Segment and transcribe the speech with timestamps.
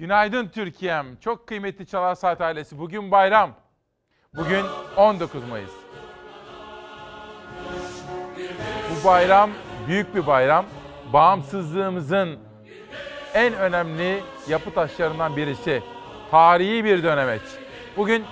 [0.00, 1.16] Günaydın Türkiye'm.
[1.16, 2.78] Çok kıymetli Çalar Saat ailesi.
[2.78, 3.50] Bugün bayram.
[4.34, 4.64] Bugün
[4.96, 5.70] 19 Mayıs.
[8.90, 9.50] Bu bayram
[9.86, 10.66] büyük bir bayram.
[11.12, 12.38] Bağımsızlığımızın
[13.34, 15.82] en önemli yapı taşlarından birisi.
[16.30, 17.42] Tarihi bir dönemeç.
[17.96, 18.24] Bugün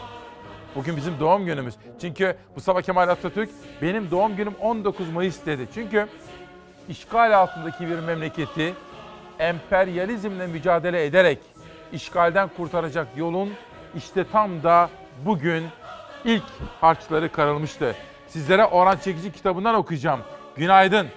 [0.74, 1.74] bugün bizim doğum günümüz.
[2.00, 3.50] Çünkü Mustafa Kemal Atatürk
[3.82, 5.68] benim doğum günüm 19 Mayıs dedi.
[5.74, 6.08] Çünkü
[6.88, 8.74] işgal altındaki bir memleketi
[9.38, 11.38] emperyalizmle mücadele ederek
[11.92, 13.52] işgalden kurtaracak yolun
[13.96, 14.90] işte tam da
[15.24, 15.64] bugün
[16.24, 16.44] ilk
[16.80, 17.94] harçları karılmıştı.
[18.26, 20.20] Sizlere Orhan Çekici kitabından okuyacağım.
[20.56, 21.08] Günaydın.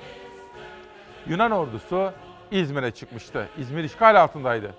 [1.27, 2.11] Yunan ordusu
[2.51, 3.49] İzmir'e çıkmıştı.
[3.57, 4.75] İzmir işgal altındaydı.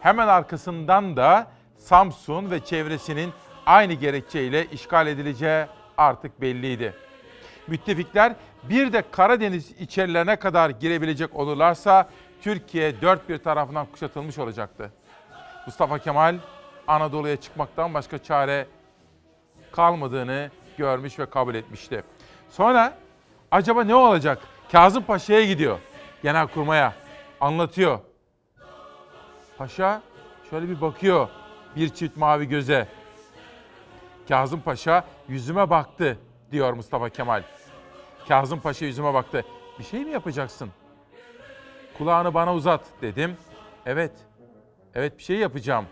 [0.00, 1.46] Hemen arkasından da
[1.78, 3.32] Samsun ve çevresinin
[3.66, 5.66] aynı gerekçeyle işgal edileceği
[5.98, 6.94] artık belliydi.
[7.66, 12.08] Müttefikler bir de Karadeniz içerilerine kadar girebilecek olurlarsa
[12.42, 14.90] Türkiye dört bir tarafından kuşatılmış olacaktı.
[15.66, 16.38] Mustafa Kemal
[16.88, 18.66] Anadolu'ya çıkmaktan başka çare
[19.72, 22.02] kalmadığını görmüş ve kabul etmişti.
[22.50, 22.98] Sonra
[23.50, 24.38] acaba ne olacak?
[24.72, 25.78] Kazım Paşa'ya gidiyor.
[26.22, 26.94] Genelkurmay'a
[27.40, 27.98] anlatıyor.
[29.58, 30.02] Paşa
[30.50, 31.28] şöyle bir bakıyor
[31.76, 32.88] bir çift mavi göze.
[34.28, 36.18] Kazım Paşa yüzüme baktı
[36.52, 37.42] diyor Mustafa Kemal.
[38.28, 39.44] Kazım Paşa yüzüme baktı.
[39.78, 40.70] Bir şey mi yapacaksın?
[41.98, 43.36] Kulağını bana uzat dedim.
[43.86, 44.12] Evet.
[44.94, 45.86] Evet bir şey yapacağım.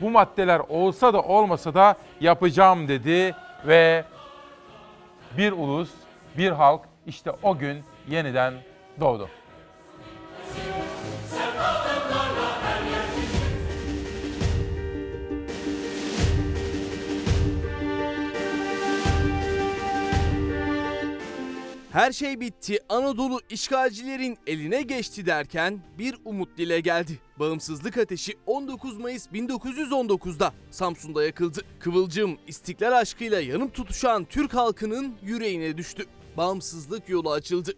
[0.00, 3.34] Bu maddeler olsa da olmasa da yapacağım dedi
[3.66, 4.04] ve
[5.38, 5.90] bir ulus,
[6.38, 8.54] bir halk işte o gün yeniden
[9.00, 9.28] doğdu.
[21.94, 27.18] Her şey bitti, Anadolu işgalcilerin eline geçti derken bir umut dile geldi.
[27.38, 31.60] Bağımsızlık ateşi 19 Mayıs 1919'da Samsun'da yakıldı.
[31.80, 36.06] Kıvılcım istiklal aşkıyla yanıp tutuşan Türk halkının yüreğine düştü.
[36.36, 37.72] Bağımsızlık yolu açıldı.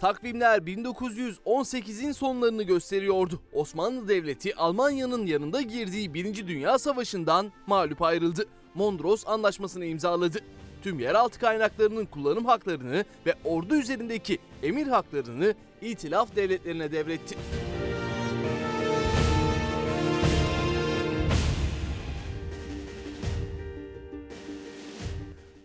[0.00, 3.40] Takvimler 1918'in sonlarını gösteriyordu.
[3.52, 6.46] Osmanlı Devleti Almanya'nın yanında girdiği 1.
[6.46, 8.46] Dünya Savaşı'ndan mağlup ayrıldı.
[8.74, 10.38] Mondros Anlaşması'nı imzaladı.
[10.82, 17.36] Tüm yeraltı kaynaklarının kullanım haklarını ve ordu üzerindeki emir haklarını itilaf devletlerine devretti.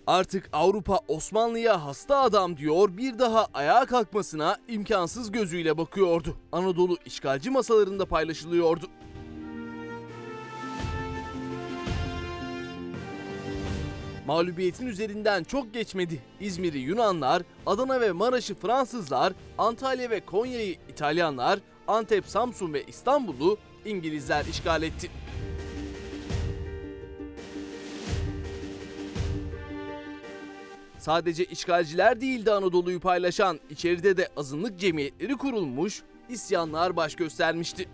[0.10, 6.38] Artık Avrupa Osmanlı'ya hasta adam diyor bir daha ayağa kalkmasına imkansız gözüyle bakıyordu.
[6.52, 8.86] Anadolu işgalci masalarında paylaşılıyordu.
[14.30, 16.20] Mağlubiyetin üzerinden çok geçmedi.
[16.40, 24.46] İzmir'i Yunanlar, Adana ve Maraş'ı Fransızlar, Antalya ve Konya'yı İtalyanlar, Antep, Samsun ve İstanbul'u İngilizler
[24.46, 25.12] işgal etti.
[30.98, 37.90] Sadece işgalciler değildi Anadolu'yu paylaşan, içeride de azınlık cemiyetleri kurulmuş, isyanlar baş göstermişti.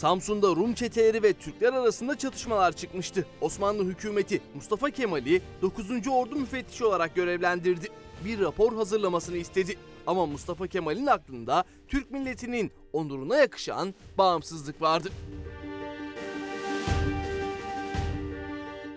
[0.00, 3.26] Samsun'da Rum çeteleri ve Türkler arasında çatışmalar çıkmıştı.
[3.40, 6.08] Osmanlı hükümeti Mustafa Kemal'i 9.
[6.08, 7.88] Ordu müfettişi olarak görevlendirdi.
[8.24, 9.76] Bir rapor hazırlamasını istedi.
[10.06, 15.08] Ama Mustafa Kemal'in aklında Türk milletinin onuruna yakışan bağımsızlık vardı.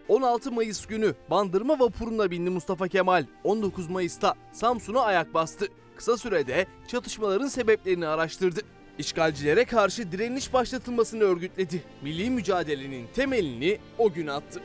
[0.08, 3.26] 16 Mayıs günü Bandırma vapuruna bindi Mustafa Kemal.
[3.44, 5.68] 19 Mayıs'ta Samsun'a ayak bastı.
[5.96, 8.62] Kısa sürede çatışmaların sebeplerini araştırdı.
[8.98, 11.84] İşgalcilere karşı direniş başlatılmasını örgütledi.
[12.02, 14.62] Milli mücadelenin temelini o gün attı.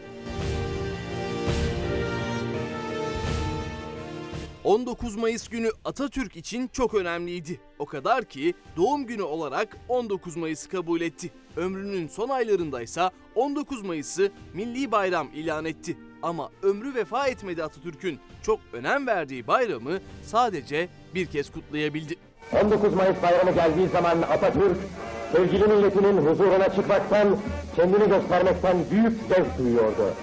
[4.64, 7.60] 19 Mayıs günü Atatürk için çok önemliydi.
[7.78, 11.30] O kadar ki doğum günü olarak 19 Mayıs'ı kabul etti.
[11.56, 15.96] Ömrünün son aylarındaysa 19 Mayıs'ı milli bayram ilan etti.
[16.22, 18.18] Ama ömrü vefa etmedi Atatürk'ün.
[18.42, 22.27] Çok önem verdiği bayramı sadece bir kez kutlayabildi.
[22.52, 24.76] 19 Mayıs bayramı geldiği zaman Atatürk,
[25.32, 27.36] sevgili milletinin huzuruna çıkmaktan,
[27.76, 30.14] kendini göstermekten büyük zevk duyuyordu.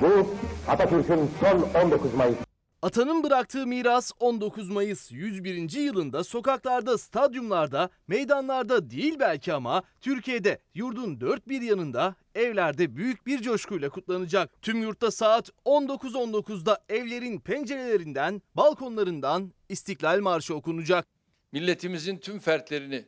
[0.00, 0.34] Bu
[0.68, 2.36] Atatürk'ün son 19 Mayıs.
[2.82, 5.70] Atanın bıraktığı miras 19 Mayıs 101.
[5.72, 13.42] yılında sokaklarda, stadyumlarda, meydanlarda değil belki ama Türkiye'de yurdun dört bir yanında evlerde büyük bir
[13.42, 14.62] coşkuyla kutlanacak.
[14.62, 21.15] Tüm yurtta saat 19.19'da evlerin pencerelerinden, balkonlarından İstiklal Marşı okunacak
[21.56, 23.04] milletimizin tüm fertlerini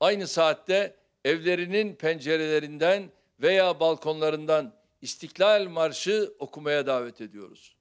[0.00, 3.10] aynı saatte evlerinin pencerelerinden
[3.42, 4.72] veya balkonlarından
[5.02, 7.76] İstiklal Marşı okumaya davet ediyoruz.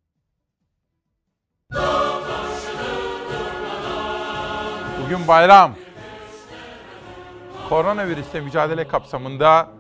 [5.04, 5.76] Bugün bayram.
[7.70, 9.72] Koronavirüsle mücadele kapsamında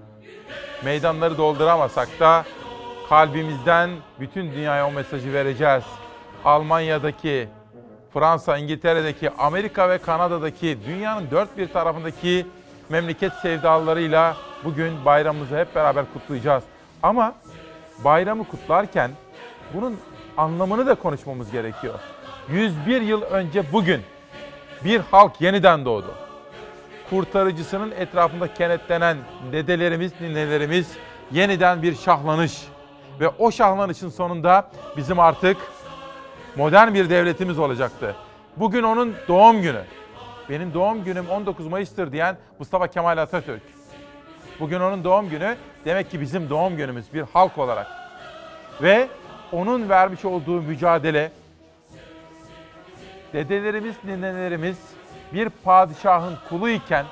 [0.84, 2.46] meydanları dolduramasak da
[3.10, 3.90] kalbimizden
[4.20, 5.84] bütün dünyaya o mesajı vereceğiz.
[6.46, 7.50] Almanya'daki
[8.15, 12.45] Fransa, İngiltere'deki, Amerika ve Kanada'daki, dünyanın dört bir tarafındaki
[12.89, 16.63] memleket sevdalılarıyla bugün bayramımızı hep beraber kutlayacağız.
[17.03, 17.33] Ama
[18.03, 19.12] bayramı kutlarken
[19.73, 19.97] bunun
[20.38, 22.00] anlamını da konuşmamız gerekiyor.
[22.50, 24.01] 101 yıl önce bugün
[24.83, 26.13] bir halk yeniden doğdu.
[27.09, 29.17] Kurtarıcısının etrafında kenetlenen
[29.51, 30.91] dedelerimiz, ninelerimiz
[31.31, 32.67] yeniden bir şahlanış.
[33.19, 35.57] Ve o şahlanışın sonunda bizim artık
[36.56, 38.16] modern bir devletimiz olacaktı.
[38.57, 39.81] Bugün onun doğum günü.
[40.50, 43.62] Benim doğum günüm 19 Mayıs'tır diyen Mustafa Kemal Atatürk.
[44.60, 45.56] Bugün onun doğum günü
[45.86, 47.88] demek ki bizim doğum günümüz bir halk olarak.
[48.81, 49.07] Ve
[49.52, 51.31] onun vermiş olduğu mücadele
[53.34, 54.78] dedelerimiz, ninelerimiz
[55.34, 57.06] bir padişahın kulu iken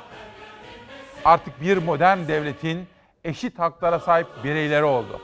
[1.26, 2.88] artık bir modern devletin
[3.24, 5.22] eşit haklara sahip bireyleri oldu.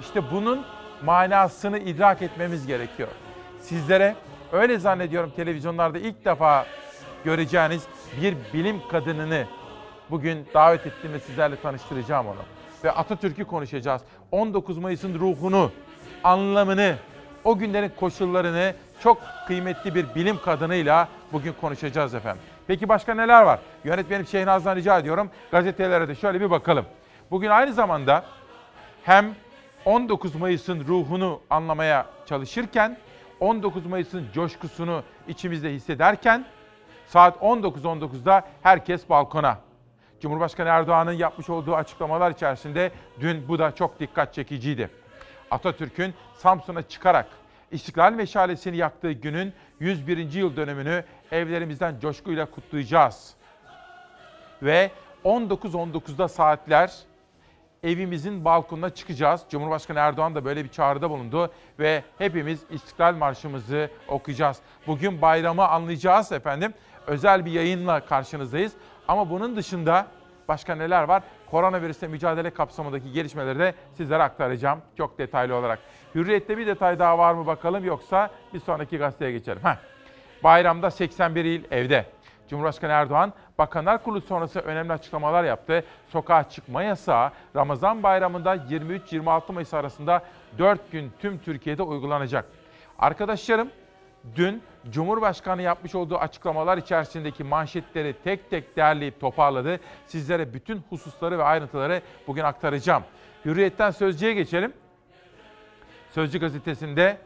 [0.00, 0.66] İşte bunun
[1.04, 3.08] manasını idrak etmemiz gerekiyor.
[3.64, 4.14] Sizlere
[4.52, 6.66] öyle zannediyorum televizyonlarda ilk defa
[7.24, 7.86] göreceğiniz
[8.22, 9.44] bir bilim kadınını
[10.10, 12.40] bugün davet ettim ve sizlerle tanıştıracağım onu.
[12.84, 14.02] Ve Atatürk'ü konuşacağız.
[14.32, 15.72] 19 Mayıs'ın ruhunu,
[16.24, 16.94] anlamını,
[17.44, 22.42] o günlerin koşullarını çok kıymetli bir bilim kadınıyla bugün konuşacağız efendim.
[22.66, 23.58] Peki başka neler var?
[23.84, 25.30] Yönetmenim Şehnaz'dan rica ediyorum.
[25.50, 26.84] Gazetelere de şöyle bir bakalım.
[27.30, 28.24] Bugün aynı zamanda
[29.02, 29.34] hem
[29.84, 32.96] 19 Mayıs'ın ruhunu anlamaya çalışırken,
[33.44, 36.44] 19 Mayıs'ın coşkusunu içimizde hissederken
[37.06, 39.58] saat 19.19'da herkes balkona.
[40.20, 44.90] Cumhurbaşkanı Erdoğan'ın yapmış olduğu açıklamalar içerisinde dün bu da çok dikkat çekiciydi.
[45.50, 47.26] Atatürk'ün Samsun'a çıkarak
[47.70, 50.32] İstiklal Meşalesi'ni yaktığı günün 101.
[50.32, 53.34] yıl dönümünü evlerimizden coşkuyla kutlayacağız.
[54.62, 54.90] Ve
[55.24, 56.92] 19.19'da saatler
[57.84, 59.42] evimizin balkonuna çıkacağız.
[59.50, 64.58] Cumhurbaşkanı Erdoğan da böyle bir çağrıda bulundu ve hepimiz İstiklal Marşımızı okuyacağız.
[64.86, 66.74] Bugün bayramı anlayacağız efendim.
[67.06, 68.72] Özel bir yayınla karşınızdayız.
[69.08, 70.06] Ama bunun dışında
[70.48, 71.22] başka neler var?
[71.50, 75.78] Koronavirüsle mücadele kapsamındaki gelişmeleri de sizlere aktaracağım çok detaylı olarak.
[76.14, 79.60] Hürriyet'te bir detay daha var mı bakalım yoksa bir sonraki gazeteye geçelim.
[79.64, 79.76] Heh.
[80.44, 82.06] Bayramda 81 il evde.
[82.48, 85.84] Cumhurbaşkanı Erdoğan Bakanlar Kurulu sonrası önemli açıklamalar yaptı.
[86.08, 90.22] Sokağa çıkma yasağı Ramazan bayramında 23-26 Mayıs arasında
[90.58, 92.44] 4 gün tüm Türkiye'de uygulanacak.
[92.98, 93.68] Arkadaşlarım
[94.36, 99.80] dün Cumhurbaşkanı yapmış olduğu açıklamalar içerisindeki manşetleri tek tek derleyip toparladı.
[100.06, 103.02] Sizlere bütün hususları ve ayrıntıları bugün aktaracağım.
[103.44, 104.72] Hürriyetten Sözcü'ye geçelim.
[106.10, 107.18] Sözcü gazetesinde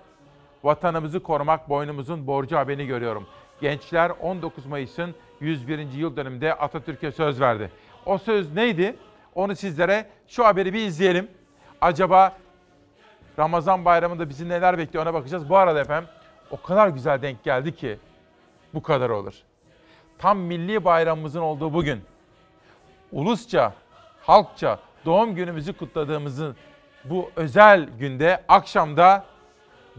[0.64, 3.26] vatanımızı korumak boynumuzun borcu haberini görüyorum.
[3.60, 5.78] Gençler 19 Mayıs'ın 101.
[5.78, 7.70] yıl dönümünde Atatürk'e söz verdi.
[8.06, 8.96] O söz neydi?
[9.34, 11.28] Onu sizlere şu haberi bir izleyelim.
[11.80, 12.36] Acaba
[13.38, 15.48] Ramazan bayramında bizi neler bekliyor ona bakacağız.
[15.48, 16.08] Bu arada efendim
[16.50, 17.98] o kadar güzel denk geldi ki
[18.74, 19.34] bu kadar olur.
[20.18, 22.00] Tam milli bayramımızın olduğu bugün
[23.12, 23.72] ulusça,
[24.22, 26.56] halkça doğum günümüzü kutladığımızın
[27.04, 29.24] bu özel günde akşamda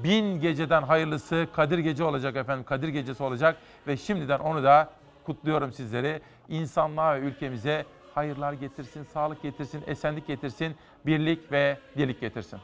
[0.03, 2.65] bin geceden hayırlısı Kadir Gece olacak efendim.
[2.65, 4.89] Kadir Gecesi olacak ve şimdiden onu da
[5.23, 6.21] kutluyorum sizleri.
[6.49, 10.75] İnsanlığa ve ülkemize hayırlar getirsin, sağlık getirsin, esenlik getirsin,
[11.05, 12.59] birlik ve dirlik getirsin.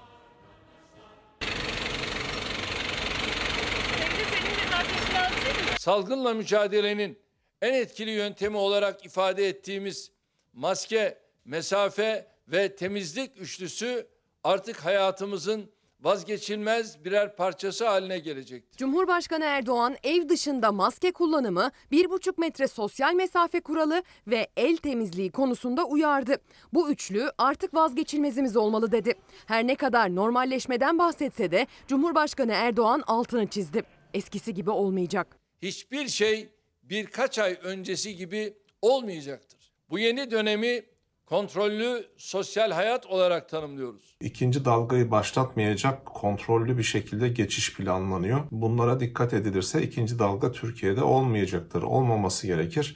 [5.77, 7.19] Salgınla mücadelenin
[7.61, 10.11] en etkili yöntemi olarak ifade ettiğimiz
[10.53, 14.07] maske, mesafe ve temizlik üçlüsü
[14.43, 15.71] artık hayatımızın
[16.01, 18.77] vazgeçilmez birer parçası haline gelecektir.
[18.77, 25.85] Cumhurbaşkanı Erdoğan ev dışında maske kullanımı, 1,5 metre sosyal mesafe kuralı ve el temizliği konusunda
[25.85, 26.37] uyardı.
[26.73, 29.13] Bu üçlü artık vazgeçilmezimiz olmalı dedi.
[29.45, 33.83] Her ne kadar normalleşmeden bahsetse de Cumhurbaşkanı Erdoğan altını çizdi.
[34.13, 35.39] Eskisi gibi olmayacak.
[35.61, 36.49] Hiçbir şey
[36.83, 39.73] birkaç ay öncesi gibi olmayacaktır.
[39.89, 40.83] Bu yeni dönemi
[41.25, 44.15] kontrollü sosyal hayat olarak tanımlıyoruz.
[44.21, 48.41] İkinci dalgayı başlatmayacak kontrollü bir şekilde geçiş planlanıyor.
[48.51, 51.83] Bunlara dikkat edilirse ikinci dalga Türkiye'de olmayacaktır.
[51.83, 52.95] Olmaması gerekir.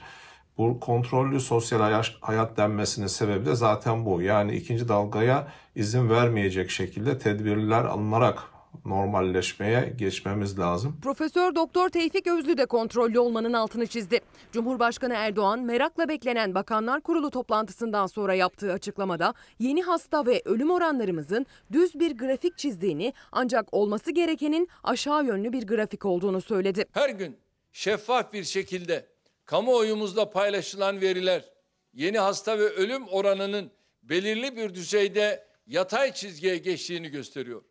[0.58, 4.22] Bu kontrollü sosyal hayat, denmesinin sebebi de zaten bu.
[4.22, 8.38] Yani ikinci dalgaya izin vermeyecek şekilde tedbirler alınarak
[8.84, 11.00] normalleşmeye geçmemiz lazım.
[11.02, 14.20] Profesör Doktor Tevfik Özlü de kontrollü olmanın altını çizdi.
[14.52, 21.46] Cumhurbaşkanı Erdoğan merakla beklenen Bakanlar Kurulu toplantısından sonra yaptığı açıklamada yeni hasta ve ölüm oranlarımızın
[21.72, 26.84] düz bir grafik çizdiğini ancak olması gerekenin aşağı yönlü bir grafik olduğunu söyledi.
[26.92, 27.36] Her gün
[27.72, 29.06] şeffaf bir şekilde
[29.44, 31.44] kamuoyumuzda paylaşılan veriler
[31.92, 33.70] yeni hasta ve ölüm oranının
[34.02, 37.62] belirli bir düzeyde yatay çizgiye geçtiğini gösteriyor.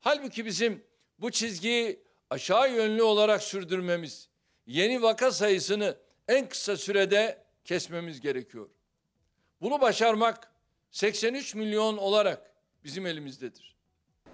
[0.00, 0.84] Halbuki bizim
[1.18, 4.28] bu çizgiyi aşağı yönlü olarak sürdürmemiz,
[4.66, 5.96] yeni vaka sayısını
[6.28, 8.70] en kısa sürede kesmemiz gerekiyor.
[9.60, 10.52] Bunu başarmak
[10.90, 12.54] 83 milyon olarak
[12.84, 13.76] bizim elimizdedir.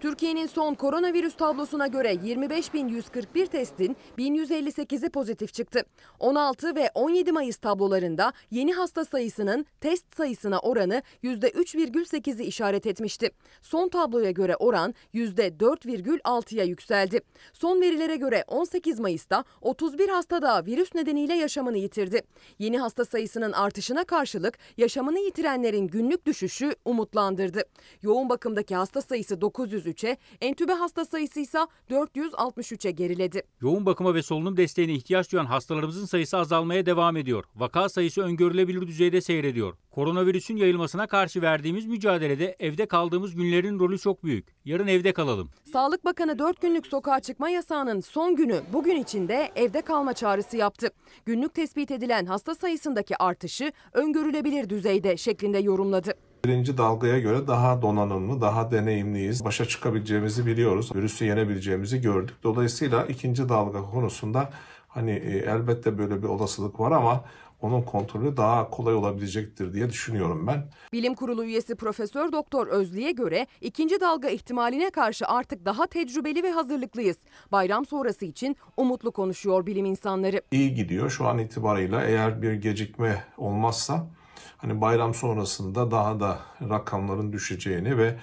[0.01, 5.85] Türkiye'nin son koronavirüs tablosuna göre 25.141 testin 1158'i pozitif çıktı.
[6.21, 13.31] 16 ve 17 Mayıs tablolarında yeni hasta sayısının test sayısına oranı %3,8'i işaret etmişti.
[13.63, 17.21] Son tabloya göre oran %4,6'ya yükseldi.
[17.53, 22.23] Son verilere göre 18 Mayıs'ta 31 hasta daha virüs nedeniyle yaşamını yitirdi.
[22.59, 27.63] Yeni hasta sayısının artışına karşılık yaşamını yitirenlerin günlük düşüşü umutlandırdı.
[28.03, 29.41] Yoğun bakımdaki hasta sayısı
[29.87, 31.59] 903'e, entübe hasta sayısı ise
[31.91, 33.43] 463'e geriledi.
[33.61, 37.45] Yoğun bakıma ve solunum desteğine ihtiyaç duyan hastalarımızın sayısı azalmaya devam ediyor.
[37.57, 39.75] Vaka sayısı öngörülebilir düzeyde seyrediyor.
[39.91, 44.47] Koronavirüsün yayılmasına karşı verdiğimiz mücadelede evde kaldığımız günlerin rolü çok büyük.
[44.65, 45.51] Yarın evde kalalım.
[45.73, 50.91] Sağlık Bakanı 4 günlük sokağa çıkma yasağının son günü bugün içinde evde kalma çağrısı yaptı.
[51.27, 56.15] Günlük tespit edilen hasta sayısındaki artışı öngörülebilir düzeyde şeklinde yorumladı.
[56.45, 59.45] Birinci dalgaya göre daha donanımlı, daha deneyimliyiz.
[59.45, 60.91] Başa çıkabileceğimizi biliyoruz.
[60.95, 62.37] Virüsü yenebileceğimizi gördük.
[62.43, 64.51] Dolayısıyla ikinci dalga konusunda
[64.89, 67.25] hani e, elbette böyle bir olasılık var ama
[67.61, 70.65] onun kontrolü daha kolay olabilecektir diye düşünüyorum ben.
[70.93, 76.51] Bilim Kurulu üyesi Profesör Doktor Özli'ye göre ikinci dalga ihtimaline karşı artık daha tecrübeli ve
[76.51, 77.17] hazırlıklıyız.
[77.53, 80.43] Bayram sonrası için umutlu konuşuyor bilim insanları.
[80.51, 84.07] İyi gidiyor şu an itibarıyla eğer bir gecikme olmazsa
[84.57, 88.19] hani bayram sonrasında daha da rakamların düşeceğini ve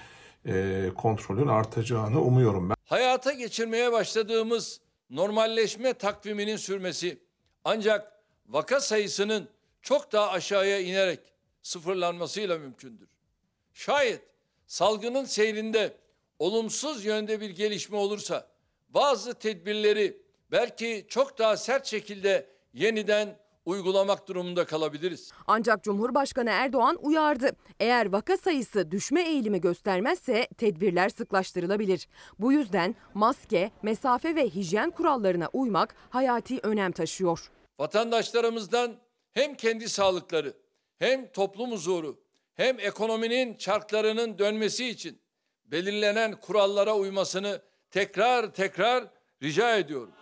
[0.46, 2.76] e, kontrolün artacağını umuyorum ben.
[2.84, 7.18] hayata geçirmeye başladığımız normalleşme takviminin sürmesi
[7.64, 8.12] ancak
[8.48, 9.48] vaka sayısının
[9.82, 11.20] çok daha aşağıya inerek
[11.62, 13.08] sıfırlanmasıyla mümkündür.
[13.72, 14.22] Şayet
[14.66, 15.96] salgının seyrinde
[16.38, 18.46] olumsuz yönde bir gelişme olursa
[18.88, 20.16] bazı tedbirleri
[20.50, 25.32] belki çok daha sert şekilde yeniden uygulamak durumunda kalabiliriz.
[25.46, 27.56] Ancak Cumhurbaşkanı Erdoğan uyardı.
[27.80, 32.08] Eğer vaka sayısı düşme eğilimi göstermezse tedbirler sıklaştırılabilir.
[32.38, 37.50] Bu yüzden maske, mesafe ve hijyen kurallarına uymak hayati önem taşıyor.
[37.78, 38.96] Vatandaşlarımızdan
[39.32, 40.54] hem kendi sağlıkları
[40.98, 42.20] hem toplum huzuru
[42.54, 45.20] hem ekonominin çarklarının dönmesi için
[45.64, 49.04] belirlenen kurallara uymasını tekrar tekrar
[49.42, 50.12] rica ediyorum.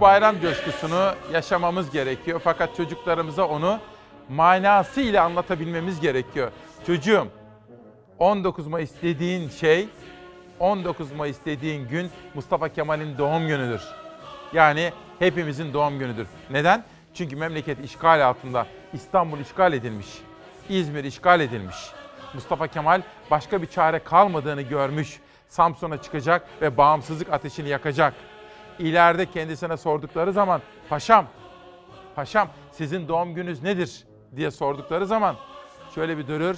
[0.00, 3.78] Bayram coşkusunu yaşamamız gerekiyor fakat çocuklarımıza onu
[4.28, 6.50] manasıyla anlatabilmemiz gerekiyor.
[6.86, 7.26] Çocuğum
[8.18, 9.88] 19 Mayıs dediğin şey
[10.60, 13.82] 19 Mayıs dediğin gün Mustafa Kemal'in doğum günüdür.
[14.52, 16.26] Yani hepimizin doğum günüdür.
[16.50, 16.84] Neden?
[17.14, 18.66] Çünkü memleket işgal altında.
[18.92, 20.06] İstanbul işgal edilmiş.
[20.68, 21.76] İzmir işgal edilmiş.
[22.34, 25.20] Mustafa Kemal başka bir çare kalmadığını görmüş.
[25.48, 28.14] Samsun'a çıkacak ve bağımsızlık ateşini yakacak.
[28.78, 31.26] İleride kendisine sordukları zaman paşam,
[32.14, 34.04] paşam sizin doğum gününüz nedir
[34.36, 35.36] diye sordukları zaman
[35.94, 36.56] şöyle bir durur.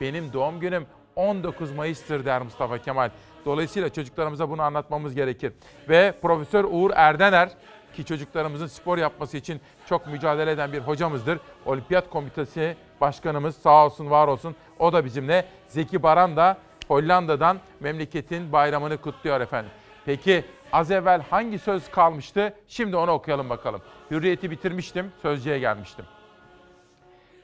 [0.00, 0.86] Benim doğum günüm
[1.16, 3.10] 19 Mayıs'tır der Mustafa Kemal.
[3.44, 5.52] Dolayısıyla çocuklarımıza bunu anlatmamız gerekir.
[5.88, 7.50] Ve Profesör Uğur Erdener
[7.96, 11.38] ki çocuklarımızın spor yapması için çok mücadele eden bir hocamızdır.
[11.66, 15.44] Olimpiyat Komitesi Başkanımız sağ olsun var olsun o da bizimle.
[15.68, 16.58] Zeki Baran da
[16.88, 19.70] Hollanda'dan memleketin bayramını kutluyor efendim.
[20.04, 22.54] Peki az evvel hangi söz kalmıştı?
[22.68, 23.82] Şimdi onu okuyalım bakalım.
[24.10, 26.04] Hürriyeti bitirmiştim, sözcüye gelmiştim.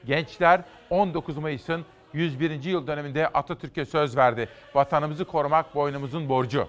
[0.05, 2.63] Gençler 19 Mayıs'ın 101.
[2.63, 4.49] yıl döneminde Atatürk'e söz verdi.
[4.75, 6.67] Vatanımızı korumak boynumuzun borcu.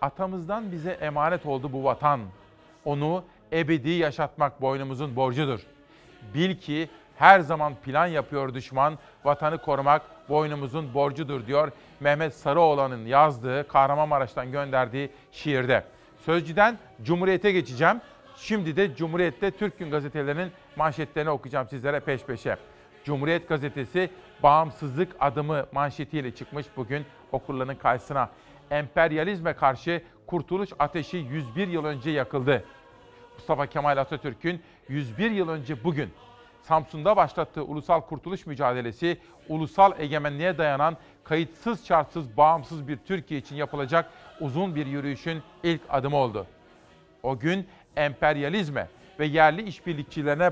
[0.00, 2.20] Atamızdan bize emanet oldu bu vatan.
[2.84, 5.60] Onu ebedi yaşatmak boynumuzun borcudur.
[6.34, 13.68] Bil ki her zaman plan yapıyor düşman, vatanı korumak boynumuzun borcudur diyor Mehmet Sarıoğlan'ın yazdığı,
[13.68, 15.84] Kahramanmaraş'tan gönderdiği şiirde.
[16.18, 18.00] Sözcüden Cumhuriyet'e geçeceğim.
[18.36, 22.56] Şimdi de Cumhuriyet'te Türk Gün gazetelerinin manşetlerini okuyacağım sizlere peş peşe.
[23.04, 24.10] Cumhuriyet gazetesi
[24.42, 28.30] bağımsızlık adımı manşetiyle çıkmış bugün okurların karşısına.
[28.70, 32.64] Emperyalizme karşı kurtuluş ateşi 101 yıl önce yakıldı.
[33.34, 36.10] Mustafa Kemal Atatürk'ün 101 yıl önce bugün
[36.64, 39.18] Samsun'da başlattığı ulusal kurtuluş mücadelesi,
[39.48, 46.16] ulusal egemenliğe dayanan kayıtsız şartsız bağımsız bir Türkiye için yapılacak uzun bir yürüyüşün ilk adımı
[46.16, 46.46] oldu.
[47.22, 50.50] O gün emperyalizme ve yerli işbirlikçilerine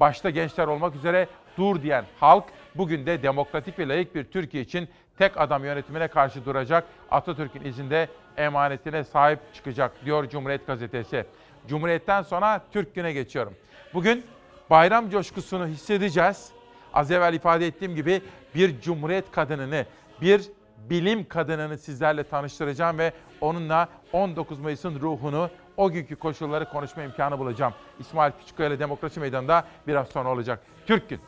[0.00, 1.28] başta gençler olmak üzere
[1.58, 4.88] dur diyen halk bugün de demokratik ve layık bir Türkiye için
[5.18, 6.84] tek adam yönetimine karşı duracak.
[7.10, 11.26] Atatürk'ün izinde emanetine sahip çıkacak diyor Cumhuriyet Gazetesi.
[11.68, 13.54] Cumhuriyet'ten sonra Türk Günü'ne geçiyorum.
[13.94, 14.24] Bugün
[14.70, 16.50] bayram coşkusunu hissedeceğiz.
[16.94, 18.22] Az evvel ifade ettiğim gibi
[18.54, 19.86] bir cumhuriyet kadınını,
[20.20, 20.42] bir
[20.90, 27.72] bilim kadınını sizlerle tanıştıracağım ve onunla 19 Mayıs'ın ruhunu, o günkü koşulları konuşma imkanı bulacağım.
[27.98, 30.62] İsmail Küçükkaya ile Demokrasi Meydanı'nda biraz sonra olacak.
[30.86, 31.20] Türk Gün.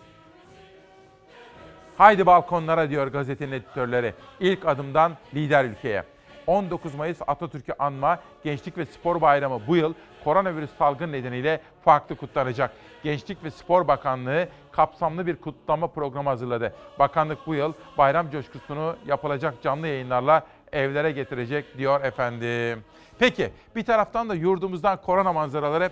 [1.98, 4.14] Haydi balkonlara diyor gazetenin editörleri.
[4.40, 6.04] İlk adımdan lider ülkeye.
[6.46, 12.70] 19 Mayıs Atatürk'ü anma Gençlik ve Spor Bayramı bu yıl koronavirüs salgın nedeniyle farklı kutlanacak.
[13.02, 16.74] Gençlik ve Spor Bakanlığı kapsamlı bir kutlama programı hazırladı.
[16.98, 22.84] Bakanlık bu yıl bayram coşkusunu yapılacak canlı yayınlarla evlere getirecek diyor efendim.
[23.18, 25.90] Peki bir taraftan da yurdumuzdan korona manzaraları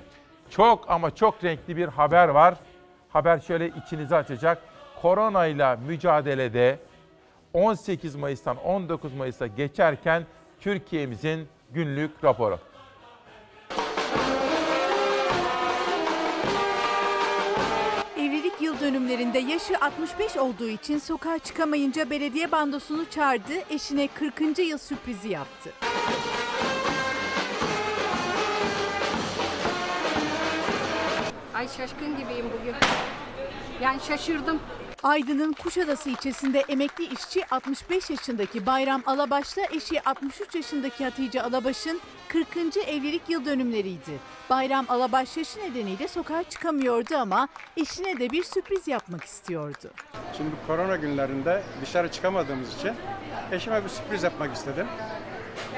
[0.50, 2.54] çok ama çok renkli bir haber var.
[3.09, 4.62] Haber şöyle içinizi açacak.
[5.02, 6.78] Koronayla mücadelede
[7.52, 10.26] 18 Mayıs'tan 19 Mayıs'a geçerken
[10.61, 12.59] Türkiye'mizin günlük raporu.
[18.87, 24.59] Dönümlerinde yaşı 65 olduğu için sokağa çıkamayınca belediye bandosunu çağırdı, eşine 40.
[24.59, 25.73] yıl sürprizi yaptı.
[31.55, 32.75] Ay şaşkın gibiyim bugün.
[33.83, 34.61] Yani şaşırdım.
[35.03, 42.76] Aydın'ın Kuşadası ilçesinde emekli işçi 65 yaşındaki Bayram Alabaş'la eşi 63 yaşındaki Hatice Alabaş'ın 40.
[42.76, 44.19] evlilik yıl dönümleriydi.
[44.50, 49.91] Bayram Alabaş yaşı nedeniyle sokağa çıkamıyordu ama eşine de bir sürpriz yapmak istiyordu.
[50.37, 52.93] Şimdi korona günlerinde dışarı çıkamadığımız için
[53.53, 54.87] eşime bir sürpriz yapmak istedim.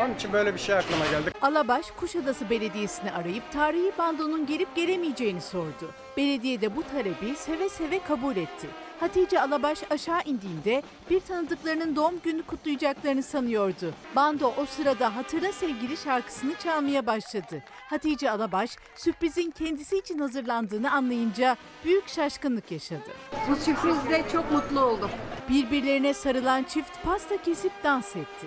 [0.00, 1.30] Onun için böyle bir şey aklıma geldi.
[1.42, 5.90] Alabaş Kuşadası Belediyesi'ni arayıp tarihi bandonun gelip gelemeyeceğini sordu.
[6.16, 8.66] Belediye de bu talebi seve seve kabul etti.
[9.00, 13.94] Hatice Alabaş aşağı indiğinde bir tanıdıklarının doğum günü kutlayacaklarını sanıyordu.
[14.16, 17.62] Bando o sırada Hatırla Sevgili şarkısını çalmaya başladı.
[17.90, 23.10] Hatice Alabaş sürprizin kendisi için hazırlandığını anlayınca büyük şaşkınlık yaşadı.
[23.50, 25.10] Bu sürprizle çok mutlu oldum.
[25.48, 28.46] Birbirlerine sarılan çift pasta kesip dans etti.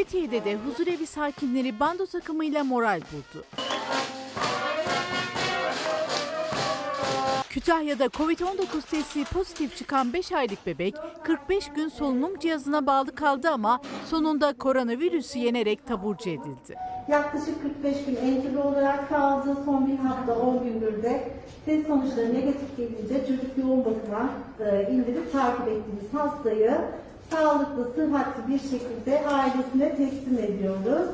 [0.00, 3.44] Fethiye'de de huzurevi sakinleri bando takımıyla moral buldu.
[7.48, 13.80] Kütahya'da Covid-19 testi pozitif çıkan 5 aylık bebek 45 gün solunum cihazına bağlı kaldı ama
[14.06, 16.76] sonunda koronavirüsü yenerek taburcu edildi.
[17.08, 19.56] Yaklaşık 45 gün entübe olarak kaldı.
[19.64, 21.30] Son bir hafta 10 gündür de
[21.64, 26.80] test sonuçları negatif gelince çocuk yoğun bakıma e, indirip takip ettiğimiz hastayı
[27.30, 31.10] sağlıklı, sıhhatli bir şekilde ailesine teslim ediyoruz.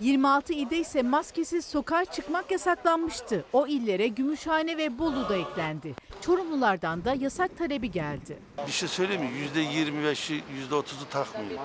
[0.00, 3.44] 26 ilde ise maskesiz sokağa çıkmak yasaklanmıştı.
[3.52, 5.94] O illere Gümüşhane ve Bolu da eklendi.
[6.20, 8.38] Çorumlulardan da yasak talebi geldi.
[8.66, 9.30] Bir şey söyleyeyim mi?
[9.38, 11.60] Yüzde yirmi beşi, yüzde otuzu takmıyor.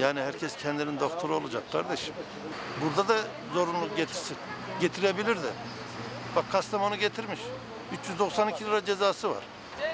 [0.00, 2.14] Yani herkes kendinin doktoru olacak kardeşim.
[2.84, 3.16] Burada da
[3.54, 4.36] zorunluluk getirsin.
[4.80, 5.50] Getirebilir de.
[6.36, 7.40] Bak Kastamonu getirmiş.
[8.02, 9.42] 392 lira cezası var.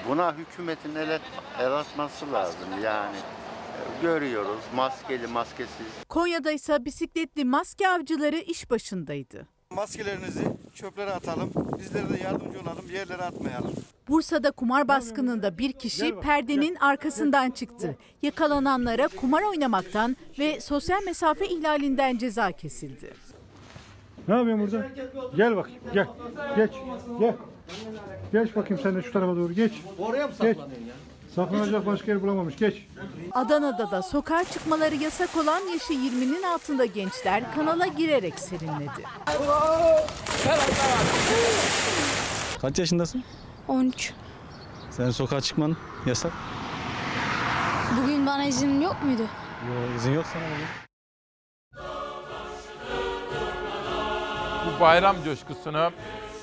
[0.07, 1.19] Buna hükümetin el,
[1.59, 3.15] el atması lazım yani.
[3.17, 5.85] e, Görüyoruz maskeli maskesiz.
[6.09, 9.47] Konya'da ise bisikletli maske avcıları iş başındaydı.
[9.75, 10.43] Maskelerinizi
[10.75, 11.51] çöplere atalım.
[11.79, 12.85] Bizlere de yardımcı olalım.
[12.93, 13.73] Yerlere atmayalım.
[14.07, 17.97] Bursa'da kumar baskınında bir kişi perdenin arkasından çıktı.
[18.21, 23.13] Yakalananlara kumar oynamaktan ve sosyal mesafe ihlalinden ceza kesildi.
[24.27, 24.87] Ne yapıyorsun burada?
[25.37, 26.07] Gel bak, gel.
[26.55, 26.71] Geç,
[27.19, 27.35] gel.
[28.33, 29.73] Geç bakayım sen de şu tarafa doğru geç.
[29.99, 30.57] Oraya mı Geç.
[30.57, 30.93] saklanıyorsun ya?
[31.35, 32.55] Saklanacak başka yer bulamamış.
[32.57, 32.87] Geç.
[33.31, 39.03] Adana'da da sokağa çıkmaları yasak olan yaşı 20'nin altında gençler kanala girerek serinledi.
[42.61, 43.23] Kaç yaşındasın?
[43.67, 44.13] 13.
[44.91, 46.31] Senin sokağa çıkman yasak.
[48.01, 49.21] Bugün bana izin yok muydu?
[49.21, 50.67] Yok izin yok sana bugün.
[54.77, 55.91] Bu bayram coşkusunu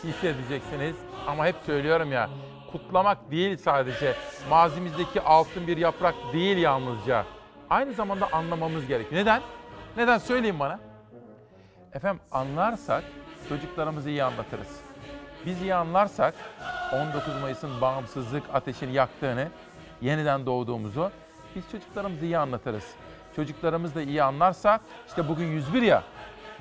[0.05, 0.97] hissedeceksiniz.
[1.27, 2.31] Ama hep söylüyorum ya,
[2.73, 4.15] kutlamak değil sadece.
[4.51, 7.25] Mazimizdeki altın bir yaprak değil yalnızca.
[7.71, 9.21] Aynı zamanda anlamamız gerekiyor.
[9.21, 9.43] Neden?
[9.97, 10.19] Neden?
[10.19, 10.81] Söyleyin bana.
[11.93, 13.05] Efendim anlarsak
[13.49, 14.81] çocuklarımızı iyi anlatırız.
[15.47, 16.35] Biz iyi anlarsak
[16.93, 19.49] 19 Mayıs'ın bağımsızlık ateşini yaktığını,
[20.01, 21.11] yeniden doğduğumuzu
[21.57, 22.85] biz çocuklarımıza iyi anlatırız.
[23.37, 26.03] Çocuklarımız da iyi anlarsa işte bugün 101 ya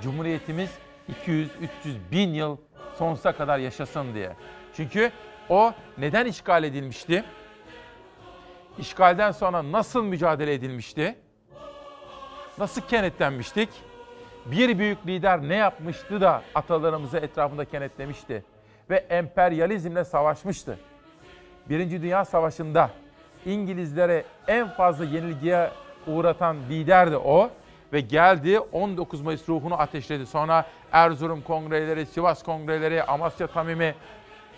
[0.02, 0.70] Cumhuriyetimiz
[1.28, 1.48] 200-300
[2.12, 2.58] bin yıl
[2.98, 4.36] sonsuza kadar yaşasın diye.
[4.76, 5.12] Çünkü
[5.50, 7.24] o neden işgal edilmişti?
[8.78, 11.16] İşgalden sonra nasıl mücadele edilmişti?
[12.58, 13.70] Nasıl kenetlenmiştik?
[14.46, 18.44] Bir büyük lider ne yapmıştı da atalarımızı etrafında kenetlemişti
[18.90, 20.80] ve emperyalizmle savaşmıştı.
[21.70, 22.90] Birinci Dünya Savaşı'nda
[23.46, 25.72] İngilizlere en fazla yenilgiye
[26.08, 27.50] uğratan lider de o
[27.94, 30.26] ve geldi 19 Mayıs ruhunu ateşledi.
[30.26, 33.96] Sonra Erzurum kongreleri, Sivas kongreleri, Amasya Tamimi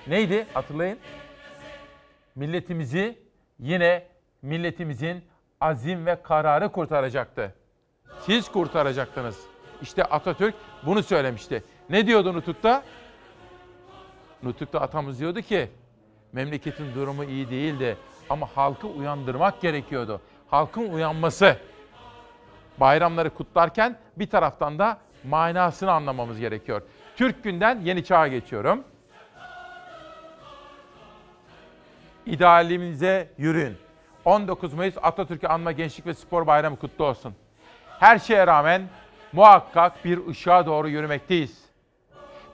[0.10, 1.00] neydi hatırlayın?
[2.36, 3.20] Milletimizi
[3.60, 4.04] yine
[4.42, 5.24] milletimizin
[5.62, 7.54] azim ve kararı kurtaracaktı.
[8.20, 9.46] Siz kurtaracaktınız.
[9.82, 11.64] İşte Atatürk bunu söylemişti.
[11.90, 12.84] Ne diyordu Nutuk'ta?
[14.44, 15.70] Nutuk'ta atamız diyordu ki
[16.34, 17.98] memleketin durumu iyi değildi
[18.30, 20.22] ama halkı uyandırmak gerekiyordu.
[20.48, 21.58] Halkın uyanması.
[22.80, 26.82] Bayramları kutlarken bir taraftan da manasını anlamamız gerekiyor.
[27.16, 28.84] Türk günden yeni çağa geçiyorum.
[32.28, 33.78] İdealimize yürüyün.
[34.26, 37.36] 19 Mayıs Atatürk'ü anma Gençlik ve Spor Bayramı kutlu olsun.
[38.00, 38.82] Her şeye rağmen
[39.34, 41.66] muhakkak bir ışığa doğru yürümekteyiz.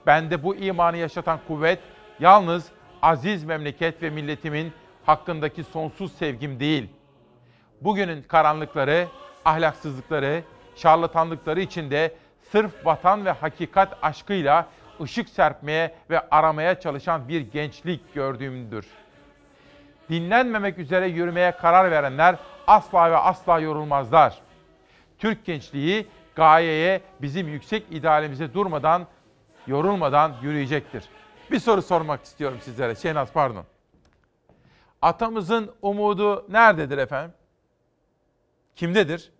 [0.06, 1.78] Bende bu imanı yaşatan kuvvet
[2.20, 2.68] yalnız
[3.02, 4.72] aziz memleket ve milletimin
[5.06, 6.88] hakkındaki sonsuz sevgim değil.
[7.80, 9.06] Bugünün karanlıkları,
[9.44, 10.42] ahlaksızlıkları,
[10.76, 12.14] şarlatanlıkları içinde
[12.52, 14.66] sırf vatan ve hakikat aşkıyla
[15.00, 18.86] ışık serpmeye ve aramaya çalışan bir gençlik gördüğümdür.
[20.10, 22.36] Dinlenmemek üzere yürümeye karar verenler
[22.66, 24.38] asla ve asla yorulmazlar.
[25.18, 29.06] Türk gençliği gayeye, bizim yüksek idealimize durmadan,
[29.66, 31.04] yorulmadan yürüyecektir.
[31.50, 32.94] Bir soru sormak istiyorum sizlere.
[32.94, 33.64] Şehnaz pardon.
[35.02, 37.34] Atamızın umudu nerededir efendim?
[38.76, 39.32] Kimdedir?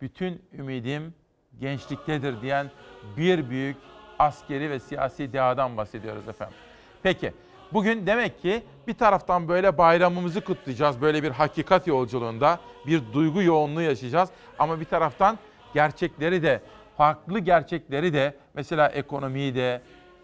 [0.00, 1.14] Bütün ümidim
[1.60, 2.70] gençliktedir diyen
[3.16, 3.76] bir büyük
[4.18, 6.56] askeri ve siyasi dehadan bahsediyoruz efendim.
[7.02, 7.32] Peki
[7.72, 11.00] bugün demek ki bir taraftan böyle bayramımızı kutlayacağız.
[11.00, 14.28] Böyle bir hakikat yolculuğunda bir duygu yoğunluğu yaşayacağız.
[14.58, 15.38] Ama bir taraftan
[15.74, 16.62] gerçekleri de,
[16.96, 19.80] farklı gerçekleri de mesela ekonomiyi de,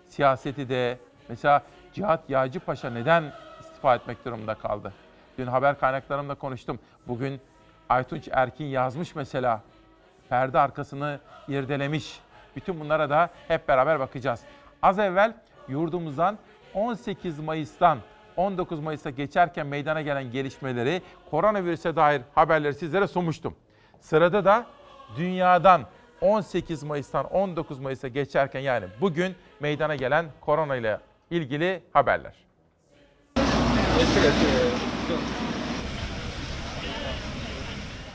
[0.09, 4.93] siyaseti de, mesela Cihat Yağcı Paşa neden istifa etmek durumunda kaldı?
[5.39, 6.79] Dün haber kaynaklarımla konuştum.
[7.07, 7.41] Bugün
[7.89, 9.63] Aytunç Erkin yazmış mesela.
[10.29, 12.21] Perde arkasını irdelemiş.
[12.57, 14.41] Bütün bunlara da hep beraber bakacağız.
[14.83, 15.33] Az evvel
[15.69, 16.39] yurdumuzdan
[16.75, 17.99] 18 Mayıs'tan
[18.37, 23.55] 19 Mayıs'a geçerken meydana gelen gelişmeleri, koronavirüse dair haberleri sizlere sunmuştum.
[24.01, 24.67] Sırada da
[25.17, 25.83] dünyadan
[26.21, 31.01] 18 Mayıs'tan 19 Mayıs'a geçerken yani bugün meydana gelen korona ile
[31.31, 32.35] ilgili haberler.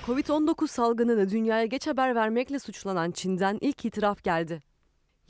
[0.06, 4.73] Covid-19 salgınını dünyaya geç haber vermekle suçlanan Çin'den ilk itiraf geldi.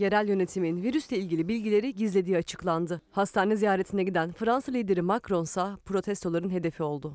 [0.03, 3.01] Yerel yönetimin virüsle ilgili bilgileri gizlediği açıklandı.
[3.11, 7.13] Hastane ziyaretine giden Fransa lideri Macron ise protestoların hedefi oldu.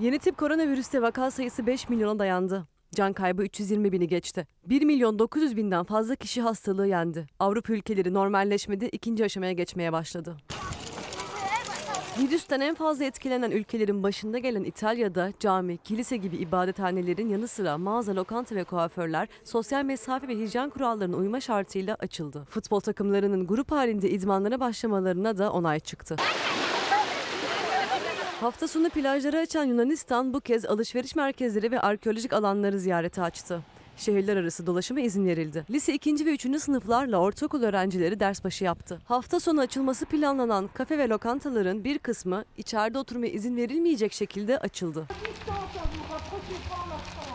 [0.00, 2.66] Yeni tip koronavirüste vaka sayısı 5 milyona dayandı.
[2.94, 4.46] Can kaybı 320 bini geçti.
[4.66, 7.26] 1 milyon 900 binden fazla kişi hastalığı yendi.
[7.38, 10.36] Avrupa ülkeleri normalleşmede ikinci aşamaya geçmeye başladı.
[12.18, 18.16] Virüsten en fazla etkilenen ülkelerin başında gelen İtalya'da cami, kilise gibi ibadethanelerin yanı sıra mağaza,
[18.16, 22.46] lokanta ve kuaförler sosyal mesafe ve hijyen kurallarına uyma şartıyla açıldı.
[22.50, 26.16] Futbol takımlarının grup halinde idmanlara başlamalarına da onay çıktı.
[28.40, 33.62] Hafta sonu plajları açan Yunanistan bu kez alışveriş merkezleri ve arkeolojik alanları ziyarete açtı.
[33.96, 35.64] Şehirler arası dolaşıma izin verildi.
[35.70, 36.26] Lise 2.
[36.26, 36.60] ve 3.
[36.62, 39.00] sınıflarla ortaokul öğrencileri ders başı yaptı.
[39.04, 45.06] Hafta sonu açılması planlanan kafe ve lokantaların bir kısmı içeride oturmaya izin verilmeyecek şekilde açıldı.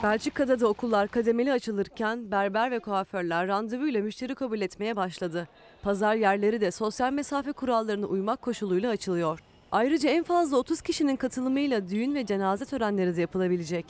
[0.04, 5.48] Belçika'da da okullar kademeli açılırken berber ve kuaförler randevuyla müşteri kabul etmeye başladı.
[5.82, 9.40] Pazar yerleri de sosyal mesafe kurallarına uymak koşuluyla açılıyor.
[9.72, 13.86] Ayrıca en fazla 30 kişinin katılımıyla düğün ve cenaze törenleri de yapılabilecek.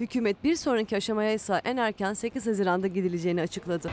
[0.00, 3.90] Hükümet bir sonraki aşamaya ise en erken 8 Haziran'da gidileceğini açıkladı.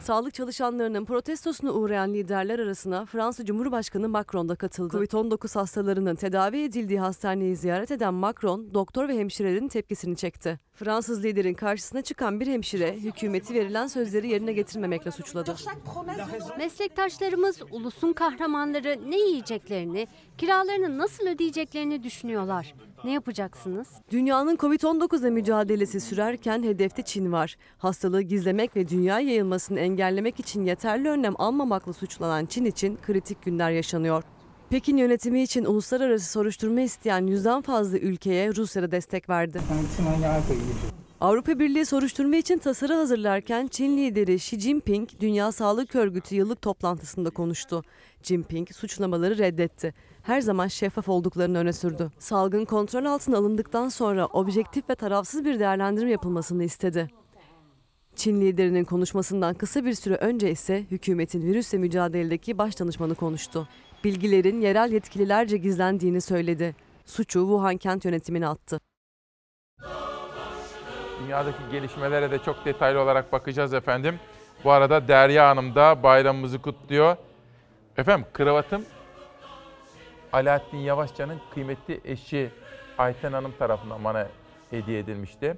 [0.00, 4.96] Sağlık çalışanlarının protestosuna uğrayan liderler arasına Fransa Cumhurbaşkanı Macron da katıldı.
[4.96, 10.60] Covid-19 hastalarının tedavi edildiği hastaneyi ziyaret eden Macron, doktor ve hemşirelerin tepkisini çekti.
[10.74, 15.54] Fransız liderin karşısına çıkan bir hemşire, hükümeti verilen sözleri yerine getirmemekle suçladı.
[16.58, 20.06] Meslektaşlarımız ulusun kahramanları ne yiyeceklerini,
[20.38, 22.74] kiralarını nasıl ödeyeceklerini düşünüyorlar.
[23.04, 23.88] Ne yapacaksınız?
[24.10, 27.56] Dünyanın Covid-19'la mücadelesi sürerken hedefte Çin var.
[27.78, 33.70] Hastalığı gizlemek ve dünya yayılmasını engellemek için yeterli önlem almamakla suçlanan Çin için kritik günler
[33.70, 34.22] yaşanıyor.
[34.70, 39.60] Pekin yönetimi için uluslararası soruşturma isteyen yüzden fazla ülkeye Rusya'da destek verdi.
[41.20, 47.30] Avrupa Birliği soruşturma için tasarı hazırlarken Çin lideri Xi Jinping Dünya Sağlık Örgütü yıllık toplantısında
[47.30, 47.82] konuştu.
[48.22, 49.94] Jinping suçlamaları reddetti.
[50.28, 52.10] Her zaman şeffaf olduklarını öne sürdü.
[52.18, 57.08] Salgın kontrol altına alındıktan sonra objektif ve tarafsız bir değerlendirme yapılmasını istedi.
[58.16, 63.68] Çin liderinin konuşmasından kısa bir süre önce ise hükümetin virüsle mücadeledeki baş danışmanı konuştu.
[64.04, 66.76] Bilgilerin yerel yetkililerce gizlendiğini söyledi.
[67.06, 68.80] Suçu Wuhan kent yönetimine attı.
[71.22, 74.14] Dünyadaki gelişmelere de çok detaylı olarak bakacağız efendim.
[74.64, 77.16] Bu arada Derya Hanım da bayramımızı kutluyor.
[77.96, 78.84] Efendim kravatım
[80.32, 82.50] Alaaddin Yavaşça'nın kıymetli eşi
[82.98, 84.26] Ayten Hanım tarafından bana
[84.70, 85.56] hediye edilmişti.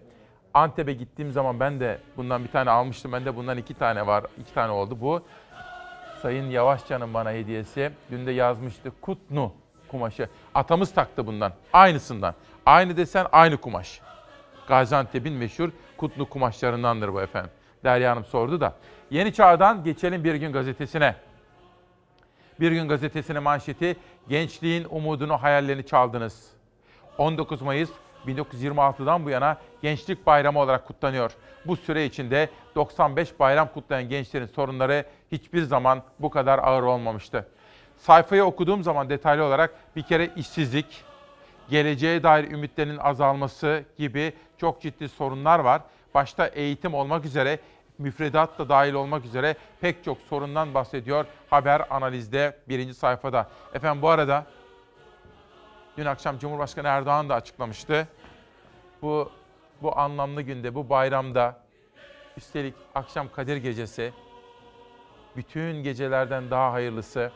[0.55, 3.13] Antep'e gittiğim zaman ben de bundan bir tane almıştım.
[3.13, 4.25] Bende bundan iki tane var.
[4.41, 5.01] iki tane oldu.
[5.01, 5.23] Bu
[6.23, 7.91] Sayın Yavaşça'nın bana hediyesi.
[8.11, 9.53] Dün de yazmıştı Kutnu
[9.89, 10.29] kumaşı.
[10.55, 11.53] Atamız taktı bundan.
[11.73, 12.35] Aynısından.
[12.67, 14.01] Aynı desen aynı kumaş.
[14.69, 17.51] Gaziantep'in meşhur Kutlu kumaşlarındandır bu efendim.
[17.85, 18.75] Derya Hanım sordu da.
[19.11, 21.15] Yeni Çağ'dan geçelim Bir Gün Gazetesi'ne.
[22.61, 23.97] Bir Gün Gazetesi'nin manşeti
[24.29, 26.51] gençliğin umudunu hayallerini çaldınız.
[27.19, 27.91] 19 Mayıs
[28.27, 31.33] 1926'dan bu yana Gençlik Bayramı olarak kutlanıyor.
[31.67, 37.49] Bu süre içinde 95 bayram kutlayan gençlerin sorunları hiçbir zaman bu kadar ağır olmamıştı.
[37.97, 41.05] Sayfayı okuduğum zaman detaylı olarak bir kere işsizlik,
[41.71, 45.83] geleceğe dair ümitlerin azalması gibi çok ciddi sorunlar var.
[46.15, 47.59] Başta eğitim olmak üzere,
[48.01, 53.49] müfredat da dahil olmak üzere pek çok sorundan bahsediyor haber analizde birinci sayfada.
[53.75, 54.47] Efendim bu arada
[55.97, 58.09] dün akşam Cumhurbaşkanı Erdoğan da açıklamıştı.
[59.03, 59.31] Bu
[59.83, 61.61] bu anlamlı günde, bu bayramda
[62.37, 64.13] üstelik akşam Kadir Gecesi
[65.37, 67.33] bütün gecelerden daha hayırlısı.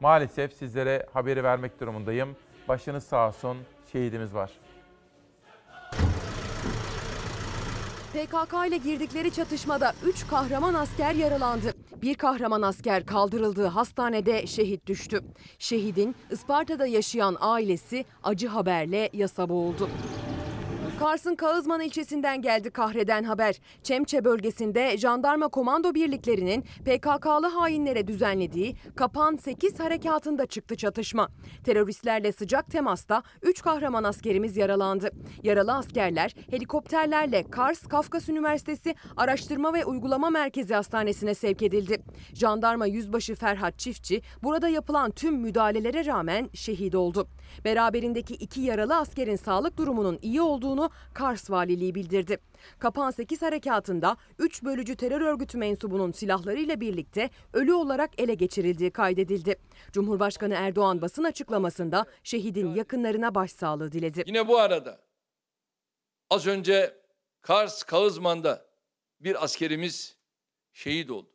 [0.00, 2.36] Maalesef sizlere haberi vermek durumundayım.
[2.68, 3.58] Başınız sağ olsun,
[3.92, 4.50] şehidimiz var.
[8.12, 11.74] PKK ile girdikleri çatışmada 3 kahraman asker yaralandı.
[12.02, 15.20] Bir kahraman asker kaldırıldığı hastanede şehit düştü.
[15.58, 19.88] Şehidin Isparta'da yaşayan ailesi acı haberle yasa boğuldu.
[21.00, 23.60] Kars'ın Kağızman ilçesinden geldi kahreden haber.
[23.82, 31.28] Çemçe bölgesinde jandarma komando birliklerinin PKK'lı hainlere düzenlediği Kapan 8 harekatında çıktı çatışma.
[31.64, 35.10] Teröristlerle sıcak temasta 3 kahraman askerimiz yaralandı.
[35.42, 42.02] Yaralı askerler helikopterlerle Kars Kafkas Üniversitesi Araştırma ve Uygulama Merkezi Hastanesi'ne sevk edildi.
[42.34, 47.28] Jandarma Yüzbaşı Ferhat Çiftçi burada yapılan tüm müdahalelere rağmen şehit oldu.
[47.64, 52.38] Beraberindeki iki yaralı askerin sağlık durumunun iyi olduğunu Kars Valiliği bildirdi.
[52.78, 59.56] Kapan 8 harekatında 3 bölücü terör örgütü mensubunun silahlarıyla birlikte ölü olarak ele geçirildiği kaydedildi.
[59.92, 64.24] Cumhurbaşkanı Erdoğan basın açıklamasında şehidin yakınlarına başsağlığı diledi.
[64.26, 65.00] Yine bu arada
[66.30, 67.00] az önce
[67.42, 68.66] Kars Kağızman'da
[69.20, 70.16] bir askerimiz
[70.72, 71.30] şehit oldu.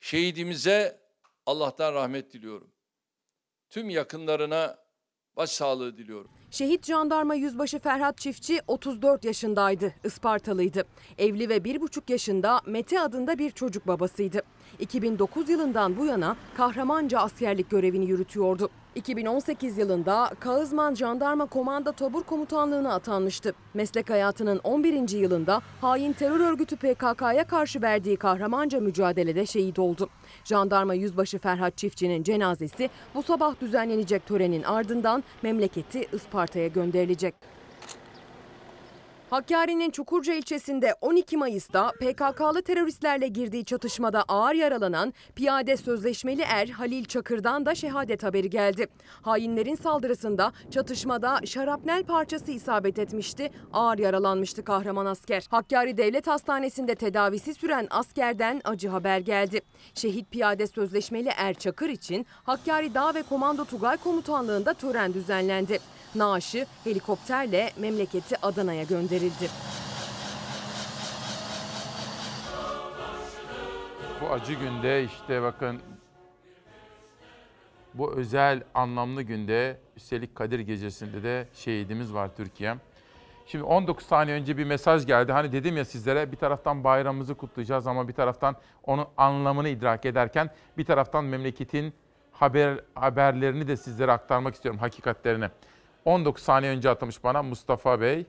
[0.00, 1.00] Şehidimize
[1.46, 2.72] Allah'tan rahmet diliyorum.
[3.70, 4.85] Tüm yakınlarına
[5.36, 6.30] başsağlığı diliyorum.
[6.50, 10.84] Şehit jandarma yüzbaşı Ferhat Çiftçi 34 yaşındaydı, Ispartalıydı.
[11.18, 14.42] Evli ve 1,5 yaşında Mete adında bir çocuk babasıydı.
[14.78, 18.70] 2009 yılından bu yana kahramanca askerlik görevini yürütüyordu.
[18.94, 23.54] 2018 yılında Kağızman Jandarma Komanda Tabur Komutanlığı'na atanmıştı.
[23.74, 25.08] Meslek hayatının 11.
[25.08, 30.08] yılında hain terör örgütü PKK'ya karşı verdiği kahramanca mücadelede şehit oldu.
[30.46, 37.34] Jandarma Yüzbaşı Ferhat Çiftçi'nin cenazesi bu sabah düzenlenecek törenin ardından memleketi Isparta'ya gönderilecek.
[39.30, 47.04] Hakkari'nin Çukurca ilçesinde 12 Mayıs'ta PKK'lı teröristlerle girdiği çatışmada ağır yaralanan piyade sözleşmeli er Halil
[47.04, 48.86] Çakır'dan da şehadet haberi geldi.
[49.22, 55.46] Hainlerin saldırısında çatışmada şarapnel parçası isabet etmişti, ağır yaralanmıştı kahraman asker.
[55.50, 59.60] Hakkari Devlet Hastanesi'nde tedavisi süren askerden acı haber geldi.
[59.94, 65.78] Şehit piyade sözleşmeli er Çakır için Hakkari Dağ ve Komando Tugay Komutanlığı'nda tören düzenlendi.
[66.18, 69.48] Naaşı helikopterle memleketi Adana'ya gönderildi.
[74.20, 75.80] Bu acı günde işte bakın
[77.94, 82.76] bu özel anlamlı günde üstelik Kadir Gecesi'nde de şehidimiz var Türkiye.
[83.46, 85.32] Şimdi 19 saniye önce bir mesaj geldi.
[85.32, 90.50] Hani dedim ya sizlere bir taraftan bayramımızı kutlayacağız ama bir taraftan onun anlamını idrak ederken
[90.78, 91.94] bir taraftan memleketin
[92.32, 95.48] haber haberlerini de sizlere aktarmak istiyorum hakikatlerini.
[96.06, 98.26] 19 saniye önce atmış bana Mustafa Bey.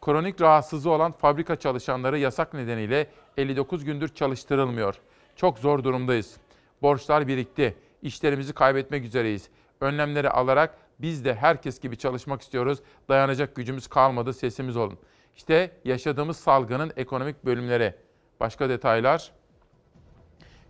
[0.00, 3.06] Kronik rahatsızlığı olan fabrika çalışanları yasak nedeniyle
[3.36, 4.94] 59 gündür çalıştırılmıyor.
[5.36, 6.36] Çok zor durumdayız.
[6.82, 7.76] Borçlar birikti.
[8.02, 9.48] İşlerimizi kaybetmek üzereyiz.
[9.80, 12.78] Önlemleri alarak biz de herkes gibi çalışmak istiyoruz.
[13.08, 14.32] Dayanacak gücümüz kalmadı.
[14.34, 14.98] Sesimiz olun.
[15.36, 17.94] İşte yaşadığımız salgının ekonomik bölümleri.
[18.40, 19.32] Başka detaylar.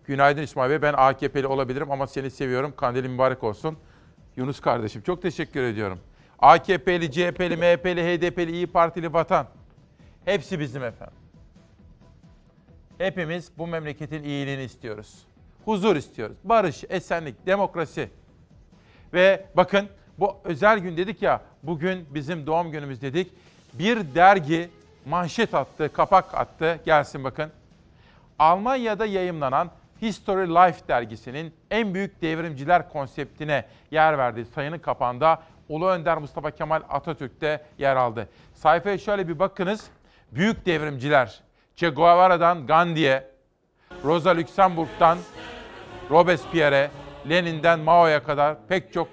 [0.05, 0.83] Günaydın İsmail Bey.
[0.83, 2.75] Ben AKP'li olabilirim ama seni seviyorum.
[2.77, 3.79] Kandilin mübarek olsun.
[4.37, 5.99] Yunus kardeşim çok teşekkür ediyorum.
[6.39, 9.47] AKP'li, CHP'li, MHP'li, HDP'li, İyi Partili vatan.
[10.25, 11.17] Hepsi bizim efendim.
[12.99, 15.19] Hepimiz bu memleketin iyiliğini istiyoruz.
[15.65, 16.37] Huzur istiyoruz.
[16.45, 18.11] Barış, esenlik, demokrasi.
[19.13, 23.33] Ve bakın bu özel gün dedik ya, bugün bizim doğum günümüz dedik.
[23.73, 24.71] Bir dergi
[25.07, 26.81] manşet attı, kapak attı.
[26.85, 27.51] Gelsin bakın.
[28.39, 29.71] Almanya'da yayımlanan
[30.03, 36.83] History Life dergisinin en büyük devrimciler konseptine yer verdiği sayının kapağında Ulu Önder Mustafa Kemal
[36.89, 38.29] Atatürk de yer aldı.
[38.55, 39.87] Sayfaya şöyle bir bakınız.
[40.33, 41.41] Büyük devrimciler
[41.77, 43.31] Che Guevara'dan Gandhi'ye,
[44.05, 45.19] Rosa Luxemburg'dan
[46.11, 46.91] Robespierre'e,
[47.29, 49.09] Lenin'den Mao'ya kadar pek çok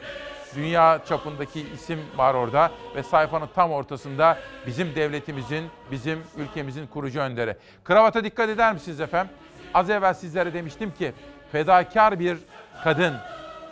[0.56, 4.38] dünya çapındaki isim var orada ve sayfanın tam ortasında
[4.68, 7.58] bizim devletimizin, bizim ülkemizin kurucu önderi.
[7.84, 9.34] Kravata dikkat eder misiniz efendim?
[9.74, 11.14] Az evvel sizlere demiştim ki
[11.52, 12.38] fedakar bir
[12.84, 13.14] kadın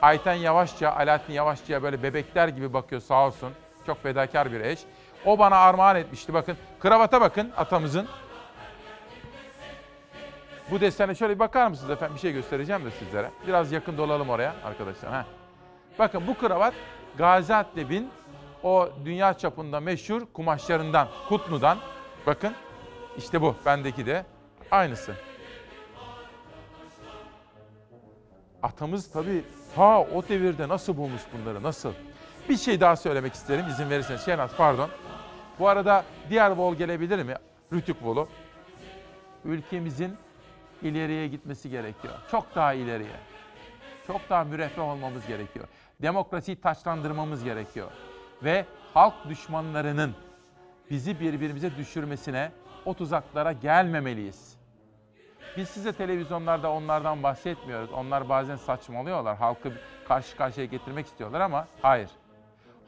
[0.02, 3.54] Ayten Yavaşça, Alaaddin Yavaşça'ya böyle bebekler gibi bakıyor sağ olsun.
[3.86, 4.80] Çok fedakar bir eş.
[5.26, 6.58] O bana armağan etmişti bakın.
[6.80, 8.08] Kravata bakın atamızın.
[10.72, 12.16] Bu desene şöyle bir bakar mısınız efendim?
[12.16, 13.32] Bir şey göstereceğim de sizlere.
[13.48, 15.14] Biraz yakın dolalım oraya arkadaşlar.
[15.14, 15.26] Heh.
[16.00, 16.74] Bakın bu kravat
[17.18, 18.10] Gaziantep'in
[18.64, 21.78] o dünya çapında meşhur kumaşlarından, Kutlu'dan.
[22.28, 22.54] Bakın
[23.18, 24.26] işte bu bendeki de
[24.72, 25.16] aynısı.
[28.64, 29.44] Atamız tabii
[29.76, 31.94] ta o devirde nasıl bulmuş bunları nasıl?
[32.50, 34.22] Bir şey daha söylemek isterim izin verirseniz.
[34.22, 34.90] Şenaz pardon.
[35.60, 37.36] Bu arada diğer vol gelebilir mi?
[37.74, 38.28] Rütük volu.
[39.46, 40.18] Ülkemizin
[40.82, 42.14] ileriye gitmesi gerekiyor.
[42.32, 43.20] Çok daha ileriye.
[44.08, 45.68] Çok daha müreffeh olmamız gerekiyor.
[46.02, 47.92] Demokrasiyi taçlandırmamız gerekiyor.
[48.44, 50.16] Ve halk düşmanlarının
[50.90, 52.52] bizi birbirimize düşürmesine,
[52.86, 54.61] o tuzaklara gelmemeliyiz.
[55.58, 57.92] Biz size televizyonlarda onlardan bahsetmiyoruz.
[57.92, 59.38] Onlar bazen saçmalıyorlar.
[59.38, 59.72] Halkı
[60.08, 62.10] karşı karşıya getirmek istiyorlar ama hayır.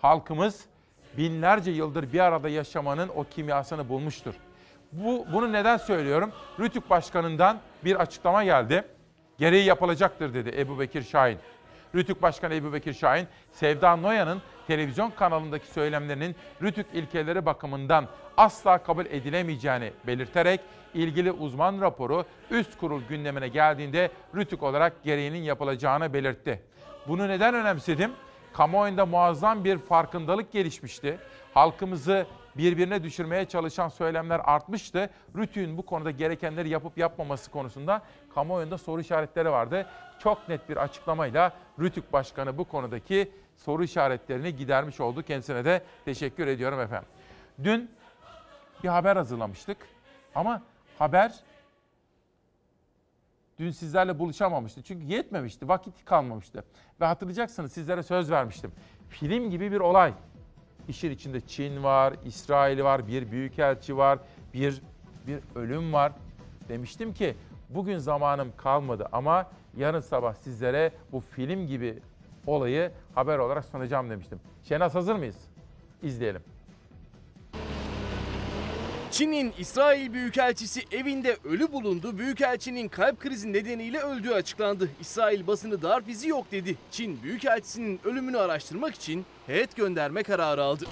[0.02, 0.66] Halkımız
[1.18, 4.34] binlerce yıldır bir arada yaşamanın o kimyasını bulmuştur.
[4.92, 6.32] Bu, bunu neden söylüyorum?
[6.60, 8.84] Rütük Başkanı'ndan bir açıklama geldi.
[9.38, 11.38] Gereği yapılacaktır dedi Ebu Bekir Şahin.
[11.96, 19.06] Rütük Başkanı Ebu Bekir Şahin, Sevda Noyan'ın televizyon kanalındaki söylemlerinin Rütük ilkeleri bakımından asla kabul
[19.06, 20.62] edilemeyeceğini belirterek
[20.94, 26.62] ilgili uzman raporu üst kurul gündemine geldiğinde Rütük olarak gereğinin yapılacağını belirtti.
[27.08, 28.12] Bunu neden önemsedim?
[28.54, 31.18] Kamuoyunda muazzam bir farkındalık gelişmişti.
[31.54, 32.26] Halkımızı
[32.58, 35.10] birbirine düşürmeye çalışan söylemler artmıştı.
[35.36, 38.02] Rütük'ün bu konuda gerekenleri yapıp yapmaması konusunda
[38.36, 39.88] kamuoyunda soru işaretleri vardı.
[40.20, 45.24] Çok net bir açıklamayla Rütük Başkanı bu konudaki soru işaretlerini gidermiş oldu.
[45.24, 47.10] Kendisine de teşekkür ediyorum efendim.
[47.64, 47.92] Dün
[48.84, 49.78] bir haber hazırlamıştık
[50.36, 50.62] ama
[51.00, 51.34] haber
[53.60, 54.82] dün sizlerle buluşamamıştı.
[54.82, 56.64] Çünkü yetmemişti, vakit kalmamıştı.
[57.02, 58.72] Ve hatırlayacaksınız sizlere söz vermiştim.
[59.10, 60.14] Film gibi bir olay.
[60.88, 64.20] İşin içinde Çin var, İsrail var, bir büyükelçi var,
[64.54, 64.82] bir
[65.28, 66.12] bir ölüm var.
[66.70, 67.36] Demiştim ki
[67.70, 72.00] bugün zamanım kalmadı ama yarın sabah sizlere bu film gibi
[72.48, 74.40] olayı haber olarak sunacağım demiştim.
[74.64, 75.38] Şenaz hazır mıyız?
[76.02, 76.42] İzleyelim.
[79.14, 82.18] Çin'in İsrail Büyükelçisi evinde ölü bulundu.
[82.18, 84.90] Büyükelçinin kalp krizi nedeniyle öldüğü açıklandı.
[85.02, 86.76] İsrail basını darp izi yok dedi.
[86.92, 90.86] Çin Büyükelçisinin ölümünü araştırmak için heyet gönderme kararı aldı.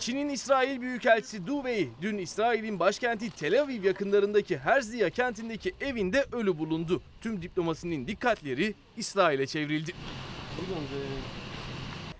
[0.00, 6.58] Çin'in İsrail Büyükelçisi Du Wei dün İsrail'in başkenti Tel Aviv yakınlarındaki Herzliya kentindeki evinde ölü
[6.58, 7.02] bulundu.
[7.20, 9.92] Tüm diplomasinin dikkatleri İsrail'e çevrildi.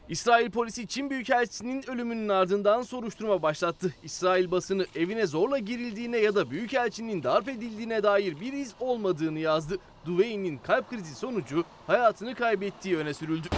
[0.08, 3.94] İsrail polisi Çin Büyükelçisi'nin ölümünün ardından soruşturma başlattı.
[4.02, 9.78] İsrail basını evine zorla girildiğine ya da Büyükelçinin darp edildiğine dair bir iz olmadığını yazdı.
[10.06, 13.48] Duvey'nin kalp krizi sonucu hayatını kaybettiği öne sürüldü.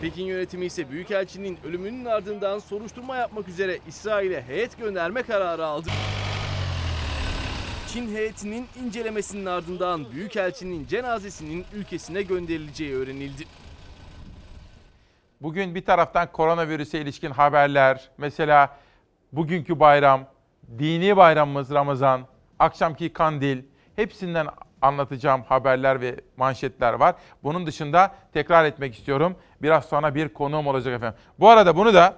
[0.00, 5.88] Pekin yönetimi ise Büyükelçinin ölümünün ardından soruşturma yapmak üzere İsrail'e heyet gönderme kararı aldı.
[7.92, 13.44] Çin heyetinin incelemesinin ardından Büyükelçinin cenazesinin ülkesine gönderileceği öğrenildi.
[15.42, 18.76] Bugün bir taraftan koronavirüse ilişkin haberler, mesela
[19.32, 20.24] bugünkü bayram,
[20.78, 22.20] dini bayramımız Ramazan,
[22.58, 23.62] akşamki kandil,
[23.96, 24.46] hepsinden
[24.82, 27.14] anlatacağım haberler ve manşetler var.
[27.42, 29.36] Bunun dışında tekrar etmek istiyorum.
[29.62, 31.18] Biraz sonra bir konuğum olacak efendim.
[31.38, 32.16] Bu arada bunu da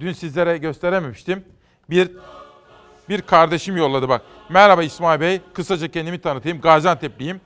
[0.00, 1.44] dün sizlere gösterememiştim.
[1.90, 2.10] Bir
[3.08, 4.22] bir kardeşim yolladı bak.
[4.48, 5.40] Merhaba İsmail Bey.
[5.54, 6.60] Kısaca kendimi tanıtayım.
[6.60, 7.40] Gaziantep'liyim.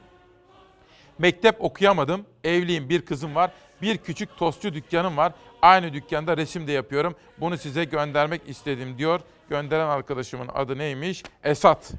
[1.18, 2.26] Mektep okuyamadım.
[2.44, 2.88] Evliyim.
[2.88, 3.50] Bir kızım var.
[3.82, 5.32] Bir küçük tostçu dükkanım var.
[5.62, 7.14] Aynı dükkanda resim de yapıyorum.
[7.40, 9.20] Bunu size göndermek istedim diyor.
[9.48, 11.22] Gönderen arkadaşımın adı neymiş?
[11.44, 11.92] Esat.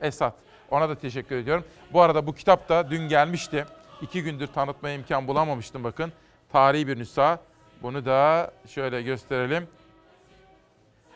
[0.00, 0.34] Esat.
[0.70, 1.64] Ona da teşekkür ediyorum.
[1.92, 3.64] Bu arada bu kitap da dün gelmişti.
[4.02, 6.12] İki gündür tanıtmaya imkan bulamamıştım bakın.
[6.52, 7.38] Tarihi bir nüsha.
[7.82, 9.68] Bunu da şöyle gösterelim.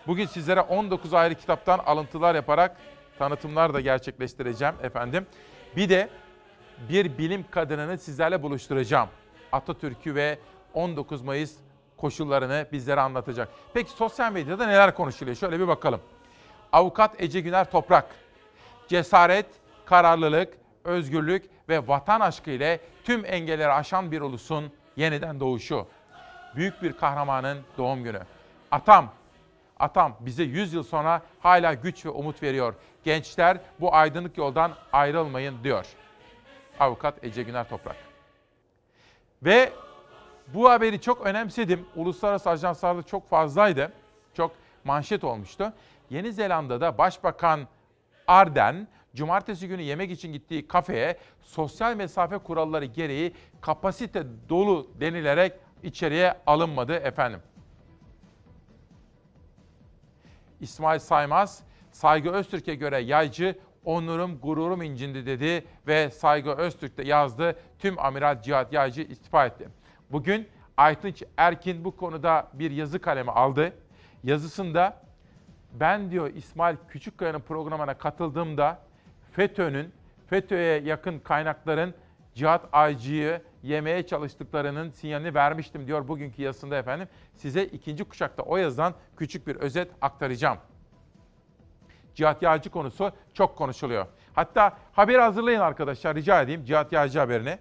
[0.06, 2.76] Bugün sizlere 19 ayrı kitaptan alıntılar yaparak
[3.18, 5.26] tanıtımlar da gerçekleştireceğim efendim.
[5.76, 6.08] Bir de
[6.88, 9.08] bir bilim kadınını sizlerle buluşturacağım.
[9.52, 10.38] Atatürk'ü ve
[10.74, 11.54] 19 Mayıs
[11.96, 13.48] koşullarını bizlere anlatacak.
[13.74, 15.36] Peki sosyal medyada neler konuşuluyor?
[15.36, 16.00] Şöyle bir bakalım.
[16.72, 18.06] Avukat Ece Güner Toprak,
[18.88, 19.46] cesaret,
[19.84, 25.86] kararlılık, özgürlük ve vatan aşkı ile tüm engelleri aşan bir ulusun yeniden doğuşu.
[26.56, 28.20] Büyük bir kahramanın doğum günü.
[28.70, 29.12] Atam,
[29.78, 32.74] atam bize 100 yıl sonra hala güç ve umut veriyor.
[33.04, 35.86] Gençler bu aydınlık yoldan ayrılmayın diyor.
[36.80, 38.09] Avukat Ece Güner Toprak.
[39.42, 39.72] Ve
[40.54, 41.86] bu haberi çok önemsedim.
[41.96, 43.92] Uluslararası ajanslarda çok fazlaydı.
[44.34, 44.52] Çok
[44.84, 45.72] manşet olmuştu.
[46.10, 47.68] Yeni Zelanda'da Başbakan
[48.26, 56.34] Arden cumartesi günü yemek için gittiği kafeye sosyal mesafe kuralları gereği kapasite dolu denilerek içeriye
[56.46, 57.40] alınmadı efendim.
[60.60, 61.62] İsmail Saymaz,
[61.92, 67.56] Saygı Öztürk'e göre yaycı, onurum, gururum incindi dedi ve Saygı Öztürk de yazdı.
[67.78, 69.68] Tüm Amiral Cihat Yaycı istifa etti.
[70.10, 73.72] Bugün Aytunç Erkin bu konuda bir yazı kalemi aldı.
[74.24, 75.02] Yazısında
[75.72, 78.78] ben diyor İsmail Küçükkaya'nın programına katıldığımda
[79.32, 79.92] FETÖ'nün,
[80.26, 81.94] FETÖ'ye yakın kaynakların
[82.34, 87.08] Cihat Aycı'yı yemeye çalıştıklarının sinyalini vermiştim diyor bugünkü yazısında efendim.
[87.34, 90.58] Size ikinci kuşakta o yazıdan küçük bir özet aktaracağım.
[92.14, 94.06] Cihat Yağcı konusu çok konuşuluyor.
[94.34, 97.58] Hatta haber hazırlayın arkadaşlar rica edeyim Cihat Yağcı haberini.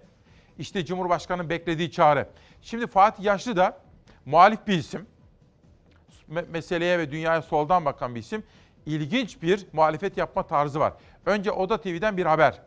[0.58, 2.28] İşte Cumhurbaşkanı'nın beklediği çağrı.
[2.62, 3.78] Şimdi Fatih Yaşlı da
[4.26, 5.06] muhalif bir isim.
[6.30, 8.42] Me- meseleye ve dünyaya soldan bakan bir isim.
[8.86, 10.92] İlginç bir muhalefet yapma tarzı var.
[11.26, 12.60] Önce Oda TV'den bir haber.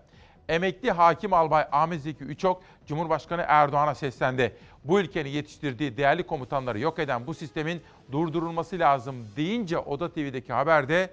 [0.50, 4.58] Emekli hakim albay Ahmet Zeki Üçok, Cumhurbaşkanı Erdoğan'a seslendi.
[4.84, 7.82] Bu ülkenin yetiştirdiği değerli komutanları yok eden bu sistemin
[8.12, 11.10] durdurulması lazım deyince Oda TV'deki haberde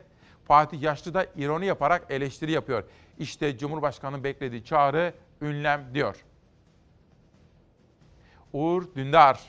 [0.51, 2.85] Fatih Yaşlı da ironi yaparak eleştiri yapıyor.
[3.19, 6.25] İşte Cumhurbaşkanı'nın beklediği çağrı ünlem diyor.
[8.53, 9.41] Uğur Dündar.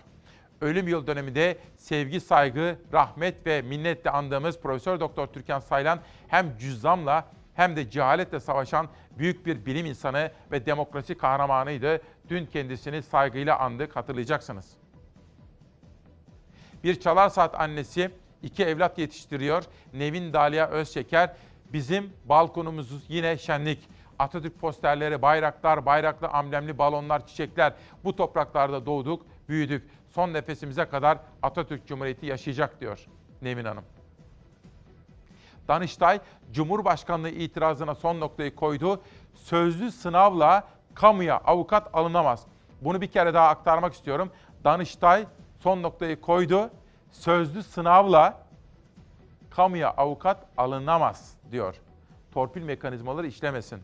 [0.61, 7.25] Ölüm yıl döneminde sevgi, saygı, rahmet ve minnetle andığımız Profesör Doktor Türkan Saylan hem cüzzamla
[7.53, 8.87] hem de cehaletle savaşan
[9.17, 12.01] büyük bir bilim insanı ve demokrasi kahramanıydı.
[12.29, 14.71] Dün kendisini saygıyla andık hatırlayacaksınız.
[16.83, 18.11] Bir çalar saat annesi
[18.43, 19.63] iki evlat yetiştiriyor.
[19.93, 21.33] Nevin Dalia Özşeker
[21.73, 23.89] bizim balkonumuz yine şenlik.
[24.19, 27.73] Atatürk posterleri, bayraklar, bayraklı amblemli balonlar, çiçekler.
[28.03, 29.89] Bu topraklarda doğduk, büyüdük.
[30.09, 33.05] Son nefesimize kadar Atatürk Cumhuriyeti yaşayacak diyor
[33.41, 33.83] Nevin Hanım.
[35.67, 36.19] Danıştay
[36.51, 39.01] Cumhurbaşkanlığı itirazına son noktayı koydu.
[39.33, 42.45] Sözlü sınavla kamuya avukat alınamaz.
[42.81, 44.31] Bunu bir kere daha aktarmak istiyorum.
[44.63, 45.25] Danıştay
[45.59, 46.69] son noktayı koydu.
[47.11, 48.37] Sözlü sınavla
[49.49, 51.75] kamuya avukat alınamaz diyor.
[52.31, 53.81] Torpil mekanizmaları işlemesin.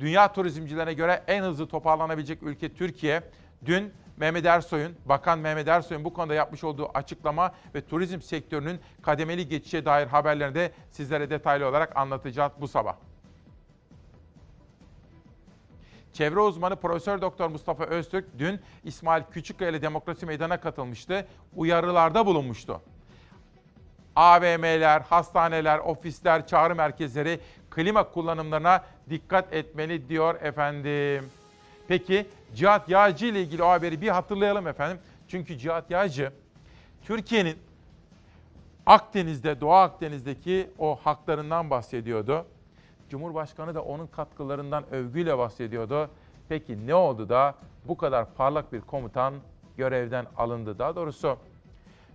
[0.00, 3.22] Dünya turizmcilerine göre en hızlı toparlanabilecek ülke Türkiye.
[3.64, 9.48] Dün Mehmet Ersoy'un, Bakan Mehmet Ersoy'un bu konuda yapmış olduğu açıklama ve turizm sektörünün kademeli
[9.48, 12.96] geçişe dair haberlerini de sizlere detaylı olarak anlatacağız bu sabah.
[16.16, 21.26] Çevre uzmanı Profesör Doktor Mustafa Öztürk dün İsmail Küçükkaya Demokrasi Meydanı'na katılmıştı.
[21.56, 22.80] Uyarılarda bulunmuştu.
[24.16, 27.40] AVM'ler, hastaneler, ofisler, çağrı merkezleri
[27.70, 31.30] klima kullanımlarına dikkat etmeli diyor efendim.
[31.88, 34.98] Peki Cihat Yağcı ile ilgili o haberi bir hatırlayalım efendim.
[35.28, 36.32] Çünkü Cihat Yağcı
[37.04, 37.58] Türkiye'nin
[38.86, 42.46] Akdeniz'de, Doğu Akdeniz'deki o haklarından bahsediyordu.
[43.08, 46.10] Cumhurbaşkanı da onun katkılarından övgüyle bahsediyordu.
[46.48, 47.54] Peki ne oldu da
[47.88, 49.34] bu kadar parlak bir komutan
[49.76, 50.78] görevden alındı?
[50.78, 51.36] Daha doğrusu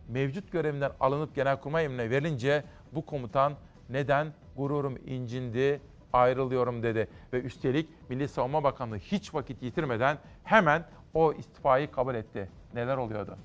[0.07, 3.53] mevcut görevinden alınıp genelkurmay emrine verilince bu komutan
[3.89, 5.81] neden gururum incindi,
[6.13, 7.07] ayrılıyorum dedi.
[7.33, 12.49] Ve üstelik Milli Savunma Bakanlığı hiç vakit yitirmeden hemen o istifayı kabul etti.
[12.73, 13.37] Neler oluyordu?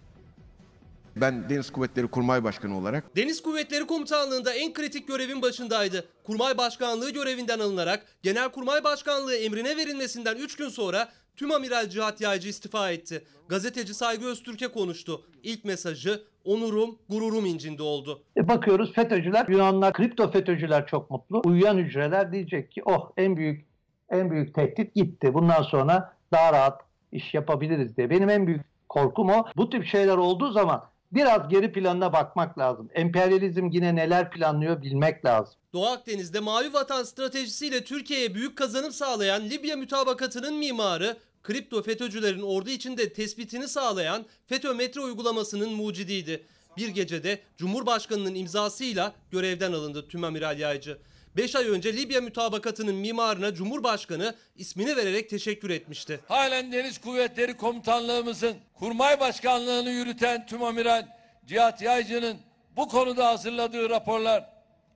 [1.16, 6.04] Ben Deniz Kuvvetleri Kurmay Başkanı olarak Deniz Kuvvetleri Komutanlığı'nda en kritik görevin başındaydı.
[6.24, 12.48] Kurmay Başkanlığı görevinden alınarak Genelkurmay Başkanlığı emrine verilmesinden 3 gün sonra Tüm Amiral Cihat Yaycı
[12.48, 13.24] istifa etti.
[13.48, 15.22] Gazeteci Saygı Öztürk'e konuştu.
[15.42, 18.22] İlk mesajı onurum, gururum incindi oldu.
[18.36, 21.42] E bakıyoruz FETÖ'cüler, Yunanlar, kripto FETÖ'cüler çok mutlu.
[21.44, 23.66] Uyuyan hücreler diyecek ki oh en büyük
[24.10, 25.34] en büyük tehdit gitti.
[25.34, 26.80] Bundan sonra daha rahat
[27.12, 28.10] iş yapabiliriz diye.
[28.10, 29.44] Benim en büyük korkum o.
[29.56, 32.90] Bu tip şeyler olduğu zaman biraz geri planına bakmak lazım.
[32.94, 35.54] Emperyalizm yine neler planlıyor bilmek lazım.
[35.72, 42.70] Doğu Akdeniz'de Mavi Vatan stratejisiyle Türkiye'ye büyük kazanım sağlayan Libya mütabakatının mimarı, kripto FETÖ'cülerin ordu
[42.70, 46.42] içinde tespitini sağlayan FETÖ metre uygulamasının mucidiydi.
[46.76, 50.98] Bir gecede Cumhurbaşkanı'nın imzasıyla görevden alındı Tüm Amiral Yaycı.
[51.36, 56.20] 5 ay önce Libya mütabakatının mimarına Cumhurbaşkanı ismini vererek teşekkür etmişti.
[56.28, 61.06] Halen Deniz Kuvvetleri Komutanlığımızın kurmay başkanlığını yürüten Tüm Amiral
[61.46, 62.36] Cihat Yaycı'nın
[62.76, 64.44] bu konuda hazırladığı raporlar,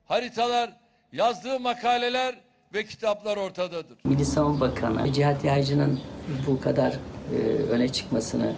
[0.05, 0.69] haritalar,
[1.11, 2.35] yazdığı makaleler
[2.73, 3.97] ve kitaplar ortadadır.
[4.03, 5.99] Milli Savunma Bakanı Cihat Yaycı'nın
[6.47, 8.55] bu kadar e, öne çıkmasını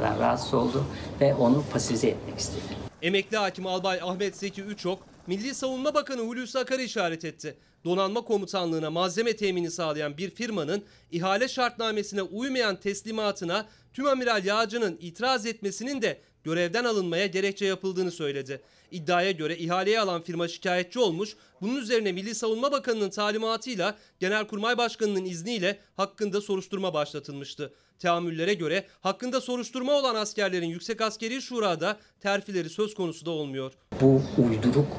[0.00, 0.86] rahatsız oldum
[1.20, 2.76] ve onu pasifize etmek istedim.
[3.02, 7.56] Emekli hakim Albay Ahmet Zeki Üçok, Milli Savunma Bakanı Hulusi Akar'ı işaret etti.
[7.84, 15.46] Donanma komutanlığına malzeme temini sağlayan bir firmanın ihale şartnamesine uymayan teslimatına Tüm Amiral Yağcı'nın itiraz
[15.46, 18.60] etmesinin de görevden alınmaya gerekçe yapıldığını söyledi.
[18.90, 25.24] İddiaya göre ihaleyi alan firma şikayetçi olmuş, bunun üzerine Milli Savunma Bakanı'nın talimatıyla Genelkurmay Başkanı'nın
[25.24, 27.72] izniyle hakkında soruşturma başlatılmıştı.
[27.98, 33.72] Teamüllere göre hakkında soruşturma olan askerlerin Yüksek Askeri Şura'da terfileri söz konusu da olmuyor.
[34.00, 34.96] Bu uyduruk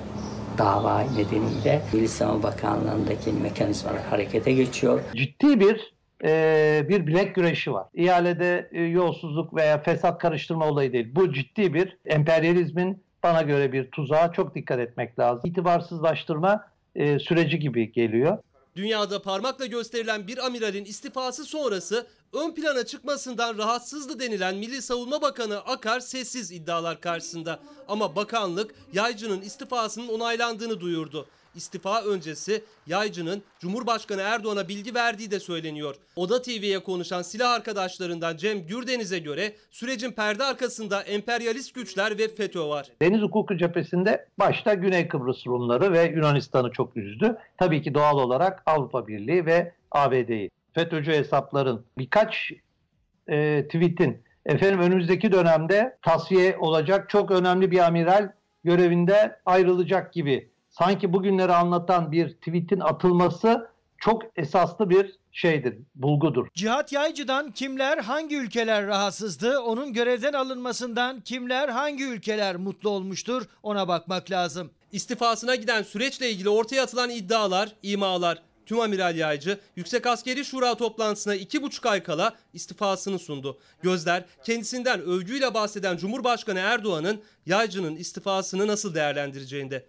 [0.57, 5.01] dava nedeniyle Milli Savunma Bakanlığı'ndaki mekanizmalar harekete geçiyor.
[5.15, 7.87] Ciddi bir e, bir bilek güreşi var.
[7.93, 11.07] İhalede e, yolsuzluk veya fesat karıştırma olayı değil.
[11.15, 15.49] Bu ciddi bir emperyalizmin bana göre bir tuzağa çok dikkat etmek lazım.
[15.49, 18.37] İtibarsızlaştırma e, süreci gibi geliyor.
[18.75, 25.57] Dünyada parmakla gösterilen bir amiralin istifası sonrası ön plana çıkmasından rahatsızdı denilen Milli Savunma Bakanı
[25.57, 27.59] Akar sessiz iddialar karşısında.
[27.87, 31.27] Ama bakanlık Yaycı'nın istifasının onaylandığını duyurdu.
[31.55, 35.95] İstifa öncesi Yaycı'nın Cumhurbaşkanı Erdoğan'a bilgi verdiği de söyleniyor.
[36.15, 42.67] Oda TV'ye konuşan silah arkadaşlarından Cem Gürdeniz'e göre sürecin perde arkasında emperyalist güçler ve FETÖ
[42.67, 42.87] var.
[43.01, 47.37] Deniz hukuku cephesinde başta Güney Kıbrıs Rumları ve Yunanistan'ı çok üzdü.
[47.57, 50.49] Tabii ki doğal olarak Avrupa Birliği ve ABD'yi.
[50.73, 52.51] FETÖ'cü hesapların birkaç
[53.27, 58.29] e, tweetin efendim önümüzdeki dönemde tasfiye olacak çok önemli bir amiral
[58.63, 66.47] görevinde ayrılacak gibi sanki bugünleri anlatan bir tweetin atılması çok esaslı bir şeydir, bulgudur.
[66.53, 69.59] Cihat Yaycı'dan kimler hangi ülkeler rahatsızdı?
[69.59, 73.43] Onun görevden alınmasından kimler hangi ülkeler mutlu olmuştur?
[73.63, 74.71] Ona bakmak lazım.
[74.91, 78.41] İstifasına giden süreçle ilgili ortaya atılan iddialar, imalar.
[78.65, 83.59] Tüm Amiral Yaycı Yüksek Askeri Şura toplantısına iki buçuk ay kala istifasını sundu.
[83.81, 89.85] Gözler kendisinden övgüyle bahseden Cumhurbaşkanı Erdoğan'ın Yaycı'nın istifasını nasıl değerlendireceğinde.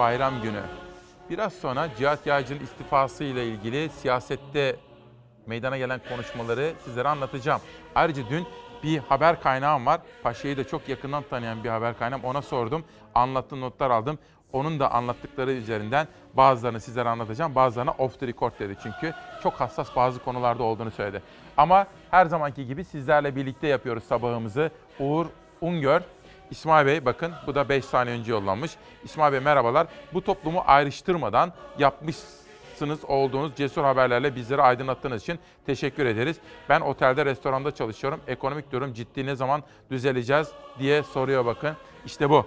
[0.00, 0.60] Bayram günü.
[1.30, 4.76] Biraz sonra Cihat Yaycı'nın istifası ile ilgili siyasette
[5.46, 7.60] meydana gelen konuşmaları sizlere anlatacağım.
[7.94, 8.46] Ayrıca dün
[8.82, 10.00] bir haber kaynağım var.
[10.22, 12.24] Paşa'yı da çok yakından tanıyan bir haber kaynağım.
[12.24, 12.84] Ona sordum.
[13.14, 14.18] Anlattığı notlar aldım.
[14.52, 17.54] Onun da anlattıkları üzerinden bazılarını sizlere anlatacağım.
[17.54, 19.14] Bazılarına off the record dedi çünkü.
[19.42, 21.22] Çok hassas bazı konularda olduğunu söyledi.
[21.56, 24.70] Ama her zamanki gibi sizlerle birlikte yapıyoruz sabahımızı.
[25.00, 25.26] Uğur
[25.60, 26.00] Ungör,
[26.50, 28.72] İsmail Bey bakın bu da 5 saniye önce yollanmış.
[29.04, 29.86] İsmail Bey merhabalar.
[30.14, 36.36] Bu toplumu ayrıştırmadan yapmışsınız olduğunuz cesur haberlerle bizleri aydınlattığınız için teşekkür ederiz.
[36.68, 38.20] Ben otelde, restoranda çalışıyorum.
[38.26, 40.48] Ekonomik durum ciddi ne zaman düzeleceğiz
[40.78, 41.76] diye soruyor bakın.
[42.06, 42.46] İşte bu.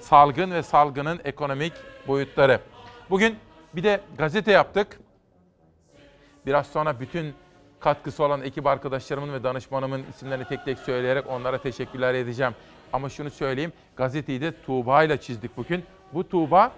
[0.00, 1.72] Salgın ve salgının ekonomik
[2.08, 2.60] boyutları.
[3.10, 3.36] Bugün
[3.74, 5.00] bir de gazete yaptık.
[6.46, 7.34] Biraz sonra bütün
[7.80, 12.52] katkısı olan ekip arkadaşlarımın ve danışmanımın isimlerini tek tek söyleyerek onlara teşekkürler edeceğim.
[12.92, 15.84] Ama şunu söyleyeyim, gazeteyi de Tuğba ile çizdik bugün.
[16.12, 16.72] Bu Tuğba,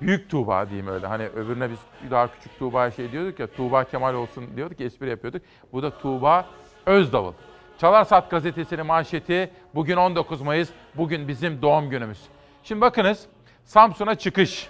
[0.00, 1.06] büyük Tuğba diyeyim öyle.
[1.06, 1.78] Hani öbürüne biz
[2.10, 5.42] daha küçük Tuğba'ya şey diyorduk ya, Tuğba Kemal olsun diyorduk, espri yapıyorduk.
[5.72, 6.46] Bu da Tuğba
[6.86, 7.32] Özdavul.
[7.78, 12.22] Çalar Saat gazetesinin manşeti bugün 19 Mayıs, bugün bizim doğum günümüz.
[12.62, 13.26] Şimdi bakınız,
[13.64, 14.68] Samsun'a çıkış.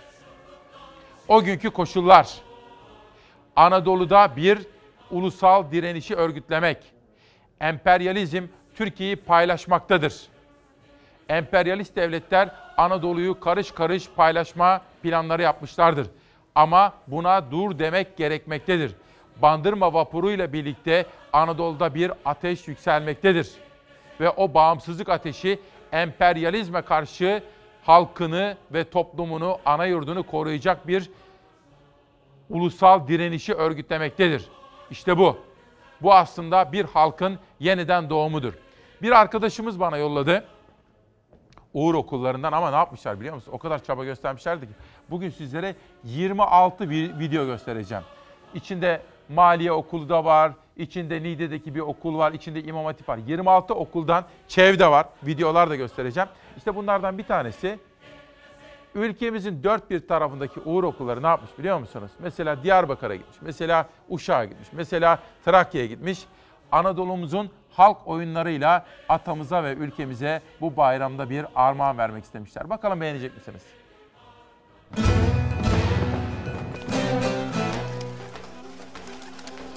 [1.29, 2.35] O günkü koşullar.
[3.57, 4.59] Anadolu'da bir
[5.11, 6.79] ulusal direnişi örgütlemek.
[7.61, 10.23] Emperyalizm Türkiye'yi paylaşmaktadır.
[11.29, 16.07] Emperyalist devletler Anadolu'yu karış karış paylaşma planları yapmışlardır.
[16.55, 18.95] Ama buna dur demek gerekmektedir.
[19.43, 23.51] Bandırma vapuruyla birlikte Anadolu'da bir ateş yükselmektedir.
[24.21, 25.59] Ve o bağımsızlık ateşi
[25.93, 27.43] emperyalizme karşı
[27.83, 31.11] halkını ve toplumunu, ana yurdunu koruyacak bir
[32.51, 34.49] ulusal direnişi örgütlemektedir.
[34.91, 35.39] İşte bu.
[36.03, 38.55] Bu aslında bir halkın yeniden doğumudur.
[39.03, 40.45] Bir arkadaşımız bana yolladı.
[41.75, 43.53] Uğur okullarından ama ne yapmışlar biliyor musun?
[43.53, 44.73] O kadar çaba göstermişlerdi ki.
[45.11, 45.75] Bugün sizlere
[46.05, 48.05] 26 bir video göstereceğim.
[48.55, 53.19] İçinde Maliye Okulu da var, içinde Niğde'deki bir okul var, içinde İmam Hatip var.
[53.27, 55.07] 26 okuldan çevde var.
[55.23, 56.29] Videolar da göstereceğim.
[56.57, 57.79] İşte bunlardan bir tanesi
[58.95, 62.11] ülkemizin dört bir tarafındaki uğur okulları ne yapmış biliyor musunuz?
[62.19, 66.25] Mesela Diyarbakır'a gitmiş, mesela Uşak'a gitmiş, mesela Trakya'ya gitmiş.
[66.73, 72.71] Anadolu'muzun halk oyunlarıyla atamıza ve ülkemize bu bayramda bir armağan vermek istemişler.
[72.71, 73.63] Bakalım beğenecek misiniz?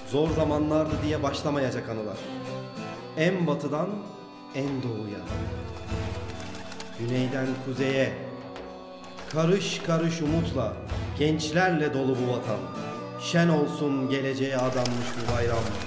[0.08, 2.18] Zor zamanlardı diye başlamayacak anılar.
[3.18, 3.88] En batıdan
[4.56, 5.20] en doğuya.
[7.00, 8.14] Güneyden kuzeye.
[9.32, 10.74] Karış karış umutla,
[11.20, 12.60] gençlerle dolu bu vatan.
[13.22, 15.87] Şen olsun geleceğe adanmış bu bayram.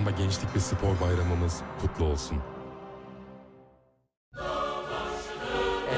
[0.00, 2.38] Anma Gençlik ve Spor Bayramımız kutlu olsun.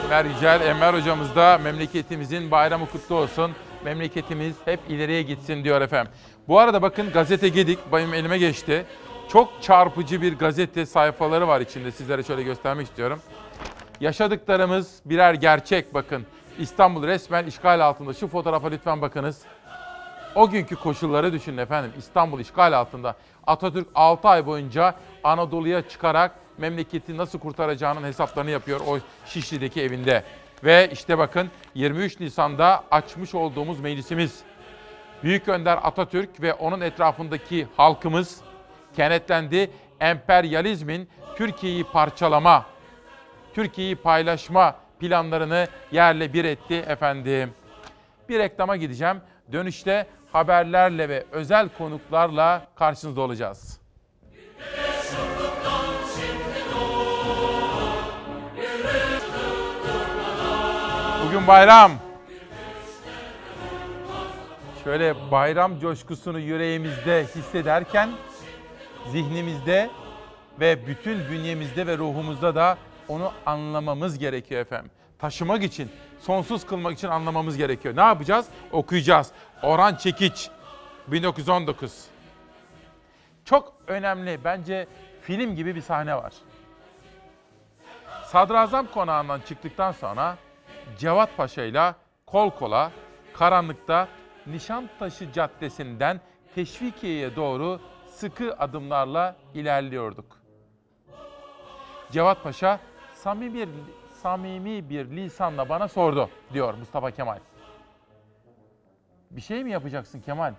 [0.04, 3.52] Enver Yücel, Enver hocamız da memleketimizin bayramı kutlu olsun.
[3.84, 6.12] Memleketimiz hep ileriye gitsin diyor efendim.
[6.48, 8.86] Bu arada bakın gazete Gedik benim elime geçti.
[9.28, 11.90] Çok çarpıcı bir gazete sayfaları var içinde.
[11.90, 13.20] Sizlere şöyle göstermek istiyorum.
[14.00, 16.26] Yaşadıklarımız birer gerçek bakın.
[16.58, 18.14] İstanbul resmen işgal altında.
[18.14, 19.42] Şu fotoğrafa lütfen bakınız.
[20.34, 21.92] O günkü koşulları düşünün efendim.
[21.98, 23.16] İstanbul işgal altında.
[23.46, 30.24] Atatürk 6 ay boyunca Anadolu'ya çıkarak memleketi nasıl kurtaracağının hesaplarını yapıyor o Şişli'deki evinde.
[30.64, 34.40] Ve işte bakın 23 Nisan'da açmış olduğumuz meclisimiz.
[35.22, 38.40] Büyük Önder Atatürk ve onun etrafındaki halkımız
[38.96, 39.70] kenetlendi.
[40.00, 42.66] Emperyalizmin Türkiye'yi parçalama,
[43.54, 47.50] Türkiye'yi paylaşma planlarını yerle bir etti efendim.
[48.28, 49.16] Bir reklama gideceğim.
[49.52, 53.80] Dönüşte haberlerle ve özel konuklarla karşınızda olacağız.
[61.26, 61.92] Bugün bayram.
[64.84, 68.10] Şöyle bayram coşkusunu yüreğimizde hissederken
[69.12, 69.90] zihnimizde
[70.60, 72.78] ve bütün bünyemizde ve ruhumuzda da
[73.08, 74.90] onu anlamamız gerekiyor efendim.
[75.22, 77.96] Taşımak için, sonsuz kılmak için anlamamız gerekiyor.
[77.96, 78.46] Ne yapacağız?
[78.72, 79.32] Okuyacağız.
[79.62, 80.50] Orhan Çekiç,
[81.06, 82.06] 1919.
[83.44, 84.86] Çok önemli, bence
[85.20, 86.32] film gibi bir sahne var.
[88.24, 90.36] Sadrazam konağından çıktıktan sonra
[90.98, 91.94] Cevat Paşa ile
[92.26, 92.90] kol kola
[93.34, 94.08] karanlıkta
[94.46, 96.20] Nişantaşı Caddesi'nden
[96.54, 100.36] Teşvikiye'ye doğru sıkı adımlarla ilerliyorduk.
[102.12, 102.80] Cevat Paşa
[103.14, 103.68] samimi bir,
[104.22, 107.38] samimi bir lisanla bana sordu diyor Mustafa Kemal.
[109.30, 110.54] Bir şey mi yapacaksın Kemal?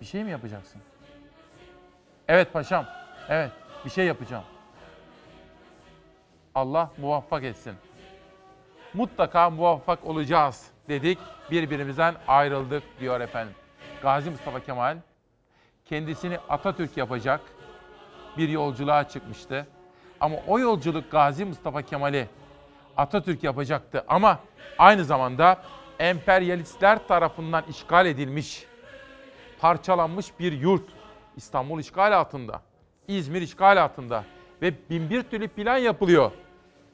[0.00, 0.82] Bir şey mi yapacaksın?
[2.28, 2.86] Evet paşam.
[3.28, 3.50] Evet,
[3.84, 4.44] bir şey yapacağım.
[6.54, 7.74] Allah muvaffak etsin.
[8.94, 11.18] Mutlaka muvaffak olacağız dedik.
[11.50, 13.54] Birbirimizden ayrıldık diyor efendim.
[14.02, 14.96] Gazi Mustafa Kemal
[15.84, 17.40] kendisini Atatürk yapacak
[18.36, 19.66] bir yolculuğa çıkmıştı.
[20.20, 22.28] Ama o yolculuk Gazi Mustafa Kemal'i
[22.96, 24.38] Atatürk yapacaktı ama
[24.78, 25.62] aynı zamanda
[25.98, 28.66] emperyalistler tarafından işgal edilmiş,
[29.60, 30.84] parçalanmış bir yurt.
[31.36, 32.60] İstanbul işgal altında,
[33.08, 34.24] İzmir işgal altında
[34.62, 36.30] ve bin bir türlü plan yapılıyor.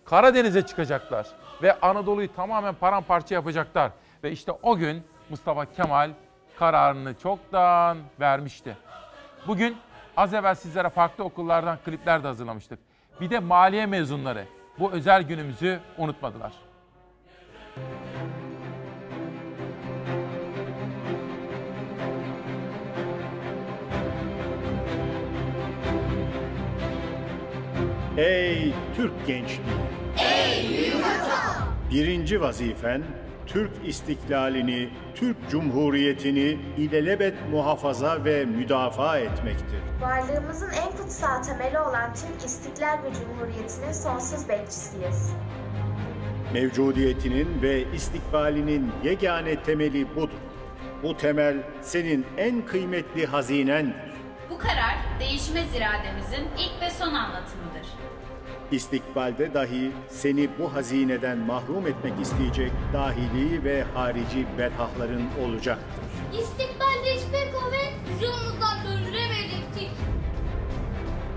[0.04, 1.26] Karadeniz'e çıkacaklar
[1.62, 3.90] ve Anadolu'yu tamamen paramparça yapacaklar.
[4.24, 6.10] Ve işte o gün Mustafa Kemal
[6.58, 8.76] kararını çoktan vermişti.
[9.46, 9.76] Bugün
[10.16, 12.78] az evvel sizlere farklı okullardan klipler de hazırlamıştık.
[13.20, 14.46] Bir de maliye mezunları
[14.80, 16.52] bu özel günümüzü unutmadılar.
[28.16, 29.60] Ey Türk gençliği!
[30.18, 30.92] Ey
[31.90, 33.02] Birinci vazifen
[33.52, 39.80] Türk istiklalini, Türk Cumhuriyeti'ni ilelebet muhafaza ve müdafaa etmektir.
[40.00, 45.32] Varlığımızın en kutsal temeli olan Türk İstiklal ve Cumhuriyeti'nin sonsuz bekçisiyiz.
[46.52, 50.38] Mevcudiyetinin ve istikbalinin yegane temeli budur.
[51.02, 54.10] Bu temel senin en kıymetli hazinendir.
[54.50, 57.86] Bu karar değişmez irademizin ilk ve son anlatımıdır.
[58.72, 66.04] İstikbalde dahi seni bu hazineden mahrum etmek isteyecek dahili ve harici belhahların olacaktır.
[66.40, 69.88] İstikbalde hiçbir kuvvet bizi omuzdan döndüremeyecektir.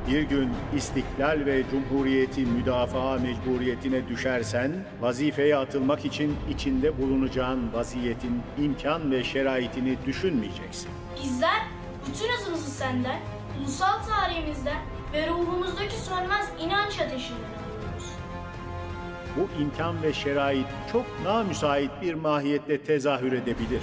[0.07, 4.71] Bir gün istiklal ve cumhuriyeti müdafaa mecburiyetine düşersen,
[5.01, 10.89] vazifeye atılmak için içinde bulunacağın vaziyetin imkan ve şeraitini düşünmeyeceksin.
[11.23, 11.61] Bizler
[12.07, 13.19] bütün hızımızı senden,
[13.59, 14.77] ulusal tarihimizden
[15.14, 18.03] ve ruhumuzdaki sönmez inanç ateşinden alıyoruz.
[19.38, 23.82] Bu imkan ve şerait çok namüsait bir mahiyette tezahür edebilir.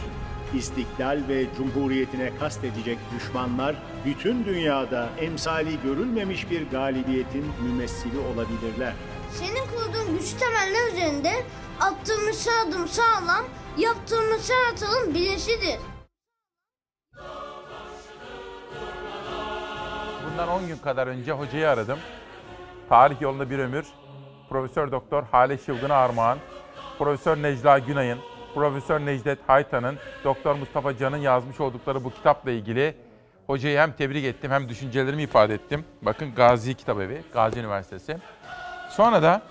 [0.55, 8.93] İstiklal ve cumhuriyetine kastedecek düşmanlar bütün dünyada emsali görülmemiş bir galibiyetin mümessili olabilirler.
[9.33, 11.33] Senin kurduğun güç temeller üzerinde
[11.81, 13.45] attığımız her adım sağlam,
[13.79, 15.79] yaptığımız her atılım bilinçlidir.
[20.41, 21.99] Bundan 10 gün kadar önce hocayı aradım.
[22.89, 23.87] Tarih yolunda bir ömür.
[24.49, 26.39] Profesör Doktor Hale Şılgın'a armağan.
[26.99, 28.19] Profesör Necla Günay'ın,
[28.55, 32.95] Profesör Necdet Haytan'ın, Doktor Mustafa Can'ın yazmış oldukları bu kitapla ilgili
[33.47, 35.85] hocayı hem tebrik ettim hem düşüncelerimi ifade ettim.
[36.03, 38.19] Bakın Gazi Kitabevi, Gazi Üniversitesi.
[38.91, 39.43] Sonra da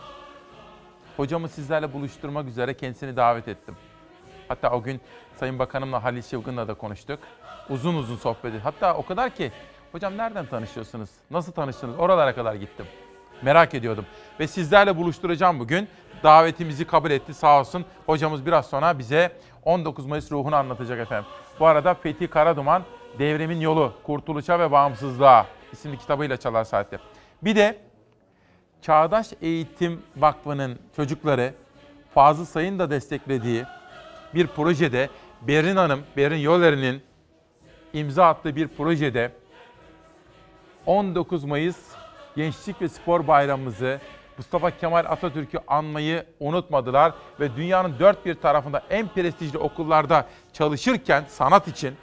[1.18, 3.76] hocamı sizlerle buluşturmak üzere kendisini davet ettim.
[4.48, 5.02] Hatta o gün
[5.36, 7.20] Sayın Bakanımla Halil Şıvgın'la da konuştuk.
[7.70, 8.66] Uzun uzun sohbet ettik.
[8.66, 9.52] Hatta o kadar ki
[9.92, 11.10] hocam nereden tanışıyorsunuz?
[11.32, 12.00] Nasıl tanıştınız?
[12.00, 12.86] Oralara kadar gittim.
[13.42, 14.06] Merak ediyordum.
[14.40, 15.88] Ve sizlerle buluşturacağım bugün.
[16.24, 17.86] Davetimizi kabul etti sağ olsun.
[18.06, 19.32] Hocamız biraz sonra bize
[19.64, 21.30] 19 Mayıs ruhunu anlatacak efendim.
[21.60, 22.84] Bu arada Fethi Karaduman
[23.20, 27.00] Devrimin Yolu, Kurtuluşa ve Bağımsızlığa isimli kitabıyla çalar saatte.
[27.42, 27.78] Bir de
[28.82, 31.54] Çağdaş Eğitim Vakfı'nın çocukları
[32.14, 33.66] Fazıl Say'ın da desteklediği
[34.36, 35.10] bir projede
[35.42, 37.02] Berin Hanım, Berin Yoleri'nin
[37.94, 39.32] imza attığı bir projede
[40.90, 41.78] 19 Mayıs
[42.36, 44.00] Gençlik ve Spor Bayramımızı
[44.38, 51.68] Mustafa Kemal Atatürk'ü anmayı unutmadılar ve dünyanın dört bir tarafında en prestijli okullarda çalışırken sanat
[51.68, 51.96] için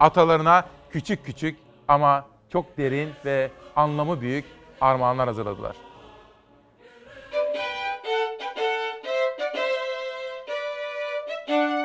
[0.00, 1.58] atalarına küçük küçük
[1.88, 4.44] ama çok derin ve anlamı büyük
[4.80, 5.76] armağanlar hazırladılar.
[11.48, 11.79] Bu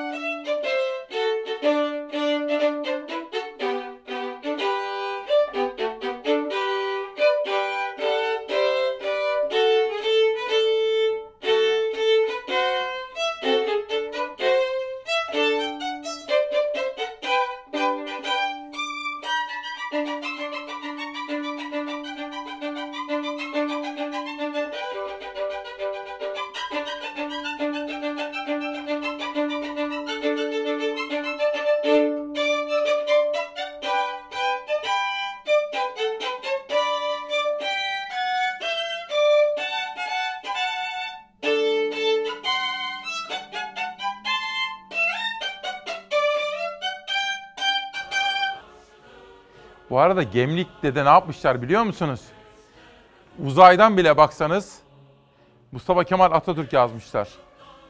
[50.16, 52.22] arada Gemlik'te de ne yapmışlar biliyor musunuz?
[53.45, 54.80] Uzaydan bile baksanız
[55.72, 57.30] Mustafa Kemal Atatürk yazmışlar.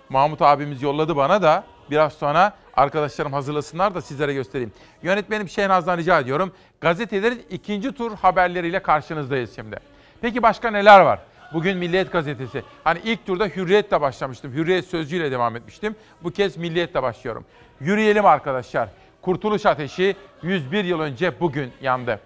[0.10, 4.72] Mahmut abimiz yolladı bana da biraz sonra arkadaşlarım hazırlasınlar da sizlere göstereyim.
[5.04, 6.52] Yönetmenim Şehnaz'dan rica ediyorum.
[6.82, 9.78] Gazetelerin ikinci tur haberleriyle karşınızdayız şimdi.
[10.22, 11.20] Peki başka neler var?
[11.54, 12.64] Bugün Milliyet Gazetesi.
[12.84, 14.54] Hani ilk turda Hürriyet'le başlamıştım.
[14.54, 15.96] Hürriyet sözcüğüyle devam etmiştim.
[16.24, 17.46] Bu kez Milliyet'le başlıyorum.
[17.80, 18.90] Yürüyelim arkadaşlar.
[19.26, 22.20] Kurtuluş Ateşi 101 yıl önce bugün yandı.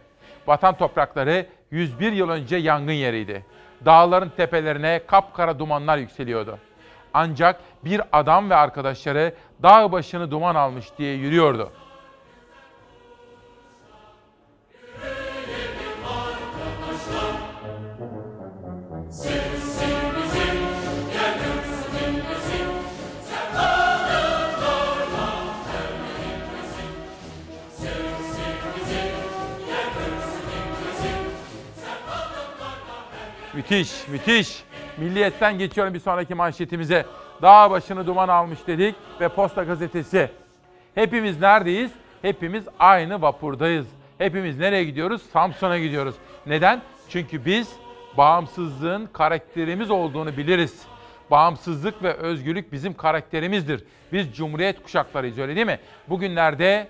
[0.47, 3.45] Vatan toprakları 101 yıl önce yangın yeriydi.
[3.85, 6.57] dağların tepelerine kapkara dumanlar yükseliyordu.
[7.13, 9.33] Ancak bir adam ve arkadaşları
[9.63, 11.71] dağ başını duman almış diye yürüyordu.
[33.69, 34.63] Müthiş, müthiş.
[34.97, 37.05] Milliyetten geçiyorum bir sonraki manşetimize.
[37.41, 40.29] Dağ başını duman almış dedik ve Posta Gazetesi.
[40.95, 41.91] Hepimiz neredeyiz?
[42.21, 43.87] Hepimiz aynı vapurdayız.
[44.17, 45.21] Hepimiz nereye gidiyoruz?
[45.33, 46.15] Samsun'a gidiyoruz.
[46.45, 46.81] Neden?
[47.09, 47.69] Çünkü biz
[48.17, 50.81] bağımsızlığın karakterimiz olduğunu biliriz.
[51.31, 53.83] Bağımsızlık ve özgürlük bizim karakterimizdir.
[54.13, 55.79] Biz cumhuriyet kuşaklarıyız öyle değil mi?
[56.07, 56.87] Bugünlerde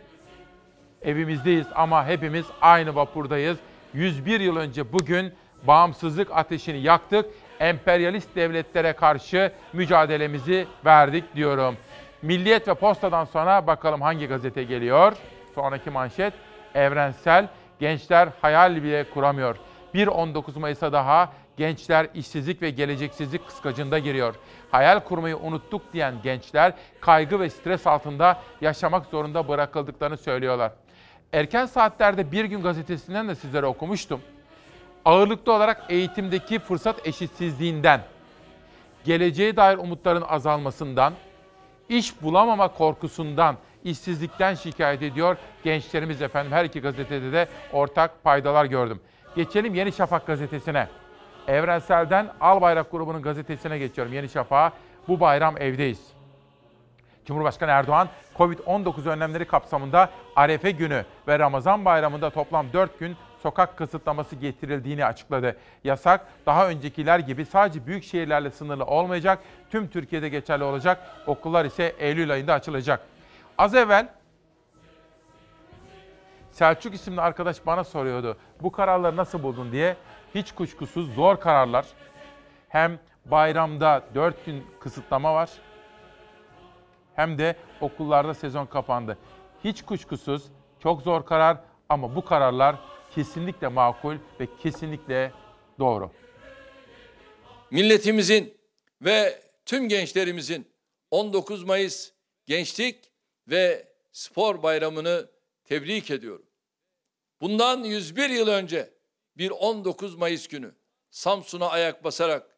[1.01, 3.57] evimizdeyiz ama hepimiz aynı vapurdayız.
[3.93, 5.33] 101 yıl önce bugün
[5.63, 7.25] bağımsızlık ateşini yaktık.
[7.59, 11.77] Emperyalist devletlere karşı mücadelemizi verdik diyorum.
[12.21, 15.13] Milliyet ve Posta'dan sonra bakalım hangi gazete geliyor?
[15.55, 16.33] Sonraki manşet
[16.75, 17.47] evrensel
[17.79, 19.55] gençler hayal bile kuramıyor.
[19.93, 24.35] Bir 19 Mayıs'a daha gençler işsizlik ve geleceksizlik kıskacında giriyor.
[24.71, 30.71] Hayal kurmayı unuttuk diyen gençler kaygı ve stres altında yaşamak zorunda bırakıldıklarını söylüyorlar.
[31.33, 34.21] Erken saatlerde Bir Gün gazetesinden de sizlere okumuştum
[35.05, 38.01] ağırlıklı olarak eğitimdeki fırsat eşitsizliğinden,
[39.03, 41.13] geleceğe dair umutların azalmasından,
[41.89, 46.51] iş bulamama korkusundan, işsizlikten şikayet ediyor gençlerimiz efendim.
[46.51, 49.01] Her iki gazetede de ortak paydalar gördüm.
[49.35, 50.87] Geçelim Yeni Şafak gazetesine.
[51.47, 54.13] Evrensel'den Albayrak grubunun gazetesine geçiyorum.
[54.13, 54.73] Yeni Şafak'a
[55.07, 56.07] bu bayram evdeyiz.
[57.25, 64.35] Cumhurbaşkanı Erdoğan, Covid-19 önlemleri kapsamında Arefe günü ve Ramazan bayramında toplam 4 gün sokak kısıtlaması
[64.35, 65.57] getirildiğini açıkladı.
[65.83, 71.01] Yasak daha öncekiler gibi sadece büyük şehirlerle sınırlı olmayacak, tüm Türkiye'de geçerli olacak.
[71.27, 72.99] Okullar ise Eylül ayında açılacak.
[73.57, 74.07] Az evvel
[76.51, 78.37] Selçuk isimli arkadaş bana soruyordu.
[78.61, 79.95] Bu kararları nasıl buldun diye.
[80.35, 81.85] Hiç kuşkusuz zor kararlar.
[82.69, 85.49] Hem bayramda 4 gün kısıtlama var.
[87.15, 89.17] Hem de okullarda sezon kapandı.
[89.63, 90.43] Hiç kuşkusuz
[90.79, 91.57] çok zor karar
[91.89, 92.75] ama bu kararlar
[93.15, 95.31] kesinlikle makul ve kesinlikle
[95.79, 96.11] doğru.
[97.71, 98.57] Milletimizin
[99.01, 100.67] ve tüm gençlerimizin
[101.11, 102.11] 19 Mayıs
[102.45, 103.11] Gençlik
[103.47, 105.29] ve Spor Bayramı'nı
[105.63, 106.45] tebrik ediyorum.
[107.41, 108.89] Bundan 101 yıl önce
[109.37, 110.71] bir 19 Mayıs günü
[111.09, 112.49] Samsun'a ayak basarak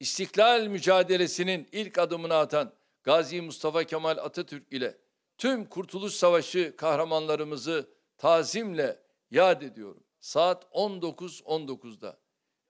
[0.00, 4.98] İstiklal mücadelesinin ilk adımını atan Gazi Mustafa Kemal Atatürk ile
[5.38, 8.98] tüm Kurtuluş Savaşı kahramanlarımızı tazimle
[9.30, 10.04] yad ediyorum.
[10.20, 12.18] Saat 19.19'da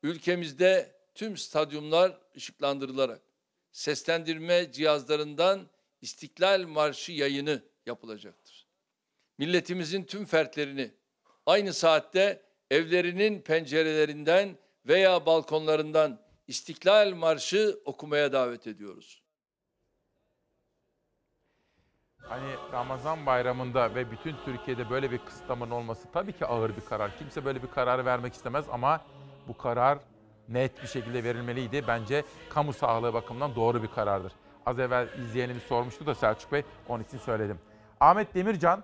[0.02, 3.22] ülkemizde tüm stadyumlar ışıklandırılarak
[3.72, 5.68] seslendirme cihazlarından
[6.00, 8.66] İstiklal Marşı yayını yapılacaktır.
[9.38, 10.90] Milletimizin tüm fertlerini
[11.46, 19.22] aynı saatte evlerinin pencerelerinden veya balkonlarından İstiklal Marşı okumaya davet ediyoruz.
[22.28, 27.10] Hani Ramazan bayramında ve bütün Türkiye'de böyle bir kısıtlamanın olması tabii ki ağır bir karar.
[27.18, 29.00] Kimse böyle bir kararı vermek istemez ama
[29.48, 29.98] bu karar
[30.48, 31.84] net bir şekilde verilmeliydi.
[31.88, 34.32] Bence kamu sağlığı bakımından doğru bir karardır.
[34.66, 37.58] Az evvel izleyenimiz sormuştu da Selçuk Bey, onun için söyledim.
[38.00, 38.82] Ahmet Demircan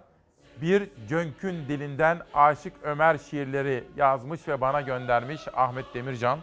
[0.63, 6.39] bir cönkün dilinden Aşık Ömer şiirleri yazmış ve bana göndermiş Ahmet Demircan.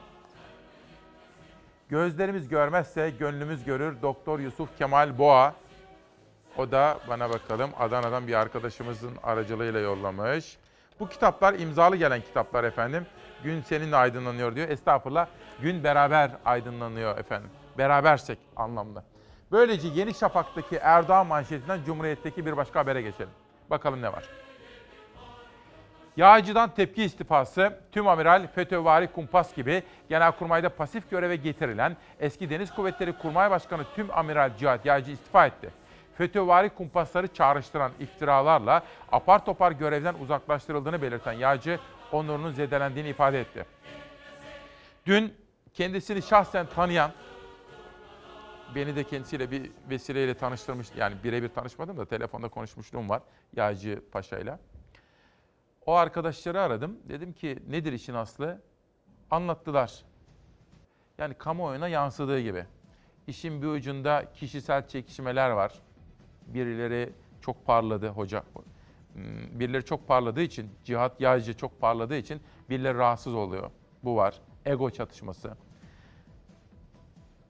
[1.89, 5.53] Gözlerimiz görmezse gönlümüz görür Doktor Yusuf Kemal Boğa.
[6.57, 10.57] O da bana bakalım Adana'dan bir arkadaşımızın aracılığıyla yollamış.
[10.99, 13.05] Bu kitaplar imzalı gelen kitaplar efendim.
[13.43, 14.69] Gün seninle aydınlanıyor diyor.
[14.69, 15.27] Estağfurullah
[15.61, 17.49] gün beraber aydınlanıyor efendim.
[17.77, 19.03] Berabersek anlamda.
[19.51, 23.33] Böylece Yeni Şafak'taki Erdoğan manşetinden Cumhuriyet'teki bir başka habere geçelim.
[23.69, 24.23] Bakalım ne var.
[26.17, 33.13] Yağcı'dan tepki istifası, tüm amiral FETÖ'vari kumpas gibi Genelkurmay'da pasif göreve getirilen eski Deniz Kuvvetleri
[33.13, 35.69] Kurmay Başkanı tüm amiral Cihat Yağcı istifa etti.
[36.17, 41.79] FETÖ'vari kumpasları çağrıştıran iftiralarla apar topar görevden uzaklaştırıldığını belirten Yağcı,
[42.11, 43.65] onurunun zedelendiğini ifade etti.
[45.05, 45.33] Dün
[45.73, 47.11] kendisini şahsen tanıyan,
[48.75, 53.21] beni de kendisiyle bir vesileyle tanıştırmış, yani birebir tanışmadım da telefonda konuşmuşluğum var
[53.55, 54.59] Yağcı Paşa'yla.
[55.85, 56.99] O arkadaşları aradım.
[57.09, 58.61] Dedim ki nedir işin aslı?
[59.31, 60.03] Anlattılar.
[61.17, 62.65] Yani kamuoyuna yansıdığı gibi.
[63.27, 65.73] İşin bir ucunda kişisel çekişmeler var.
[66.47, 67.09] Birileri
[67.41, 68.43] çok parladı hoca.
[69.13, 73.71] Hmm, birileri çok parladığı için, Cihat Yağcı çok parladığı için birileri rahatsız oluyor.
[74.03, 74.35] Bu var.
[74.65, 75.57] Ego çatışması.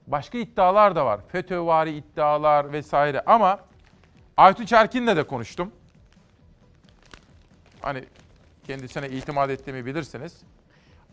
[0.06, 1.20] Başka iddialar da var.
[1.28, 3.60] FETÖ'vari iddialar vesaire ama
[4.36, 5.72] Aytunç Erkin'le de konuştum.
[7.80, 8.04] Hani
[8.64, 10.42] kendisine itimat ettiğimi bilirsiniz.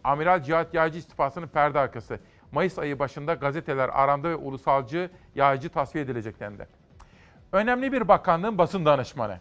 [0.04, 2.20] Amiral Cihat Yağcı istifasının perde arkası.
[2.52, 6.68] Mayıs ayı başında gazeteler arandı ve ulusalcı yağcı tasfiye edilecek dendi.
[7.52, 9.38] Önemli bir bakanlığın basın danışmanı.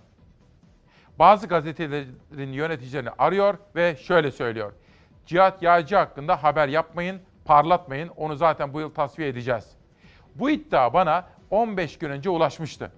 [1.18, 4.72] Bazı gazetelerin yöneticilerini arıyor ve şöyle söylüyor.
[5.26, 8.08] Cihat Yağcı hakkında haber yapmayın, parlatmayın.
[8.08, 9.70] Onu zaten bu yıl tasfiye edeceğiz.
[10.34, 12.92] Bu iddia bana 15 gün önce ulaşmıştı.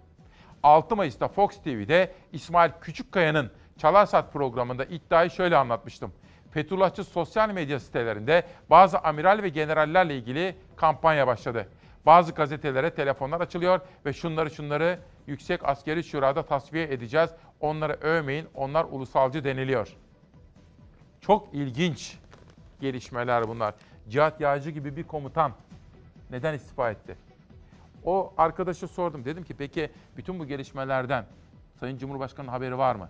[0.62, 6.12] 6 Mayıs'ta Fox TV'de İsmail Küçükkaya'nın Çalarsat programında iddiayı şöyle anlatmıştım.
[6.50, 11.68] Fethullahçı sosyal medya sitelerinde bazı amiral ve generallerle ilgili kampanya başladı.
[12.06, 17.30] Bazı gazetelere telefonlar açılıyor ve şunları şunları Yüksek Askeri Şura'da tasfiye edeceğiz.
[17.60, 19.96] Onları övmeyin, onlar ulusalcı deniliyor.
[21.20, 22.18] Çok ilginç
[22.80, 23.74] gelişmeler bunlar.
[24.08, 25.52] Cihat Yağcı gibi bir komutan
[26.30, 27.16] neden istifa etti?
[28.04, 29.24] O arkadaşa sordum.
[29.24, 31.24] Dedim ki peki bütün bu gelişmelerden
[31.80, 33.08] Sayın Cumhurbaşkanı'nın haberi var mı?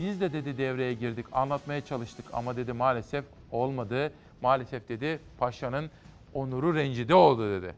[0.00, 4.12] Biz de dedi devreye girdik, anlatmaya çalıştık ama dedi maalesef olmadı.
[4.42, 5.90] Maalesef dedi paşanın
[6.38, 7.74] onuru rencide oldu dedi.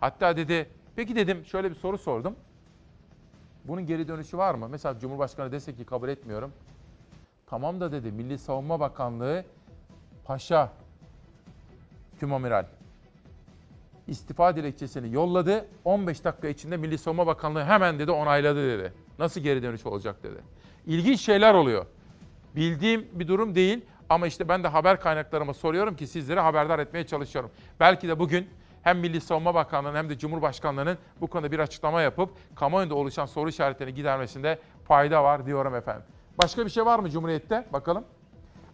[0.00, 2.36] Hatta dedi, peki dedim şöyle bir soru sordum.
[3.64, 4.68] Bunun geri dönüşü var mı?
[4.68, 6.52] Mesela Cumhurbaşkanı dese ki kabul etmiyorum.
[7.46, 9.44] Tamam da dedi Milli Savunma Bakanlığı
[10.24, 10.72] Paşa
[12.20, 12.66] Tümamiral
[14.08, 15.66] istifa dilekçesini yolladı.
[15.84, 18.92] 15 dakika içinde Milli Savunma Bakanlığı hemen dedi onayladı dedi.
[19.18, 20.38] Nasıl geri dönüş olacak dedi.
[20.86, 21.86] İlginç şeyler oluyor.
[22.56, 27.06] Bildiğim bir durum değil ama işte ben de haber kaynaklarıma soruyorum ki sizlere haberdar etmeye
[27.06, 27.50] çalışıyorum.
[27.80, 28.48] Belki de bugün
[28.82, 33.48] hem Milli Savunma Bakanlığı'nın hem de Cumhurbaşkanlığı'nın bu konuda bir açıklama yapıp kamuoyunda oluşan soru
[33.48, 36.02] işaretlerini gidermesinde fayda var diyorum efendim.
[36.42, 37.66] Başka bir şey var mı Cumhuriyet'te?
[37.72, 38.04] Bakalım.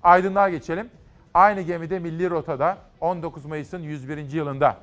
[0.03, 0.91] Aydınlığa geçelim.
[1.35, 4.33] Aynı gemide Milli Rota'da 19 Mayıs'ın 101.
[4.33, 4.77] yılında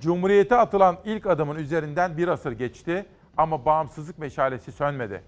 [0.00, 5.22] Cumhuriyete atılan ilk adımın üzerinden bir asır geçti ama bağımsızlık meşalesi sönmedi.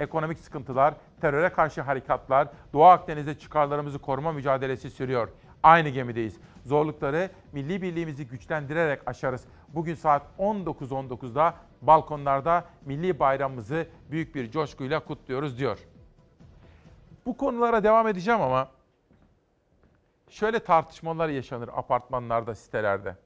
[0.00, 5.28] Ekonomik sıkıntılar, teröre karşı harekatlar, Doğu Akdeniz'de çıkarlarımızı koruma mücadelesi sürüyor.
[5.62, 6.36] Aynı gemideyiz.
[6.64, 9.44] Zorlukları milli birliğimizi güçlendirerek aşarız.
[9.68, 15.78] Bugün saat 19.19'da balkonlarda milli bayramımızı büyük bir coşkuyla kutluyoruz diyor.
[17.26, 18.68] Bu konulara devam edeceğim ama
[20.28, 23.16] şöyle tartışmalar yaşanır apartmanlarda, sitelerde.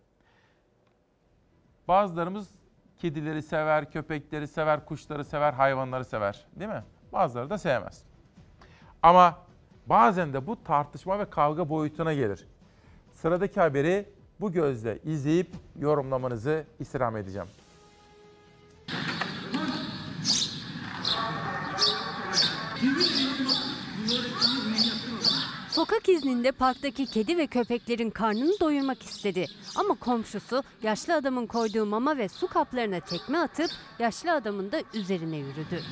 [1.89, 2.58] Bazılarımız
[2.99, 6.47] kedileri sever, köpekleri sever, kuşları sever, hayvanları sever.
[6.57, 6.85] Değil mi?
[7.13, 8.03] Bazıları da sevmez.
[9.03, 9.39] Ama
[9.87, 12.47] bazen de bu tartışma ve kavga boyutuna gelir.
[13.15, 14.09] Sıradaki haberi
[14.41, 17.49] bu gözle izleyip yorumlamanızı istirham edeceğim.
[25.79, 29.47] Sokak izninde parktaki kedi ve köpeklerin karnını doyurmak istedi.
[29.77, 35.37] Ama komşusu yaşlı adamın koyduğu mama ve su kaplarına tekme atıp yaşlı adamın da üzerine
[35.37, 35.83] yürüdü.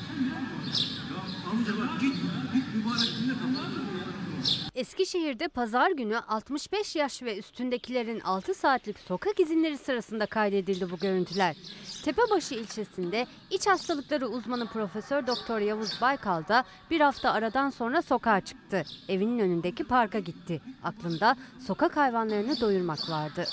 [4.75, 11.55] Eskişehir'de pazar günü 65 yaş ve üstündekilerin 6 saatlik sokak izinleri sırasında kaydedildi bu görüntüler.
[12.05, 18.41] Tepebaşı ilçesinde iç hastalıkları uzmanı Profesör Doktor Yavuz Baykal da bir hafta aradan sonra sokağa
[18.41, 18.83] çıktı.
[19.09, 20.61] Evinin önündeki parka gitti.
[20.83, 21.35] Aklında
[21.67, 23.45] sokak hayvanlarını doyurmak vardı.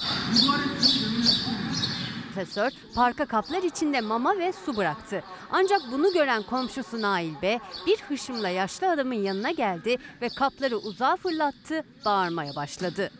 [2.34, 5.24] Profesör parka kaplar içinde mama ve su bıraktı.
[5.50, 11.16] Ancak bunu gören komşusu Nail B bir hışımla yaşlı adamın yanına geldi ve kapları uzağa
[11.16, 13.10] fırlattı, bağırmaya başladı.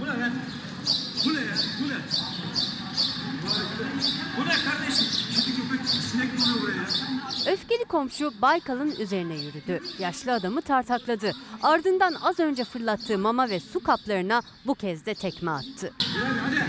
[0.00, 0.32] Bu ne lan?
[1.24, 1.54] Bu ne ya?
[1.82, 1.94] Bu ne?
[4.36, 4.52] Bu ne.
[7.52, 9.80] Öfkeli komşu Baykal'ın üzerine yürüdü.
[9.98, 11.32] Yaşlı adamı tartakladı.
[11.62, 15.92] Ardından az önce fırlattığı mama ve su kaplarına bu kez de tekme attı.
[16.44, 16.68] Hadi hadi.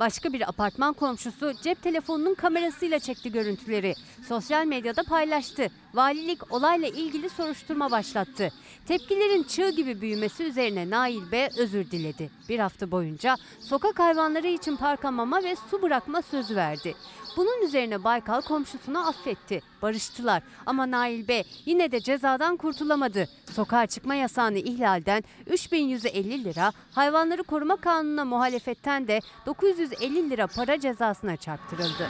[0.00, 3.94] Başka bir apartman komşusu cep telefonunun kamerasıyla çekti görüntüleri.
[4.28, 5.70] Sosyal medyada paylaştı.
[5.94, 8.52] Valilik olayla ilgili soruşturma başlattı.
[8.86, 12.30] Tepkilerin çığ gibi büyümesi üzerine Nail B özür diledi.
[12.48, 15.10] Bir hafta boyunca sokak hayvanları için parka
[15.42, 16.94] ve su bırakma sözü verdi.
[17.36, 19.60] Bunun üzerine Baykal komşusunu affetti.
[19.82, 23.28] Barıştılar ama Nail B yine de cezadan kurtulamadı.
[23.52, 31.36] Sokağa çıkma yasağını ihlalden 3150 lira, hayvanları koruma kanununa muhalefetten de 950 lira para cezasına
[31.36, 32.08] çarptırıldı.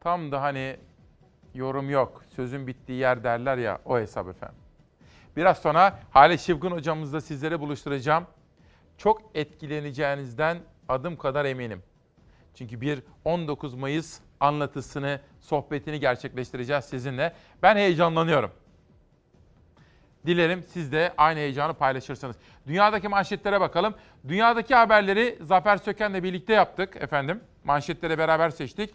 [0.00, 0.76] Tam da hani
[1.54, 4.58] yorum yok, sözün bittiği yer derler ya o hesap efendim.
[5.36, 8.26] Biraz sonra Hale Şıvgın hocamızla sizlere buluşturacağım.
[9.00, 11.82] Çok etkileneceğinizden adım kadar eminim.
[12.54, 17.32] Çünkü bir 19 Mayıs anlatısını, sohbetini gerçekleştireceğiz sizinle.
[17.62, 18.50] Ben heyecanlanıyorum.
[20.26, 22.36] Dilerim siz de aynı heyecanı paylaşırsınız.
[22.66, 23.94] Dünyadaki manşetlere bakalım.
[24.28, 27.40] Dünyadaki haberleri Zafer Söken'le birlikte yaptık efendim.
[27.64, 28.94] Manşetleri beraber seçtik.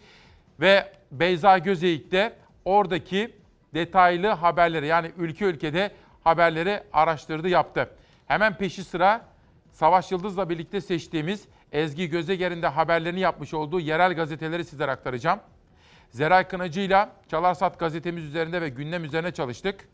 [0.60, 2.32] Ve Beyza Gözeyik de
[2.64, 3.34] oradaki
[3.74, 5.90] detaylı haberleri yani ülke ülkede
[6.24, 7.90] haberleri araştırdı yaptı.
[8.26, 9.35] Hemen peşi sıra
[9.76, 15.40] Savaş Yıldız'la birlikte seçtiğimiz Ezgi Gözeger'in de haberlerini yapmış olduğu yerel gazeteleri sizlere aktaracağım.
[16.10, 19.88] Zeray Kınacı ile Çalarsat gazetemiz üzerinde ve gündem üzerine çalıştık.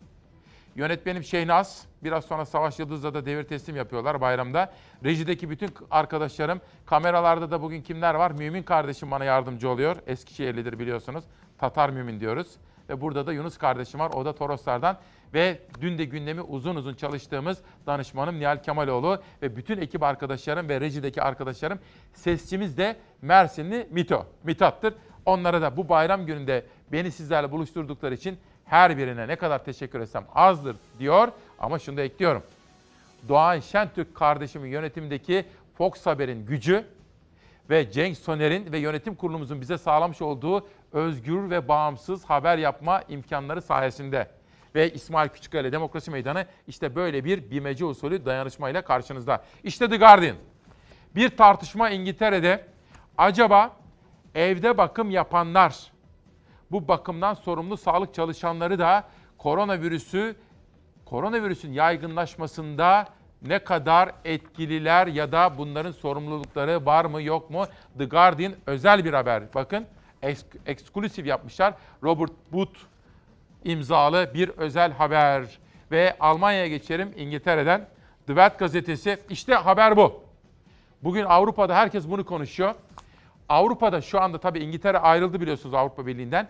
[0.77, 4.73] Yönetmenim Şeynaz, biraz sonra Savaş Yıldız'la da devir teslim yapıyorlar bayramda.
[5.05, 8.31] Rejideki bütün arkadaşlarım, kameralarda da bugün kimler var?
[8.31, 9.97] Mümin kardeşim bana yardımcı oluyor.
[10.07, 11.25] Eskişehirlidir biliyorsunuz.
[11.59, 12.49] Tatar Mümin diyoruz.
[12.89, 14.99] Ve burada da Yunus kardeşim var, o da Toroslardan.
[15.35, 20.81] Ve dün de gündemi uzun uzun çalıştığımız danışmanım Nihal Kemaloğlu ve bütün ekip arkadaşlarım ve
[20.81, 21.79] rejideki arkadaşlarım.
[22.13, 24.95] Sesçimiz de Mersinli Mito, Mithat'tır.
[25.27, 30.25] Onlara da bu bayram gününde beni sizlerle buluşturdukları için her birine ne kadar teşekkür etsem
[30.35, 31.29] azdır diyor
[31.59, 32.43] ama şunu da ekliyorum.
[33.29, 35.45] Doğan Şentürk kardeşimin yönetimindeki
[35.79, 36.85] Fox Haber'in gücü
[37.71, 43.63] ve Cenk Soner'in ve yönetim kurulumuzun bize sağlamış olduğu özgür ve bağımsız haber yapma imkanları
[43.63, 44.29] sayesinde
[44.75, 49.45] ve İsmail Küçükkaya Demokrasi Meydanı işte böyle bir bimece usulü dayanışmayla karşınızda.
[49.65, 50.37] İşte The Guardian.
[51.17, 52.67] Bir tartışma İngiltere'de
[53.19, 53.77] acaba
[54.35, 55.93] evde bakım yapanlar
[56.71, 59.05] bu bakımdan sorumlu sağlık çalışanları da
[59.39, 60.37] koronavirüsü
[61.05, 63.07] koronavirüsün yaygınlaşmasında
[63.43, 67.65] ne kadar etkililer ya da bunların sorumlulukları var mı yok mu?
[67.99, 69.55] The Guardian özel bir haber.
[69.55, 69.87] Bakın
[70.67, 71.75] eksklusif yapmışlar.
[72.03, 72.81] Robert Booth
[73.65, 75.59] imzalı bir özel haber.
[75.91, 77.89] Ve Almanya'ya geçelim İngiltere'den.
[78.27, 79.19] The Welt gazetesi.
[79.31, 80.23] İşte haber bu.
[81.03, 82.75] Bugün Avrupa'da herkes bunu konuşuyor.
[83.49, 86.49] Avrupa'da şu anda tabii İngiltere ayrıldı biliyorsunuz Avrupa Birliği'nden.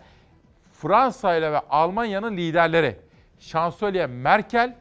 [0.73, 2.95] Fransa ile ve Almanya'nın liderleri
[3.39, 4.75] Şansölye Merkel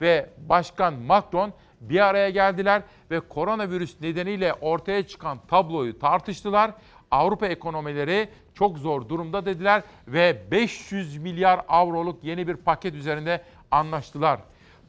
[0.00, 6.70] ve Başkan Macron bir araya geldiler ve koronavirüs nedeniyle ortaya çıkan tabloyu tartıştılar.
[7.12, 14.40] Avrupa ekonomileri çok zor durumda dediler ve 500 milyar avroluk yeni bir paket üzerinde anlaştılar.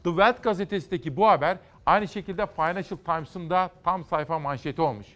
[0.03, 5.07] The Welt gazetesindeki bu haber aynı şekilde Financial Times'ın da tam sayfa manşeti olmuş.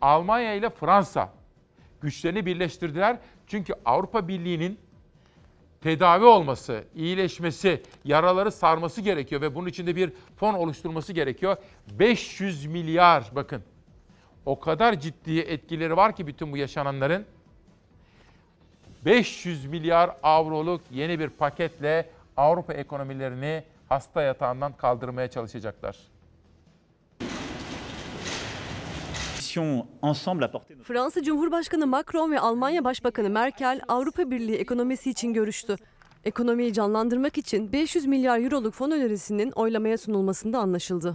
[0.00, 1.32] Almanya ile Fransa
[2.00, 3.18] güçlerini birleştirdiler.
[3.46, 4.80] Çünkü Avrupa Birliği'nin
[5.80, 11.56] tedavi olması, iyileşmesi, yaraları sarması gerekiyor ve bunun için de bir fon oluşturması gerekiyor.
[11.86, 13.62] 500 milyar bakın.
[14.46, 17.26] O kadar ciddi etkileri var ki bütün bu yaşananların.
[19.04, 25.96] 500 milyar avroluk yeni bir paketle Avrupa ekonomilerini hasta yatağından kaldırmaya çalışacaklar.
[30.84, 35.76] Fransa Cumhurbaşkanı Macron ve Almanya Başbakanı Merkel Avrupa Birliği ekonomisi için görüştü.
[36.24, 41.14] Ekonomiyi canlandırmak için 500 milyar euroluk fon önerisinin oylamaya sunulmasında anlaşıldı.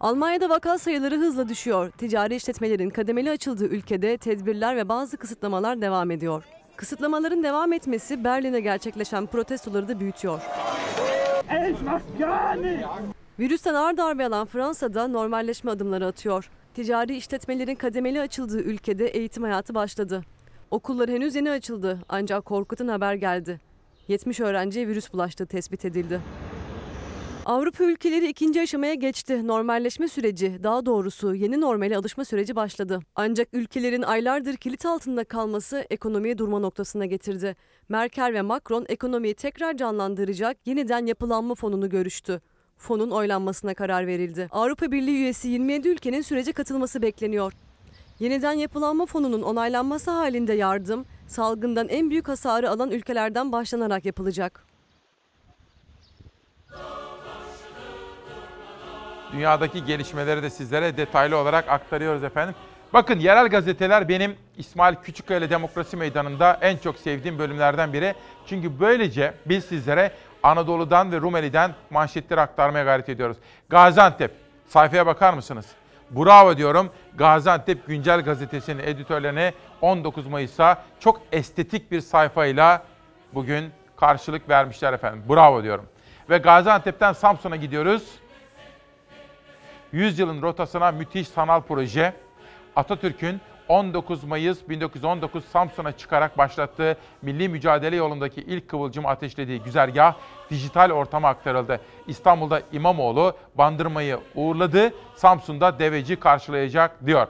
[0.00, 1.90] Almanya'da vaka sayıları hızla düşüyor.
[1.90, 6.44] Ticari işletmelerin kademeli açıldığı ülkede tedbirler ve bazı kısıtlamalar devam ediyor.
[6.76, 10.42] Kısıtlamaların devam etmesi Berlin'e gerçekleşen protestoları da büyütüyor.
[13.38, 16.50] Virüsten ağır darbe alan Fransa'da normalleşme adımları atıyor.
[16.74, 20.22] Ticari işletmelerin kademeli açıldığı ülkede eğitim hayatı başladı.
[20.70, 23.60] Okullar henüz yeni açıldı ancak korkutan haber geldi.
[24.08, 26.20] 70 öğrenciye virüs bulaştığı tespit edildi.
[27.46, 29.46] Avrupa ülkeleri ikinci aşamaya geçti.
[29.46, 33.00] Normalleşme süreci, daha doğrusu yeni normale alışma süreci başladı.
[33.16, 37.56] Ancak ülkelerin aylardır kilit altında kalması ekonomiyi durma noktasına getirdi.
[37.88, 42.40] Merkel ve Macron ekonomiyi tekrar canlandıracak yeniden yapılanma fonunu görüştü.
[42.76, 44.48] Fonun oylanmasına karar verildi.
[44.50, 47.52] Avrupa Birliği üyesi 27 ülkenin sürece katılması bekleniyor.
[48.20, 54.66] Yeniden yapılanma fonunun onaylanması halinde yardım, salgından en büyük hasarı alan ülkelerden başlanarak yapılacak.
[59.32, 62.54] Dünyadaki gelişmeleri de sizlere detaylı olarak aktarıyoruz efendim.
[62.92, 68.14] Bakın yerel gazeteler benim İsmail Küçükkaya Demokrasi Meydanı'nda en çok sevdiğim bölümlerden biri.
[68.46, 70.12] Çünkü böylece biz sizlere
[70.42, 73.36] Anadolu'dan ve Rumeli'den manşetleri aktarmaya gayret ediyoruz.
[73.68, 74.30] Gaziantep,
[74.68, 75.66] sayfaya bakar mısınız?
[76.10, 76.90] Bravo diyorum.
[77.16, 82.82] Gaziantep Güncel Gazetesi'nin editörlerine 19 Mayıs'a çok estetik bir sayfayla
[83.34, 85.22] bugün karşılık vermişler efendim.
[85.28, 85.86] Bravo diyorum.
[86.30, 88.02] Ve Gaziantep'ten Samsun'a gidiyoruz.
[89.96, 92.12] 100 yılın rotasına müthiş sanal proje.
[92.76, 100.14] Atatürk'ün 19 Mayıs 1919 Samsun'a çıkarak başlattığı milli mücadele yolundaki ilk kıvılcımı ateşlediği güzergah
[100.50, 101.80] dijital ortama aktarıldı.
[102.06, 107.26] İstanbul'da İmamoğlu Bandırma'yı uğurladı, Samsun'da Deveci karşılayacak diyor.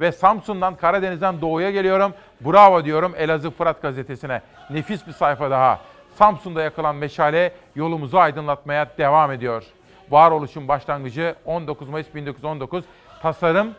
[0.00, 2.14] Ve Samsun'dan Karadeniz'den doğuya geliyorum.
[2.40, 4.42] Bravo diyorum Elazığ Fırat gazetesine.
[4.70, 5.80] Nefis bir sayfa daha.
[6.14, 9.64] Samsun'da yakılan meşale yolumuzu aydınlatmaya devam ediyor.
[10.10, 12.84] Varoluşun başlangıcı 19 Mayıs 1919.
[13.22, 13.74] Tasarım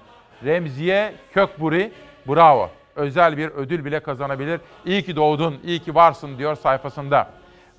[0.45, 1.91] Remziye Kökburi.
[2.28, 2.70] Bravo.
[2.95, 4.62] Özel bir ödül bile kazanabilir.
[4.86, 7.30] İyi ki doğdun, iyi ki varsın diyor sayfasında.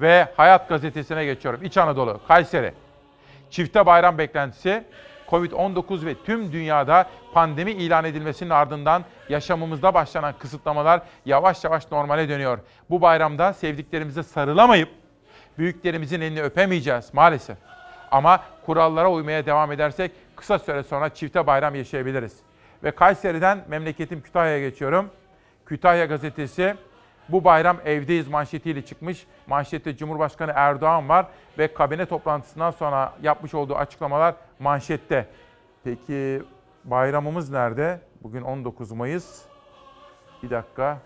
[0.01, 1.65] Ve Hayat gazetesine geçiyorum.
[1.65, 2.73] İç Anadolu, Kayseri.
[3.51, 4.85] Çifte bayram beklentisi
[5.31, 12.59] Covid-19 ve tüm dünyada pandemi ilan edilmesinin ardından yaşamımızda başlanan kısıtlamalar yavaş yavaş normale dönüyor.
[12.91, 14.89] Bu bayramda sevdiklerimize sarılamayıp
[15.59, 17.57] büyüklerimizin elini öpemeyeceğiz maalesef.
[18.11, 22.37] Ama kurallara uymaya devam edersek kısa süre sonra çifte bayram yaşayabiliriz.
[22.85, 25.11] Ve Kayseri'den memleketim Kütahya'ya geçiyorum.
[25.67, 26.75] Kütahya gazetesi
[27.29, 29.27] bu bayram evdeyiz manşetiyle çıkmış.
[29.47, 31.27] Manşette Cumhurbaşkanı Erdoğan var
[31.59, 35.27] ve kabine toplantısından sonra yapmış olduğu açıklamalar manşette.
[35.85, 36.43] Peki
[36.85, 38.01] bayramımız nerede?
[38.23, 39.43] Bugün 19 Mayıs.
[40.43, 40.99] Bir dakika.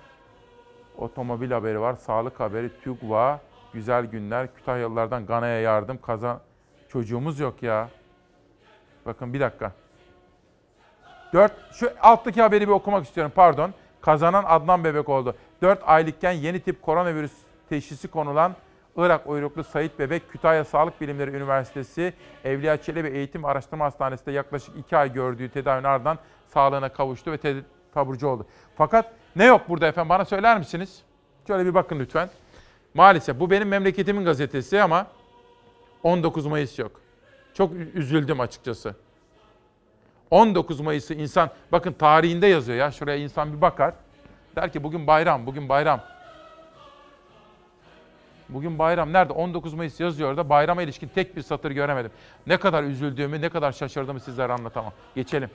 [0.98, 3.40] Otomobil haberi var, sağlık haberi, TÜGVA,
[3.72, 6.40] güzel günler, Kütahyalılardan Gana'ya yardım, kazan...
[6.92, 7.88] Çocuğumuz yok ya.
[9.06, 9.72] Bakın bir dakika.
[11.32, 13.74] 4, şu alttaki haberi bir okumak istiyorum pardon.
[14.00, 15.36] Kazanan Adnan Bebek oldu.
[15.62, 17.32] 4 aylıkken yeni tip koronavirüs
[17.68, 18.56] teşhisi konulan
[18.96, 22.12] Irak uyruklu Sait Bebek Kütahya Sağlık Bilimleri Üniversitesi
[22.44, 27.62] Evliya Çelebi Eğitim Araştırma Hastanesi'nde yaklaşık 2 ay gördüğü tedavinin ardından sağlığına kavuştu ve te-
[27.94, 28.46] taburcu oldu.
[28.76, 31.02] Fakat ne yok burada efendim bana söyler misiniz?
[31.46, 32.28] Şöyle bir bakın lütfen.
[32.94, 35.06] Maalesef bu benim memleketimin gazetesi ama
[36.02, 37.00] 19 Mayıs yok.
[37.54, 38.94] Çok üzüldüm açıkçası.
[40.30, 43.94] 19 Mayıs'ı insan bakın tarihinde yazıyor ya şuraya insan bir bakar.
[44.56, 46.00] Der ki bugün bayram, bugün bayram.
[48.48, 49.12] Bugün bayram.
[49.12, 49.32] Nerede?
[49.32, 52.10] 19 Mayıs yazıyor da bayrama ilişkin tek bir satır göremedim.
[52.46, 54.92] Ne kadar üzüldüğümü, ne kadar şaşırdığımı sizlere anlatamam.
[55.14, 55.50] Geçelim.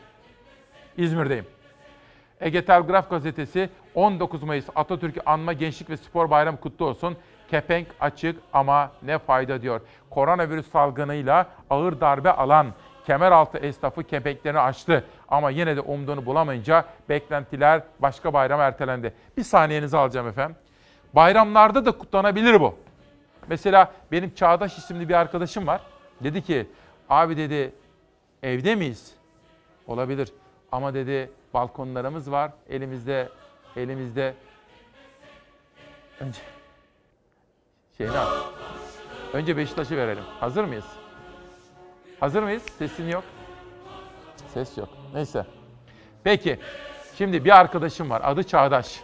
[0.97, 1.45] İzmir'deyim.
[2.41, 7.17] Ege Telgraf gazetesi 19 Mayıs Atatürk'ü anma gençlik ve spor bayramı kutlu olsun.
[7.47, 9.81] Kepenk açık ama ne fayda diyor.
[10.09, 12.67] Koronavirüs salgınıyla ağır darbe alan
[13.07, 15.05] Kemeraltı esnafı kepenklerini açtı.
[15.27, 19.13] Ama yine de umduğunu bulamayınca beklentiler başka bayrama ertelendi.
[19.37, 20.55] Bir saniyenizi alacağım efendim.
[21.13, 22.75] Bayramlarda da kutlanabilir bu.
[23.49, 25.81] Mesela benim Çağdaş isimli bir arkadaşım var.
[26.23, 26.67] Dedi ki
[27.09, 27.75] abi dedi
[28.43, 29.15] evde miyiz?
[29.87, 30.33] Olabilir.
[30.71, 32.51] Ama dedi balkonlarımız var.
[32.69, 33.29] Elimizde
[33.75, 34.33] elimizde
[36.19, 36.39] önce
[37.97, 38.27] şeyini al.
[39.33, 40.23] Önce Beşiktaş'ı verelim.
[40.39, 40.85] Hazır mıyız?
[42.19, 42.63] Hazır mıyız?
[42.77, 43.23] Sesin yok.
[44.53, 44.89] Ses yok.
[45.13, 45.45] Neyse.
[46.23, 46.59] Peki.
[47.17, 48.21] Şimdi bir arkadaşım var.
[48.25, 49.03] Adı Çağdaş.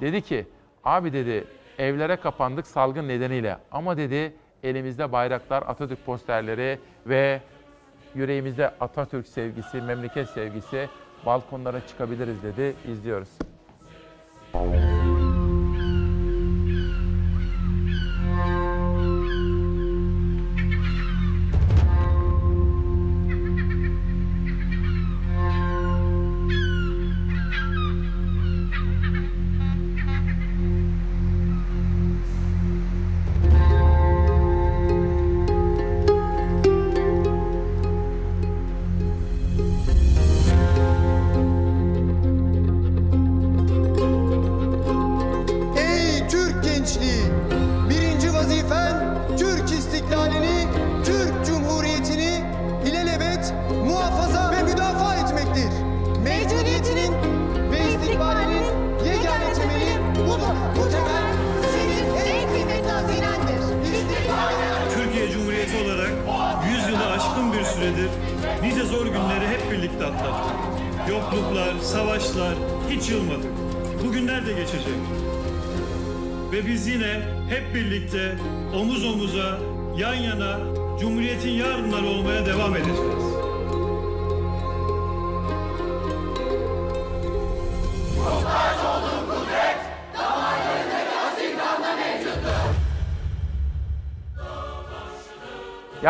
[0.00, 0.46] Dedi ki
[0.84, 1.44] abi dedi
[1.78, 3.58] evlere kapandık salgın nedeniyle.
[3.72, 7.40] Ama dedi elimizde bayraklar, Atatürk posterleri ve
[8.14, 10.88] yüreğimizde Atatürk sevgisi, memleket sevgisi
[11.26, 12.74] balkonlara çıkabiliriz dedi.
[12.88, 13.28] İzliyoruz.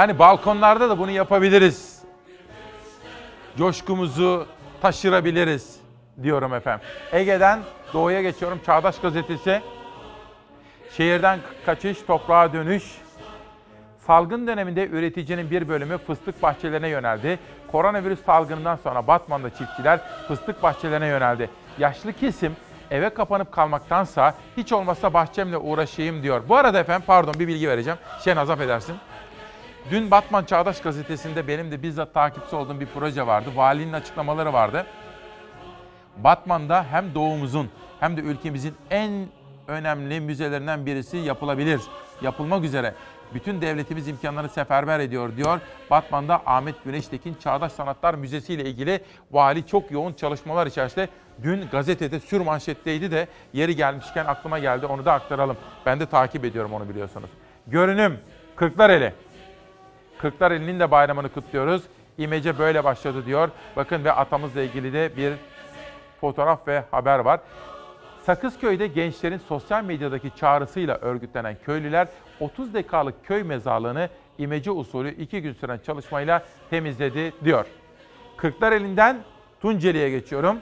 [0.02, 2.02] Yani balkonlarda da bunu yapabiliriz.
[3.58, 4.46] Coşkumuzu
[4.80, 5.76] taşırabiliriz
[6.22, 6.86] diyorum efendim.
[7.12, 7.60] Ege'den
[7.92, 8.60] doğuya geçiyorum.
[8.66, 9.62] Çağdaş Gazetesi.
[10.96, 12.84] Şehirden kaçış, toprağa dönüş.
[14.06, 17.38] Salgın döneminde üreticinin bir bölümü fıstık bahçelerine yöneldi.
[17.72, 21.50] Koronavirüs salgınından sonra Batman'da çiftçiler fıstık bahçelerine yöneldi.
[21.78, 22.56] Yaşlı kesim
[22.90, 26.42] eve kapanıp kalmaktansa hiç olmazsa bahçemle uğraşayım diyor.
[26.48, 27.98] Bu arada efendim pardon bir bilgi vereceğim.
[28.24, 28.96] Şenaz affedersin.
[29.90, 33.50] Dün Batman Çağdaş Gazetesi'nde benim de bizzat takipçi olduğum bir proje vardı.
[33.54, 34.86] Valinin açıklamaları vardı.
[36.16, 39.26] Batman'da hem doğumuzun hem de ülkemizin en
[39.68, 41.80] önemli müzelerinden birisi yapılabilir.
[42.22, 42.94] Yapılmak üzere.
[43.34, 45.60] Bütün devletimiz imkanlarını seferber ediyor diyor.
[45.90, 49.00] Batman'da Ahmet Güneştekin Çağdaş Sanatlar Müzesi ile ilgili
[49.30, 51.08] vali çok yoğun çalışmalar içerisinde
[51.42, 55.56] dün gazetede sür manşetteydi de yeri gelmişken aklıma geldi onu da aktaralım.
[55.86, 57.30] Ben de takip ediyorum onu biliyorsunuz.
[57.66, 58.18] Görünüm
[58.56, 59.12] Kırklareli.
[60.22, 61.82] Kırklareli'nin de bayramını kutluyoruz.
[62.18, 63.48] İmece böyle başladı diyor.
[63.76, 65.32] Bakın ve atamızla ilgili de bir
[66.20, 67.40] fotoğraf ve haber var.
[68.26, 72.08] Sakızköy'de gençlerin sosyal medyadaki çağrısıyla örgütlenen köylüler
[72.40, 74.08] 30 dekalık köy mezarlığını
[74.38, 77.66] imece usulü 2 gün süren çalışmayla temizledi diyor.
[78.36, 79.16] Kırklareli'nden
[79.60, 80.58] Tunceli'ye geçiyorum.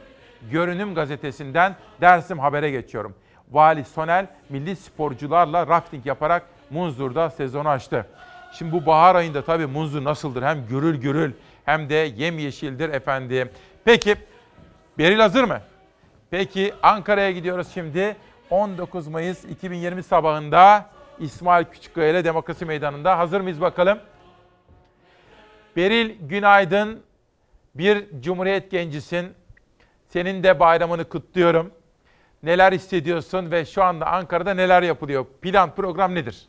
[0.50, 3.14] Görünüm gazetesinden Dersim Haber'e geçiyorum.
[3.50, 8.06] Vali Sonel milli sporcularla rafting yaparak Munzur'da sezonu açtı.
[8.52, 10.42] Şimdi bu bahar ayında tabii Munzur nasıldır?
[10.42, 11.32] Hem gürül gürül
[11.64, 13.50] hem de yemyeşildir efendim.
[13.84, 14.16] Peki
[14.98, 15.60] Beril hazır mı?
[16.30, 18.16] Peki Ankara'ya gidiyoruz şimdi.
[18.50, 20.86] 19 Mayıs 2020 sabahında
[21.18, 23.18] İsmail Küçükkaya ile Demokrasi Meydanı'nda.
[23.18, 23.98] Hazır mıyız bakalım?
[25.76, 27.02] Beril günaydın.
[27.74, 29.34] Bir Cumhuriyet gencisin.
[30.08, 31.72] Senin de bayramını kutluyorum.
[32.42, 35.26] Neler hissediyorsun ve şu anda Ankara'da neler yapılıyor?
[35.42, 36.48] Plan, program nedir?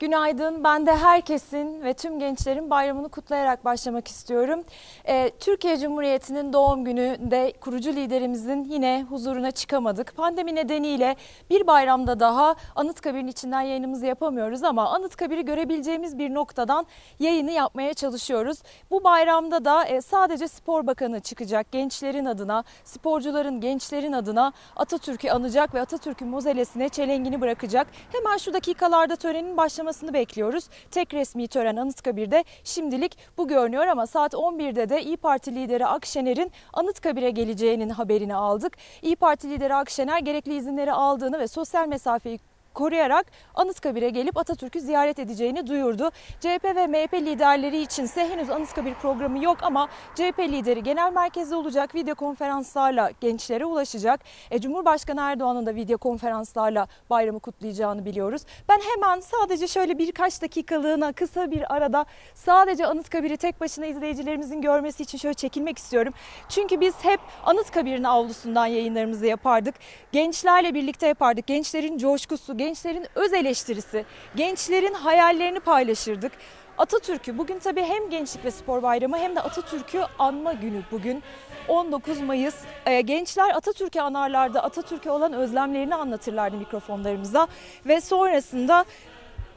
[0.00, 0.64] Günaydın.
[0.64, 4.64] Ben de herkesin ve tüm gençlerin bayramını kutlayarak başlamak istiyorum.
[5.08, 10.16] Ee, Türkiye Cumhuriyeti'nin doğum gününde kurucu liderimizin yine huzuruna çıkamadık.
[10.16, 11.16] Pandemi nedeniyle
[11.50, 16.86] bir bayramda daha Anıtkabir'in içinden yayınımızı yapamıyoruz ama Anıtkabir'i görebileceğimiz bir noktadan
[17.18, 18.58] yayını yapmaya çalışıyoruz.
[18.90, 21.72] Bu bayramda da e, sadece Spor Bakanı çıkacak.
[21.72, 27.86] Gençlerin adına, sporcuların, gençlerin adına Atatürk'ü anacak ve Atatürk'ün mozelesine çelengini bırakacak.
[28.12, 30.68] Hemen şu dakikalarda törenin başlaması başlamasını bekliyoruz.
[30.90, 36.52] Tek resmi tören Anıtkabir'de şimdilik bu görünüyor ama saat 11'de de İyi Parti lideri Akşener'in
[36.72, 38.76] Anıtkabir'e geleceğinin haberini aldık.
[39.02, 42.38] İyi Parti lideri Akşener gerekli izinleri aldığını ve sosyal mesafeyi
[42.78, 46.10] koruyarak Anıtkabir'e gelip Atatürk'ü ziyaret edeceğini duyurdu.
[46.40, 51.94] CHP ve MHP liderleri içinse henüz Anıtkabir programı yok ama CHP lideri genel merkezde olacak
[51.94, 54.20] video konferanslarla gençlere ulaşacak.
[54.50, 58.42] E, Cumhurbaşkanı Erdoğan'ın da video konferanslarla bayramı kutlayacağını biliyoruz.
[58.68, 65.02] Ben hemen sadece şöyle birkaç dakikalığına kısa bir arada sadece Anıtkabir'i tek başına izleyicilerimizin görmesi
[65.02, 66.12] için şöyle çekilmek istiyorum.
[66.48, 69.74] Çünkü biz hep Anıtkabir'in avlusundan yayınlarımızı yapardık.
[70.12, 71.46] Gençlerle birlikte yapardık.
[71.46, 74.04] Gençlerin coşkusu, gençlerin öz eleştirisi,
[74.36, 76.32] gençlerin hayallerini paylaşırdık.
[76.78, 81.22] Atatürk'ü bugün tabii hem Gençlik ve Spor Bayramı hem de Atatürk'ü anma günü bugün.
[81.68, 82.54] 19 Mayıs
[82.86, 84.60] e, gençler Atatürk'ü anarlardı.
[84.60, 87.48] Atatürk'e olan özlemlerini anlatırlardı mikrofonlarımıza
[87.86, 88.84] ve sonrasında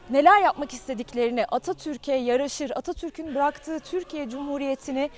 [0.09, 5.09] neler yapmak istediklerini, Atatürk'e yaraşır, Atatürk'ün bıraktığı Türkiye Cumhuriyeti'ni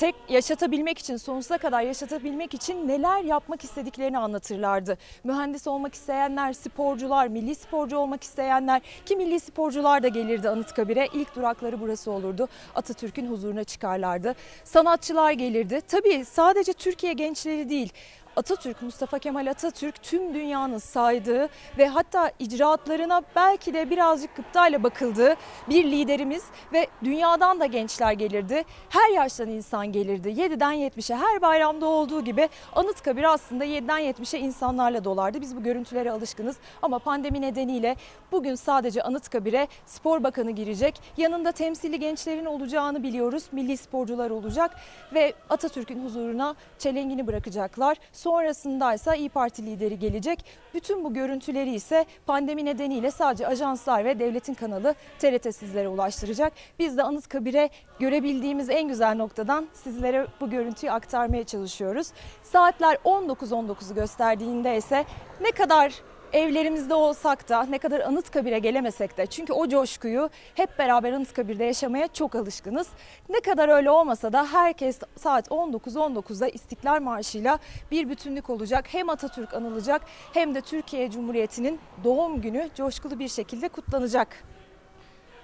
[0.00, 4.98] tek yaşatabilmek için, sonsuza kadar yaşatabilmek için neler yapmak istediklerini anlatırlardı.
[5.24, 11.08] Mühendis olmak isteyenler, sporcular, milli sporcu olmak isteyenler ki milli sporcular da gelirdi Anıtkabir'e.
[11.14, 12.48] İlk durakları burası olurdu.
[12.74, 14.34] Atatürk'ün huzuruna çıkarlardı.
[14.64, 15.80] Sanatçılar gelirdi.
[15.88, 17.92] Tabii sadece Türkiye gençleri değil.
[18.36, 21.48] Atatürk, Mustafa Kemal Atatürk tüm dünyanın saydığı
[21.78, 25.34] ve hatta icraatlarına belki de birazcık gıptayla bakıldığı
[25.68, 28.64] bir liderimiz ve dünyadan da gençler gelirdi.
[28.88, 30.28] Her yaştan insan gelirdi.
[30.28, 35.40] 7'den 70'e her bayramda olduğu gibi Anıtkabir aslında 7'den 70'e insanlarla dolardı.
[35.40, 37.96] Biz bu görüntülere alışkınız ama pandemi nedeniyle
[38.32, 41.00] bugün sadece Anıtkabir'e Spor Bakanı girecek.
[41.16, 43.44] Yanında temsili gençlerin olacağını biliyoruz.
[43.52, 44.76] Milli sporcular olacak
[45.14, 47.96] ve Atatürk'ün huzuruna çelengini bırakacaklar.
[48.20, 50.44] Sonrasında ise İyi Parti lideri gelecek.
[50.74, 56.52] Bütün bu görüntüleri ise pandemi nedeniyle sadece ajanslar ve devletin kanalı TRT sizlere ulaştıracak.
[56.78, 62.08] Biz de Anıtkabir'e görebildiğimiz en güzel noktadan sizlere bu görüntüyü aktarmaya çalışıyoruz.
[62.42, 65.04] Saatler 19.19'u gösterdiğinde ise
[65.40, 66.02] ne kadar
[66.32, 72.08] evlerimizde olsak da ne kadar Anıtkabir'e gelemesek de çünkü o coşkuyu hep beraber Anıtkabir'de yaşamaya
[72.08, 72.88] çok alışkınız.
[73.28, 77.58] Ne kadar öyle olmasa da herkes saat 19.19'da İstiklal Marşı'yla
[77.90, 78.84] bir bütünlük olacak.
[78.88, 80.02] Hem Atatürk anılacak
[80.34, 84.28] hem de Türkiye Cumhuriyeti'nin doğum günü coşkulu bir şekilde kutlanacak.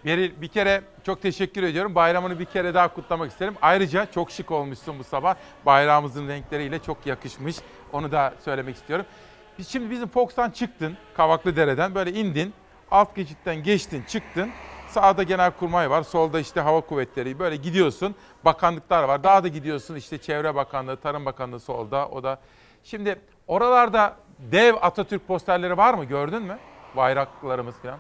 [0.05, 1.95] Beril bir kere çok teşekkür ediyorum.
[1.95, 3.55] Bayramını bir kere daha kutlamak isterim.
[3.63, 5.37] Ayrıca çok şık olmuşsun bu sabah.
[5.67, 7.57] Bayrağımızın renkleriyle çok yakışmış.
[7.93, 9.07] Onu da söylemek istiyorum.
[9.59, 12.55] Biz şimdi bizim Fox'tan çıktın, Kavaklı Dere'den böyle indin,
[12.91, 14.51] alt geçitten geçtin, çıktın.
[14.89, 18.15] Sağda Genelkurmay var, solda işte Hava Kuvvetleri böyle gidiyorsun.
[18.45, 19.25] Bakanlıklar var.
[19.25, 22.09] Daha da gidiyorsun işte Çevre Bakanlığı, Tarım Bakanlığı solda.
[22.09, 22.39] O da
[22.87, 26.05] Şimdi oralarda dev Atatürk posterleri var mı?
[26.05, 26.59] Gördün mü?
[26.97, 27.99] Bayraklarımız falan.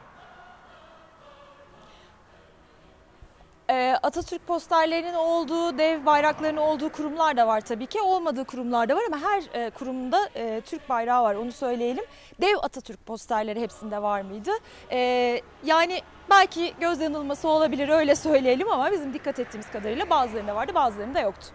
[3.70, 8.00] Ee, Atatürk posterlerinin olduğu, dev bayraklarının olduğu kurumlar da var tabii ki.
[8.00, 12.04] Olmadığı kurumlar da var ama her e, kurumda e, Türk bayrağı var onu söyleyelim.
[12.40, 14.50] Dev Atatürk posterleri hepsinde var mıydı?
[14.90, 20.74] Ee, yani belki göz yanılması olabilir öyle söyleyelim ama bizim dikkat ettiğimiz kadarıyla bazılarında vardı
[20.74, 21.46] bazılarında yoktu.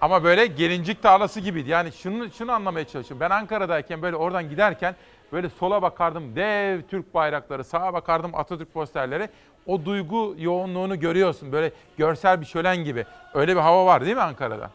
[0.00, 1.70] Ama böyle gelincik tarlası gibiydi.
[1.70, 3.20] Yani şunu şunu anlamaya çalışıyorum.
[3.20, 4.96] Ben Ankara'dayken böyle oradan giderken
[5.32, 9.28] böyle sola bakardım dev Türk bayrakları, sağa bakardım Atatürk posterleri.
[9.66, 11.52] O duygu yoğunluğunu görüyorsun.
[11.52, 13.04] Böyle görsel bir şölen gibi.
[13.34, 14.70] Öyle bir hava var değil mi Ankara'da?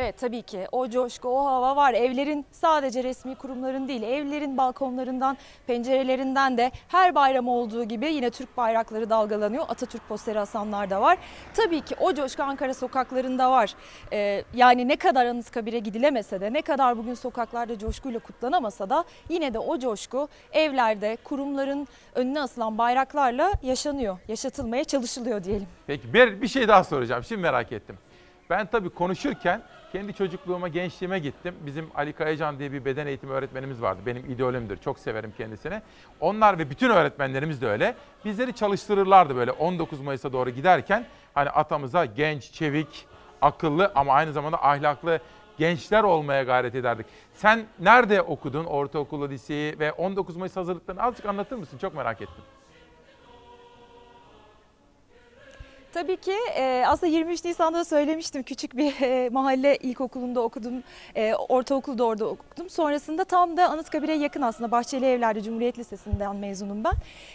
[0.00, 1.94] Evet tabii ki o coşku, o hava var.
[1.94, 5.36] Evlerin sadece resmi kurumların değil, evlerin balkonlarından,
[5.66, 9.64] pencerelerinden de her bayram olduğu gibi yine Türk bayrakları dalgalanıyor.
[9.68, 11.18] Atatürk posteri asanlar da var.
[11.54, 13.74] Tabii ki o coşku Ankara sokaklarında var.
[14.12, 19.54] Ee, yani ne kadar Anıtkabir'e gidilemese de, ne kadar bugün sokaklarda coşkuyla kutlanamasa da yine
[19.54, 25.68] de o coşku evlerde, kurumların önüne asılan bayraklarla yaşanıyor, yaşatılmaya çalışılıyor diyelim.
[25.86, 27.24] Peki bir, bir şey daha soracağım.
[27.24, 27.98] Şimdi merak ettim.
[28.50, 31.54] Ben tabii konuşurken kendi çocukluğuma, gençliğime gittim.
[31.66, 34.00] Bizim Ali Kayacan diye bir beden eğitimi öğretmenimiz vardı.
[34.06, 34.76] Benim idolümdür.
[34.76, 35.82] Çok severim kendisini.
[36.20, 37.94] Onlar ve bütün öğretmenlerimiz de öyle.
[38.24, 41.06] Bizleri çalıştırırlardı böyle 19 Mayıs'a doğru giderken.
[41.34, 43.06] Hani atamıza genç, çevik,
[43.42, 45.20] akıllı ama aynı zamanda ahlaklı
[45.58, 47.06] gençler olmaya gayret ederdik.
[47.34, 51.78] Sen nerede okudun ortaokulu, liseyi ve 19 Mayıs hazırlıklarını azıcık anlatır mısın?
[51.78, 52.44] Çok merak ettim.
[55.94, 60.82] Tabii ki e, aslında 23 Nisan'da da söylemiştim küçük bir e, mahalle ilkokulunda okudum,
[61.14, 62.70] e, ortaokulda orada okudum.
[62.70, 66.92] Sonrasında tam da Anıtkabir'e yakın aslında Bahçeli Evler'de Cumhuriyet Lisesi'nden mezunum ben.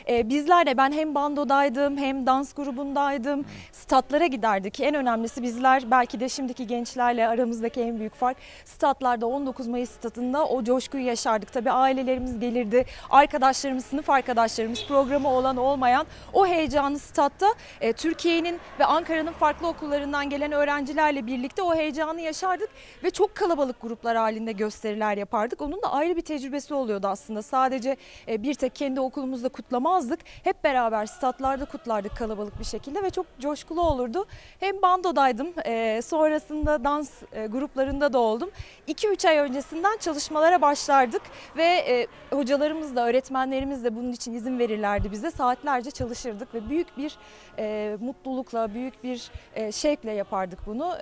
[0.09, 4.79] E, bizler de ben hem bandodaydım hem dans grubundaydım, statlara giderdik.
[4.79, 10.45] En önemlisi bizler belki de şimdiki gençlerle aramızdaki en büyük fark statlarda 19 Mayıs statında
[10.45, 11.53] o coşkuyu yaşardık.
[11.53, 17.47] Tabii ailelerimiz gelirdi, arkadaşlarımız, sınıf arkadaşlarımız programı olan olmayan o heyecanı statta
[17.81, 18.44] e, Türkiye'nin
[18.79, 22.69] ve Ankara'nın farklı okullarından gelen öğrencilerle birlikte o heyecanı yaşardık
[23.03, 25.61] ve çok kalabalık gruplar halinde gösteriler yapardık.
[25.61, 27.41] Onun da ayrı bir tecrübesi oluyordu aslında.
[27.41, 27.97] Sadece
[28.27, 30.19] e, bir tek kendi okulumuzda kutlamazdık.
[30.43, 34.25] Hep beraber statlarda kutlardık kalabalık bir şekilde ve çok coşkulu olurdu.
[34.59, 38.51] Hem bandodaydım, e, sonrasında dans e, gruplarında da oldum.
[38.87, 41.21] 2-3 ay öncesinden çalışmalara başlardık
[41.57, 45.31] ve hocalarımız da öğretmenlerimiz de bunun için izin verirlerdi bize.
[45.31, 47.17] Saatlerce çalışırdık ve büyük bir
[47.59, 47.97] e,
[48.35, 50.93] mutlulukla, büyük bir e, şevkle yapardık bunu.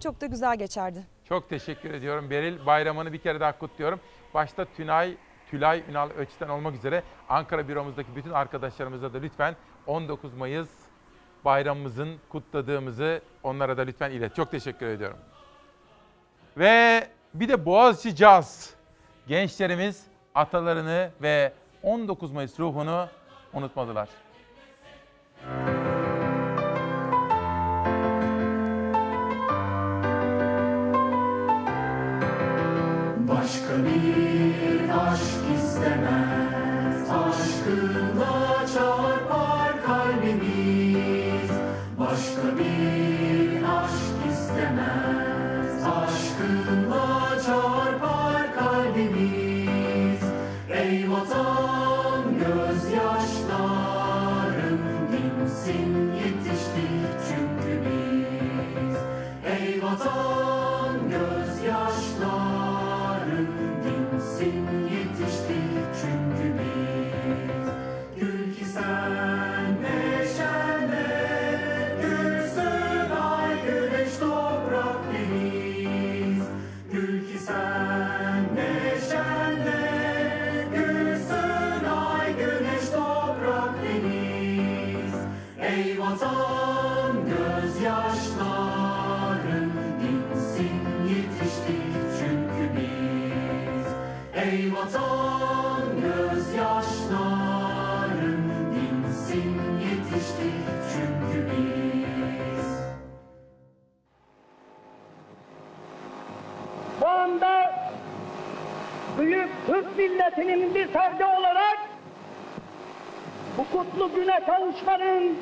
[0.00, 1.06] Çok da güzel geçerdi.
[1.28, 2.66] Çok teşekkür ediyorum Beril.
[2.66, 4.00] Bayramını bir kere daha kutluyorum.
[4.34, 5.16] Başta Tünay,
[5.50, 9.56] Tülay Ünal Öç'ten olmak üzere Ankara büromuzdaki bütün arkadaşlarımıza da lütfen
[9.86, 10.68] 19 Mayıs
[11.44, 14.36] bayramımızın kutladığımızı onlara da lütfen ilet.
[14.36, 15.18] Çok teşekkür ediyorum.
[16.56, 18.74] Ve bir de Boğaziçi Caz.
[19.26, 21.52] Gençlerimiz atalarını ve
[21.82, 23.08] 19 Mayıs ruhunu
[23.52, 24.08] unutmadılar.
[33.32, 34.11] Başka bir
[110.56, 111.78] milletinin bir ferdi olarak
[113.58, 115.38] bu kutlu güne kavuşmanın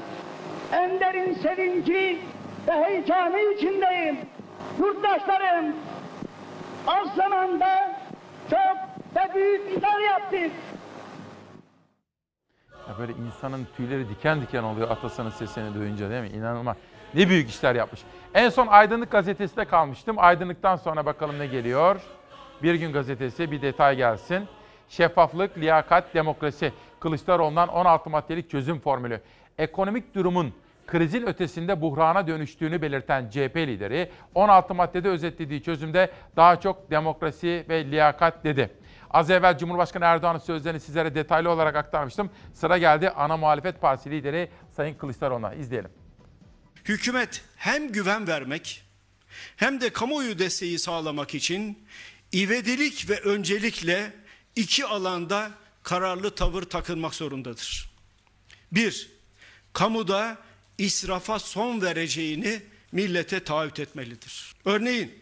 [0.73, 2.19] en derin sevinci
[2.69, 4.19] ve heyecanı içindeyim.
[4.79, 5.77] Yurttaşlarım,
[6.87, 8.01] az zamanda
[8.51, 8.77] çok
[9.17, 10.51] ve büyük işler yaptık.
[12.89, 16.29] Ya böyle insanın tüyleri diken diken oluyor atasının sesini duyunca değil mi?
[16.29, 16.77] İnanılmaz.
[17.15, 18.01] Ne büyük işler yapmış.
[18.35, 20.17] En son Aydınlık gazetesinde kalmıştım.
[20.19, 22.01] Aydınlıktan sonra bakalım ne geliyor.
[22.63, 24.49] Bir gün gazetesi bir detay gelsin.
[24.91, 26.73] Şeffaflık, liyakat, demokrasi.
[27.01, 29.21] Kılıçdaroğlu'ndan 16 maddelik çözüm formülü.
[29.59, 30.55] Ekonomik durumun
[30.87, 37.85] krizin ötesinde buhrana dönüştüğünü belirten CHP lideri 16 maddede özetlediği çözümde daha çok demokrasi ve
[37.85, 38.71] liyakat dedi.
[39.11, 42.31] Az evvel Cumhurbaşkanı Erdoğan'ın sözlerini sizlere detaylı olarak aktarmıştım.
[42.55, 45.55] Sıra geldi ana muhalefet partisi lideri Sayın Kılıçdaroğlu'na.
[45.55, 45.91] İzleyelim.
[46.85, 48.83] Hükümet hem güven vermek
[49.57, 51.79] hem de kamuoyu desteği sağlamak için
[52.35, 54.13] ivedilik ve öncelikle
[54.57, 55.51] iki alanda
[55.83, 57.91] kararlı tavır takınmak zorundadır.
[58.73, 59.11] Bir,
[59.73, 60.39] kamuda
[60.79, 62.63] israfa son vereceğini
[62.93, 64.55] millete taahhüt etmelidir.
[64.65, 65.15] Örneğin,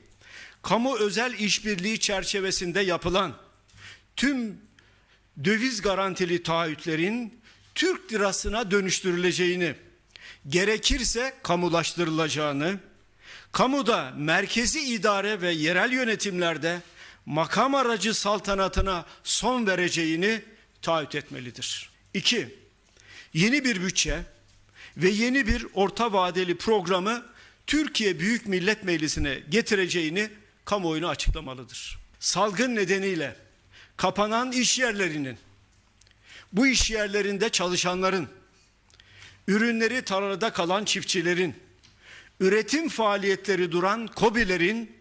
[0.62, 3.36] kamu özel işbirliği çerçevesinde yapılan
[4.16, 4.60] tüm
[5.44, 7.40] döviz garantili taahhütlerin
[7.74, 9.74] Türk lirasına dönüştürüleceğini,
[10.48, 12.78] gerekirse kamulaştırılacağını,
[13.52, 16.80] kamuda merkezi idare ve yerel yönetimlerde
[17.28, 20.42] makam aracı saltanatına son vereceğini
[20.82, 21.90] taahhüt etmelidir.
[22.14, 22.54] İki,
[23.34, 24.22] yeni bir bütçe
[24.96, 27.26] ve yeni bir orta vadeli programı
[27.66, 30.30] Türkiye Büyük Millet Meclisi'ne getireceğini
[30.64, 31.98] kamuoyuna açıklamalıdır.
[32.20, 33.36] Salgın nedeniyle
[33.96, 35.38] kapanan iş yerlerinin,
[36.52, 38.28] bu iş yerlerinde çalışanların,
[39.48, 41.54] ürünleri tarlada kalan çiftçilerin,
[42.40, 44.97] üretim faaliyetleri duran KOBİ'lerin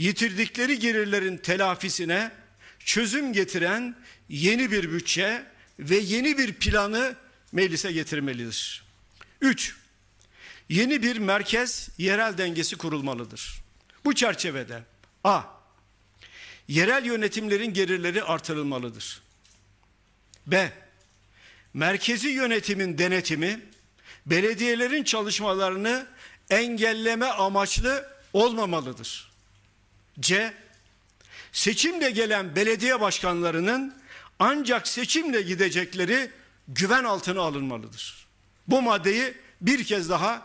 [0.00, 2.30] yitirdikleri gelirlerin telafisine
[2.78, 3.96] çözüm getiren
[4.28, 5.46] yeni bir bütçe
[5.78, 7.16] ve yeni bir planı
[7.52, 8.84] meclise getirmelidir.
[9.40, 9.76] 3.
[10.68, 13.60] Yeni bir merkez yerel dengesi kurulmalıdır.
[14.04, 14.82] Bu çerçevede
[15.24, 15.42] A.
[16.68, 19.22] Yerel yönetimlerin gelirleri artırılmalıdır.
[20.46, 20.72] B.
[21.74, 23.60] Merkezi yönetimin denetimi
[24.26, 26.06] belediyelerin çalışmalarını
[26.50, 29.29] engelleme amaçlı olmamalıdır.
[30.20, 30.54] C.
[31.52, 33.94] Seçimle gelen belediye başkanlarının
[34.38, 36.30] ancak seçimle gidecekleri
[36.68, 38.26] güven altına alınmalıdır.
[38.68, 40.42] Bu maddeyi bir kez daha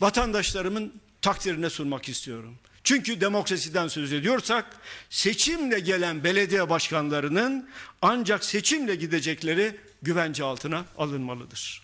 [0.00, 2.58] vatandaşlarımın takdirine sunmak istiyorum.
[2.84, 4.76] Çünkü demokrasiden söz ediyorsak
[5.10, 7.68] seçimle gelen belediye başkanlarının
[8.02, 11.82] ancak seçimle gidecekleri güvence altına alınmalıdır.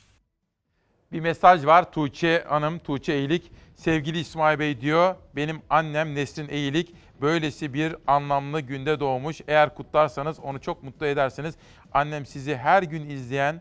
[1.13, 3.51] Bir mesaj var Tuğçe Hanım, Tuğçe Eğilik.
[3.79, 9.41] Sevgili İsmail Bey diyor, benim annem Nesrin Eğilik böylesi bir anlamlı günde doğmuş.
[9.49, 11.55] Eğer kutlarsanız onu çok mutlu edersiniz.
[11.93, 13.61] Annem sizi her gün izleyen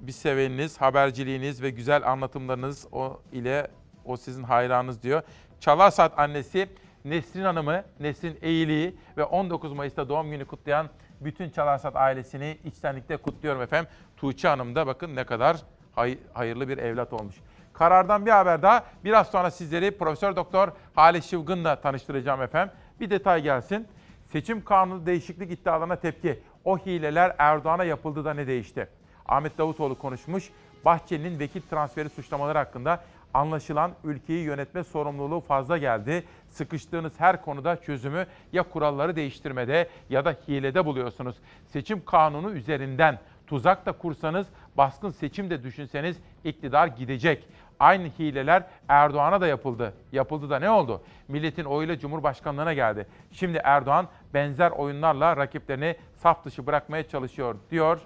[0.00, 3.70] bir seveniniz, haberciliğiniz ve güzel anlatımlarınız o ile
[4.04, 5.22] o sizin hayranınız diyor.
[5.60, 6.68] Çalarsat annesi
[7.04, 10.88] Nesrin Hanım'ı, Nesrin Eğili'yi ve 19 Mayıs'ta doğum günü kutlayan
[11.20, 13.90] bütün Çalarsat ailesini içtenlikle kutluyorum efendim.
[14.16, 15.56] Tuğçe Hanım da bakın ne kadar
[15.92, 17.36] hay- hayırlı bir evlat olmuş.
[17.80, 18.84] Karardan bir haber daha.
[19.04, 22.74] Biraz sonra sizleri Profesör Doktor Hale Şıvgın'la tanıştıracağım efendim.
[23.00, 23.88] Bir detay gelsin.
[24.32, 26.38] Seçim kanunu değişiklik iddialarına tepki.
[26.64, 28.88] O hileler Erdoğan'a yapıldı da ne değişti?
[29.28, 30.50] Ahmet Davutoğlu konuşmuş.
[30.84, 33.00] Bahçeli'nin vekil transferi suçlamaları hakkında
[33.34, 36.24] anlaşılan ülkeyi yönetme sorumluluğu fazla geldi.
[36.50, 41.36] Sıkıştığınız her konuda çözümü ya kuralları değiştirmede ya da hilede buluyorsunuz.
[41.66, 44.46] Seçim kanunu üzerinden tuzak da kursanız,
[44.76, 47.48] baskın seçim de düşünseniz iktidar gidecek.
[47.80, 49.94] Aynı hileler Erdoğan'a da yapıldı.
[50.12, 51.02] Yapıldı da ne oldu?
[51.28, 53.06] Milletin oyuyla Cumhurbaşkanlığına geldi.
[53.32, 58.00] Şimdi Erdoğan benzer oyunlarla rakiplerini saf dışı bırakmaya çalışıyor diyor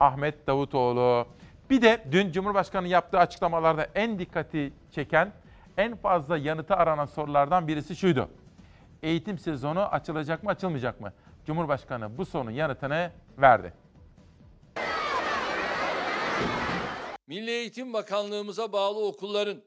[0.00, 1.26] Ahmet Davutoğlu.
[1.70, 5.32] Bir de dün Cumhurbaşkanı yaptığı açıklamalarda en dikkati çeken,
[5.78, 8.28] en fazla yanıtı aranan sorulardan birisi şuydu.
[9.02, 11.12] Eğitim sezonu açılacak mı, açılmayacak mı?
[11.46, 13.83] Cumhurbaşkanı bu sorunun yanıtını verdi.
[17.26, 19.62] Milli Eğitim Bakanlığımıza bağlı okulların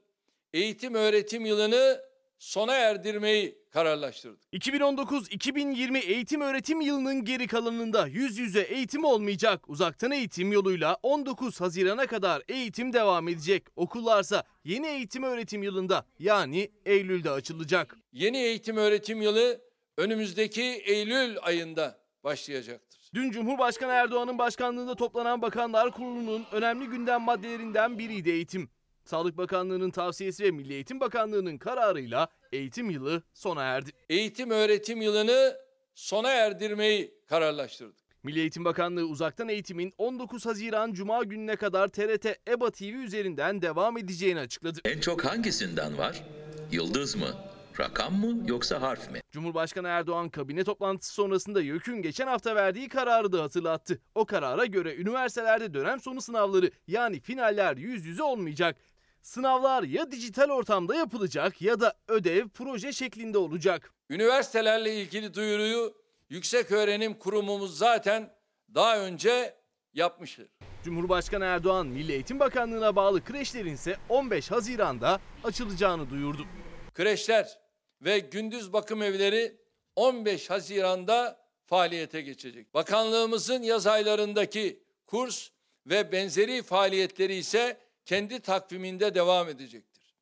[0.53, 2.01] eğitim öğretim yılını
[2.39, 4.39] sona erdirmeyi kararlaştırdık.
[4.53, 9.69] 2019-2020 eğitim öğretim yılının geri kalanında yüz yüze eğitim olmayacak.
[9.69, 13.63] Uzaktan eğitim yoluyla 19 Haziran'a kadar eğitim devam edecek.
[13.75, 17.97] Okullarsa yeni eğitim öğretim yılında yani Eylül'de açılacak.
[18.13, 19.61] Yeni eğitim öğretim yılı
[19.97, 22.99] önümüzdeki Eylül ayında başlayacaktır.
[23.13, 28.69] Dün Cumhurbaşkanı Erdoğan'ın başkanlığında toplanan Bakanlar Kurulu'nun önemli gündem maddelerinden biriydi eğitim.
[29.05, 33.91] Sağlık Bakanlığı'nın tavsiyesi ve Milli Eğitim Bakanlığı'nın kararıyla eğitim yılı sona erdi.
[34.09, 35.57] Eğitim öğretim yılını
[35.95, 38.07] sona erdirmeyi kararlaştırdık.
[38.23, 43.97] Milli Eğitim Bakanlığı uzaktan eğitimin 19 Haziran Cuma gününe kadar TRT EBA TV üzerinden devam
[43.97, 44.79] edeceğini açıkladı.
[44.85, 46.23] En çok hangisinden var?
[46.71, 47.56] Yıldız mı?
[47.79, 49.21] Rakam mı yoksa harf mi?
[49.31, 53.99] Cumhurbaşkanı Erdoğan kabine toplantısı sonrasında YÖK'ün geçen hafta verdiği kararı da hatırlattı.
[54.15, 58.75] O karara göre üniversitelerde dönem sonu sınavları yani finaller yüz yüze olmayacak.
[59.21, 63.91] Sınavlar ya dijital ortamda yapılacak ya da ödev proje şeklinde olacak.
[64.09, 65.93] Üniversitelerle ilgili duyuruyu
[66.29, 68.33] Yüksek Öğrenim Kurumumuz zaten
[68.75, 69.55] daha önce
[69.93, 70.47] yapmıştır.
[70.83, 76.45] Cumhurbaşkanı Erdoğan Milli Eğitim Bakanlığı'na bağlı kreşlerin ise 15 Haziran'da açılacağını duyurdu.
[76.93, 77.66] Kreşler
[78.01, 79.57] ve gündüz bakım evleri
[79.95, 82.73] 15 Haziran'da faaliyete geçecek.
[82.73, 85.49] Bakanlığımızın yaz aylarındaki kurs
[85.85, 90.15] ve benzeri faaliyetleri ise kendi takviminde devam edecektir.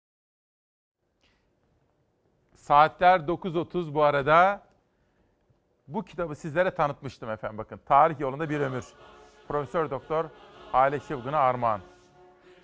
[2.56, 4.66] Saatler 9.30 bu arada.
[5.88, 7.80] Bu kitabı sizlere tanıtmıştım efendim bakın.
[7.86, 8.86] Tarih yolunda bir ömür.
[9.48, 10.26] Profesör Doktor
[10.72, 11.82] Hale Şıvgın'a armağan.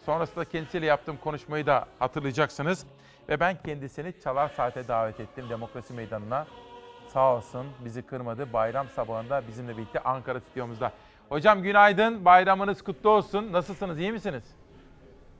[0.05, 2.85] Sonrasında kendisiyle yaptığım konuşmayı da hatırlayacaksınız.
[3.29, 6.47] Ve ben kendisini Çalar Saat'e davet ettim Demokrasi Meydanı'na.
[7.07, 8.53] Sağ olsun bizi kırmadı.
[8.53, 10.91] Bayram sabahında bizimle birlikte Ankara stüdyomuzda.
[11.29, 13.53] Hocam günaydın, bayramınız kutlu olsun.
[13.53, 14.43] Nasılsınız, iyi misiniz?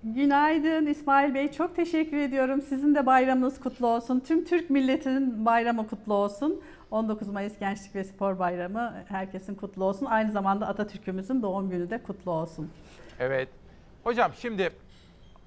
[0.03, 1.51] Günaydın İsmail Bey.
[1.51, 2.61] Çok teşekkür ediyorum.
[2.61, 4.19] Sizin de bayramınız kutlu olsun.
[4.19, 6.61] Tüm Türk milletinin bayramı kutlu olsun.
[6.91, 10.05] 19 Mayıs Gençlik ve Spor Bayramı herkesin kutlu olsun.
[10.05, 12.71] Aynı zamanda Atatürk'ümüzün doğum günü de kutlu olsun.
[13.19, 13.49] Evet.
[14.03, 14.69] Hocam şimdi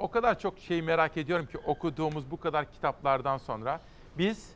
[0.05, 3.81] o kadar çok şey merak ediyorum ki okuduğumuz bu kadar kitaplardan sonra
[4.19, 4.51] biz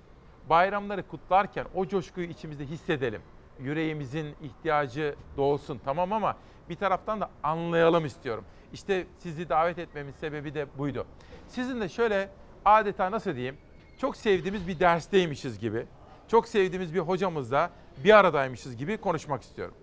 [0.50, 3.22] bayramları kutlarken o coşkuyu içimizde hissedelim.
[3.60, 6.36] Yüreğimizin ihtiyacı doğsun tamam ama
[6.68, 8.44] bir taraftan da anlayalım istiyorum.
[8.72, 11.06] İşte sizi davet etmemin sebebi de buydu.
[11.46, 12.30] Sizin de şöyle
[12.64, 13.56] adeta nasıl diyeyim
[13.98, 15.86] çok sevdiğimiz bir dersteymişiz gibi,
[16.28, 17.70] çok sevdiğimiz bir hocamızla
[18.04, 19.74] bir aradaymışız gibi konuşmak istiyorum.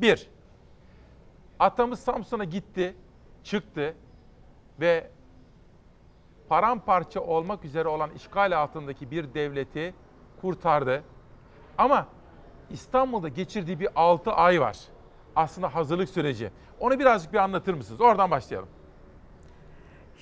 [0.00, 0.28] Bir,
[1.58, 2.94] atamız Samsun'a gitti,
[3.44, 3.94] çıktı
[4.80, 5.10] ve
[6.48, 9.94] paramparça olmak üzere olan işgal altındaki bir devleti
[10.40, 11.02] kurtardı.
[11.78, 12.06] Ama
[12.70, 14.78] İstanbul'da geçirdiği bir 6 ay var.
[15.36, 16.50] Aslında hazırlık süreci.
[16.80, 18.00] Onu birazcık bir anlatır mısınız?
[18.00, 18.68] Oradan başlayalım.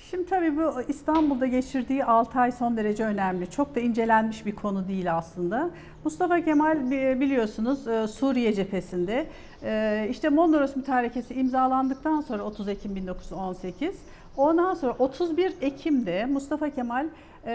[0.09, 3.49] Şimdi tabii bu İstanbul'da geçirdiği 6 ay son derece önemli.
[3.49, 5.69] Çok da incelenmiş bir konu değil aslında.
[6.03, 9.27] Mustafa Kemal biliyorsunuz e, Suriye cephesinde
[9.63, 13.95] e, işte Mondros Mütarekesi imzalandıktan sonra 30 Ekim 1918
[14.37, 17.07] ondan sonra 31 Ekim'de Mustafa Kemal
[17.45, 17.53] e,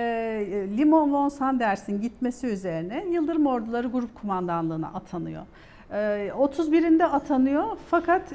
[0.77, 5.43] Limon von Sanders'in gitmesi üzerine Yıldırım Orduları Grup Kumandanlığı'na atanıyor.
[5.90, 8.32] 31'inde atanıyor fakat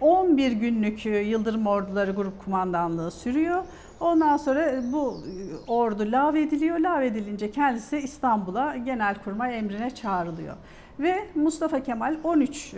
[0.00, 3.64] 11 günlük Yıldırım Orduları Grup Kumandanlığı sürüyor.
[4.00, 5.20] Ondan sonra bu
[5.68, 6.78] ordu lağvediliyor.
[6.78, 10.54] Lağvedilince kendisi İstanbul'a Genelkurmay emrine çağrılıyor.
[11.00, 12.74] Ve Mustafa Kemal 13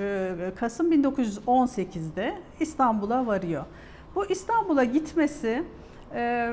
[0.57, 3.65] Kasım 1918'de İstanbul'a varıyor.
[4.15, 5.65] Bu İstanbul'a gitmesi
[6.15, 6.53] ee,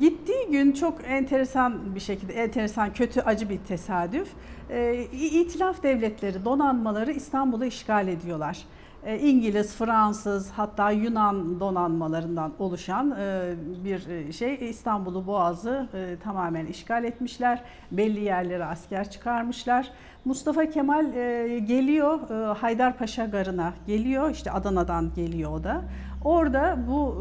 [0.00, 4.28] gittiği gün çok enteresan bir şekilde, enteresan, kötü, acı bir tesadüf.
[4.70, 8.58] Ee, İtilaf devletleri, donanmaları İstanbul'u işgal ediyorlar.
[9.06, 13.54] Ee, İngiliz, Fransız hatta Yunan donanmalarından oluşan e,
[13.84, 17.62] bir şey İstanbul'u Boğaz'ı e, tamamen işgal etmişler.
[17.90, 19.90] Belli yerlere asker çıkarmışlar.
[20.24, 22.20] Mustafa Kemal e, geliyor
[22.56, 25.82] Haydarpaşa Garı'na geliyor işte Adana'dan geliyor o da.
[26.26, 27.16] Orada bu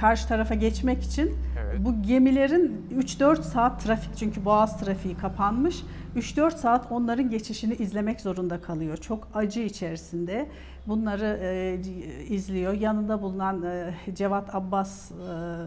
[0.00, 1.80] karşı tarafa geçmek için evet.
[1.84, 5.82] bu gemilerin 3-4 saat trafik çünkü boğaz trafiği kapanmış.
[6.16, 8.96] 3-4 saat onların geçişini izlemek zorunda kalıyor.
[8.96, 10.48] Çok acı içerisinde
[10.86, 11.78] bunları e,
[12.28, 12.72] izliyor.
[12.72, 15.14] Yanında bulunan e, Cevat Abbas e,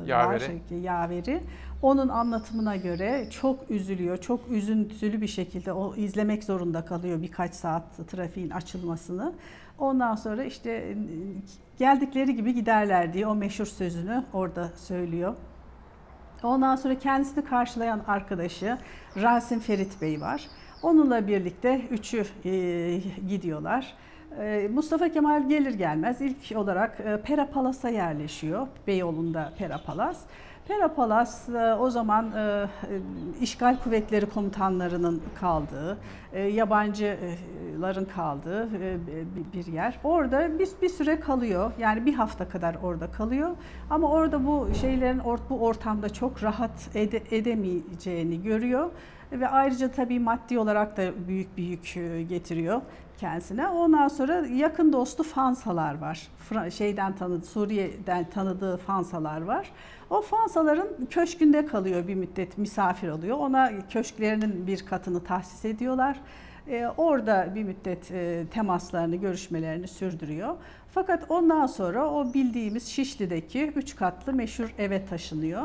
[0.05, 0.43] yaveri.
[0.43, 1.41] var, yaveri.
[1.81, 4.17] Onun anlatımına göre çok üzülüyor.
[4.17, 9.33] Çok üzüntülü bir şekilde o izlemek zorunda kalıyor birkaç saat trafiğin açılmasını.
[9.79, 10.95] Ondan sonra işte
[11.79, 15.35] geldikleri gibi giderler diye o meşhur sözünü orada söylüyor.
[16.43, 18.77] Ondan sonra kendisini karşılayan arkadaşı
[19.21, 20.47] Rasim Ferit Bey var.
[20.83, 22.51] Onunla birlikte üçü e,
[23.27, 23.93] gidiyorlar.
[24.39, 28.67] E, Mustafa Kemal gelir gelmez ilk olarak e, Pera Palas'a yerleşiyor.
[28.87, 30.19] Beyoğlu'nda Pera Palas.
[30.67, 32.67] Perapalas e, o zaman e, e,
[33.41, 35.97] işgal kuvvetleri komutanlarının kaldığı,
[36.51, 38.69] yabancıların kaldığı
[39.53, 39.99] bir yer.
[40.03, 41.71] Orada bir, bir süre kalıyor.
[41.79, 43.51] Yani bir hafta kadar orada kalıyor.
[43.89, 48.89] Ama orada bu şeylerin bu ortamda çok rahat ede, edemeyeceğini görüyor.
[49.31, 51.93] Ve ayrıca tabii maddi olarak da büyük bir yük
[52.29, 52.81] getiriyor
[53.17, 53.67] kendisine.
[53.67, 56.27] Ondan sonra yakın dostu Fansalar var.
[56.71, 59.71] Şeyden tanıdığı, Suriye'den tanıdığı Fansalar var.
[60.09, 63.37] O Fansaların köşkünde kalıyor bir müddet misafir oluyor.
[63.37, 66.19] Ona köşklerinin bir katını tahsis ediyorlar.
[66.67, 70.55] Ee, orada bir müddet e, temaslarını, görüşmelerini sürdürüyor.
[70.93, 75.61] Fakat ondan sonra o bildiğimiz Şişli'deki üç katlı meşhur eve taşınıyor.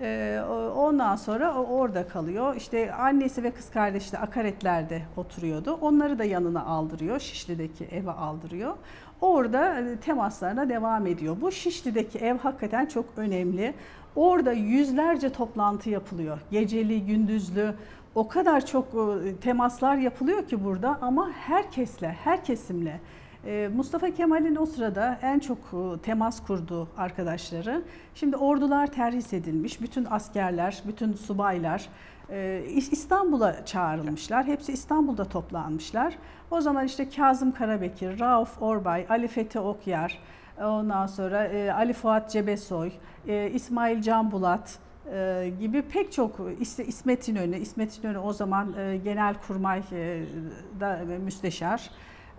[0.00, 2.56] E, o- ondan sonra orada kalıyor.
[2.56, 5.78] İşte annesi ve kız kardeşi de akaretlerde oturuyordu.
[5.80, 7.20] Onları da yanına aldırıyor.
[7.20, 8.74] Şişli'deki eve aldırıyor.
[9.20, 11.36] Orada e, temaslarına devam ediyor.
[11.40, 13.74] Bu Şişli'deki ev hakikaten çok önemli.
[14.16, 16.38] Orada yüzlerce toplantı yapılıyor.
[16.50, 17.74] Geceli, gündüzlü.
[18.14, 23.00] O kadar çok e, temaslar yapılıyor ki burada ama herkesle, her kesimle.
[23.46, 25.58] E, Mustafa Kemal'in o sırada en çok
[26.02, 27.82] temas kurduğu arkadaşları.
[28.14, 29.80] Şimdi ordular terhis edilmiş.
[29.80, 31.88] Bütün askerler, bütün subaylar
[32.92, 34.44] İstanbul'a çağrılmışlar.
[34.44, 36.18] Hepsi İstanbul'da toplanmışlar.
[36.50, 40.18] O zaman işte Kazım Karabekir, Rauf Orbay, Ali Fethi Okyar,
[40.60, 42.92] ondan sonra e, Ali Fuat Cebesoy,
[43.28, 44.78] e, İsmail Can Bulat,
[45.12, 46.40] e, gibi pek çok
[46.86, 50.22] İsmet İnönü, İsmet İnönü o zaman e, Genelkurmay e,
[50.80, 51.90] da müsteşar.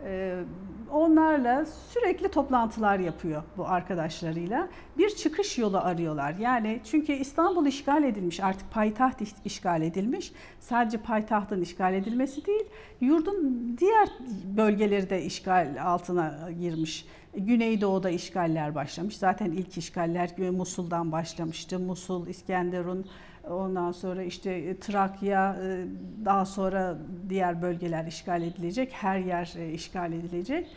[0.06, 0.44] E,
[0.92, 4.68] onlarla sürekli toplantılar yapıyor bu arkadaşlarıyla.
[4.98, 6.36] Bir çıkış yolu arıyorlar.
[6.40, 10.32] Yani çünkü İstanbul işgal edilmiş, artık payitaht iş- işgal edilmiş.
[10.60, 12.66] Sadece payitahtın işgal edilmesi değil,
[13.02, 14.10] yurdun diğer
[14.58, 17.06] bölgeleri de işgal altına girmiş.
[17.34, 19.18] Güneydoğu'da işgaller başlamış.
[19.18, 21.80] Zaten ilk işgaller Musul'dan başlamıştı.
[21.80, 23.06] Musul, İskenderun,
[23.52, 25.86] ondan sonra işte e, Trakya, e,
[26.26, 26.98] daha sonra
[27.30, 28.92] diğer bölgeler işgal edilecek.
[28.94, 30.68] Her yer e, işgal edilecek.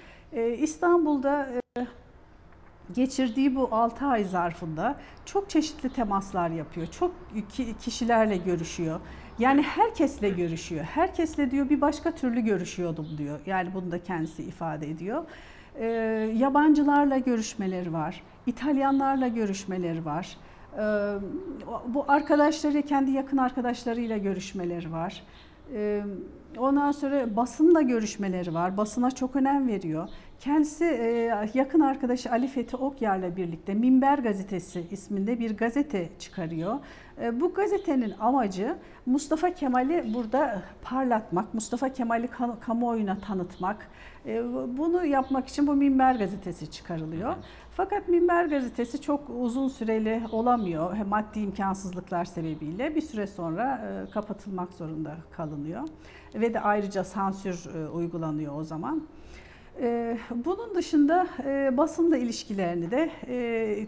[0.58, 1.48] İstanbul'da
[2.92, 6.86] geçirdiği bu 6 ay zarfında çok çeşitli temaslar yapıyor.
[6.86, 7.14] Çok
[7.48, 9.00] ki- kişilerle görüşüyor.
[9.38, 10.84] Yani herkesle görüşüyor.
[10.84, 13.40] Herkesle diyor bir başka türlü görüşüyordum diyor.
[13.46, 15.24] Yani bunu da kendisi ifade ediyor.
[16.34, 18.22] Yabancılarla görüşmeleri var.
[18.46, 20.36] İtalyanlarla görüşmeleri var.
[21.88, 25.22] Bu arkadaşları, kendi yakın arkadaşlarıyla görüşmeleri var.
[26.58, 28.76] Ondan sonra basınla görüşmeleri var.
[28.76, 30.08] Basına çok önem veriyor.
[30.40, 30.84] Kendisi
[31.54, 36.78] yakın arkadaşı Ali Fethi Okyar'la birlikte Minber Gazetesi isminde bir gazete çıkarıyor.
[37.32, 38.76] Bu gazetenin amacı
[39.06, 43.88] Mustafa Kemal'i burada parlatmak, Mustafa Kemal'i ka- kamuoyuna tanıtmak.
[44.26, 44.42] E,
[44.78, 47.34] Bunu yapmak için bu Minber Gazetesi çıkarılıyor.
[47.70, 50.96] Fakat Minber Gazetesi çok uzun süreli olamıyor.
[51.08, 55.82] Maddi imkansızlıklar sebebiyle bir süre sonra e, kapatılmak zorunda kalınıyor.
[56.34, 59.02] Ve de ayrıca sansür e, uygulanıyor o zaman.
[59.80, 63.10] E, Bunun dışında e, basınla ilişkilerini de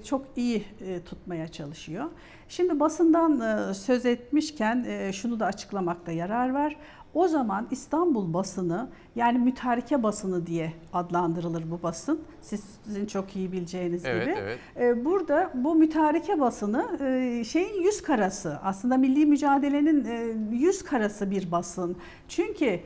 [0.04, 0.64] çok iyi
[1.04, 2.04] tutmaya çalışıyor.
[2.48, 6.76] Şimdi basından söz etmişken şunu da açıklamakta yarar var.
[7.14, 12.20] O zaman İstanbul basını yani mütareke basını diye adlandırılır bu basın.
[12.40, 14.34] Siz, sizin çok iyi bileceğiniz Evet, gibi.
[14.38, 14.58] evet.
[14.80, 20.26] E, Burada bu mütareke basını e, şeyin yüz karası aslında milli mücadelenin e,
[20.56, 21.96] yüz karası bir basın.
[22.28, 22.80] Çünkü e,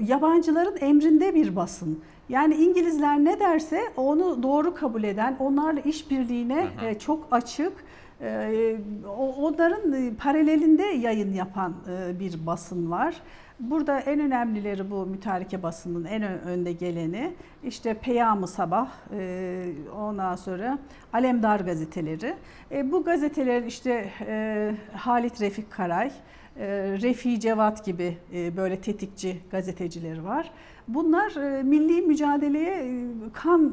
[0.00, 2.00] yabancıların emrinde bir basın.
[2.28, 7.72] Yani İngilizler ne derse onu doğru kabul eden, onlarla işbirliğine e, çok açık,
[8.20, 8.76] e,
[9.18, 13.14] onların e, paralelinde yayın yapan e, bir basın var.
[13.60, 20.78] Burada en önemlileri bu mütareke basının en önde geleni işte Peyam-ı Sabah, e, ondan sonra
[21.12, 22.34] Alemdar gazeteleri.
[22.72, 26.66] E, bu gazetelerin işte e, Halit Refik Karay, e,
[27.02, 30.50] Refi Cevat gibi e, böyle tetikçi gazetecileri var.
[30.88, 33.72] Bunlar e, milli mücadeleye kan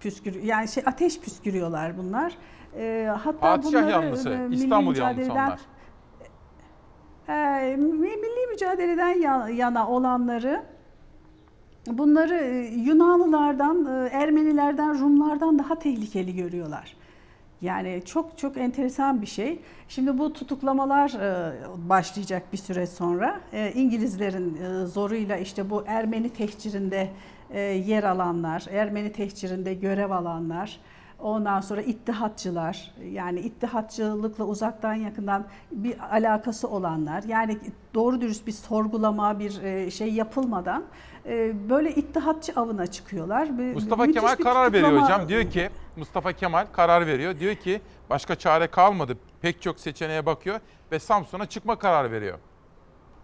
[0.00, 2.36] püskür yani şey ateş püskürüyorlar bunlar.
[3.16, 5.58] Hatta Padişah bunları, yanlısı, milli İstanbul yanlısı onlar.
[7.30, 10.62] E, milli mücadeleden ya- yana olanları
[11.86, 16.96] bunları e, Yunanlılardan, e, Ermenilerden, Rumlardan daha tehlikeli görüyorlar.
[17.60, 19.60] Yani çok çok enteresan bir şey.
[19.88, 21.52] Şimdi bu tutuklamalar e,
[21.88, 23.40] başlayacak bir süre sonra.
[23.74, 27.08] İngilizlerin zoruyla işte bu Ermeni tehcirinde
[27.86, 30.80] yer alanlar, Ermeni tehcirinde görev alanlar,
[31.22, 37.58] ondan sonra ittihatçılar, yani ittihatçılıkla uzaktan yakından bir alakası olanlar, yani
[37.94, 40.84] doğru dürüst bir sorgulama, bir e, şey yapılmadan
[41.26, 43.48] e, böyle ittihatçı avına çıkıyorlar.
[43.74, 45.28] Mustafa müthiş Kemal karar veriyor tutuklama- hocam.
[45.28, 47.38] Diyor ki Mustafa Kemal karar veriyor.
[47.38, 47.80] Diyor ki
[48.10, 49.16] başka çare kalmadı.
[49.40, 50.60] Pek çok seçeneğe bakıyor
[50.92, 52.38] ve Samsun'a çıkma kararı veriyor.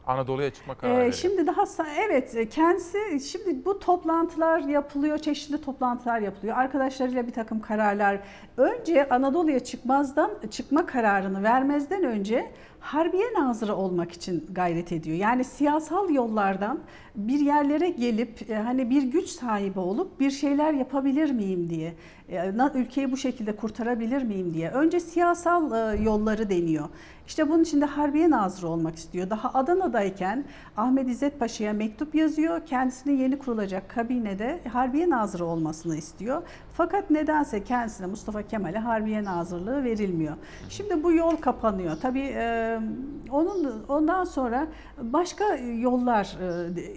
[0.06, 1.12] Anadolu'ya çıkma kararı Ee, veriyor.
[1.12, 1.66] şimdi daha
[2.06, 6.56] evet e, kendisi şimdi bu toplantılar yapılıyor, çeşitli toplantılar yapılıyor.
[6.56, 8.18] Arkadaşlarıyla bir takım kararlar.
[8.56, 12.50] Önce Anadolu'ya çıkmazdan çıkma kararını vermezden önce
[12.86, 15.16] Harbiye Nazırı olmak için gayret ediyor.
[15.16, 16.78] Yani siyasal yollardan
[17.14, 21.94] bir yerlere gelip e, hani bir güç sahibi olup bir şeyler yapabilir miyim diye,
[22.28, 24.70] e, ülkeyi bu şekilde kurtarabilir miyim diye.
[24.70, 26.88] Önce siyasal e, yolları deniyor.
[27.26, 29.30] İşte bunun için de Harbiye Nazırı olmak istiyor.
[29.30, 30.44] Daha Adana'dayken
[30.76, 32.66] Ahmet İzzet Paşa'ya mektup yazıyor.
[32.66, 36.42] Kendisine yeni kurulacak kabinede Harbiye Nazırı olmasını istiyor.
[36.72, 40.36] Fakat nedense kendisine Mustafa Kemal'e Harbiye Nazırlığı verilmiyor.
[40.68, 41.96] Şimdi bu yol kapanıyor.
[42.02, 42.78] Tabii e,
[43.30, 44.66] onun ondan sonra
[45.02, 46.94] başka yollar e, de-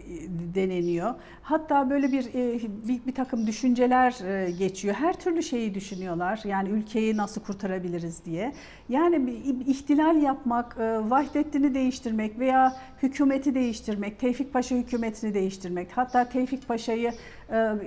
[0.56, 1.14] deneniyor.
[1.50, 4.96] Hatta böyle bir, e, bir bir takım düşünceler e, geçiyor.
[4.96, 6.42] Her türlü şeyi düşünüyorlar.
[6.46, 8.54] Yani ülkeyi nasıl kurtarabiliriz diye.
[8.90, 16.30] Yani bir ihtilal yapmak, e, Vahdettin'i değiştirmek veya hükümeti değiştirmek, Tevfik Paşa hükümetini değiştirmek, hatta
[16.30, 17.12] Tevfik Paşa'yı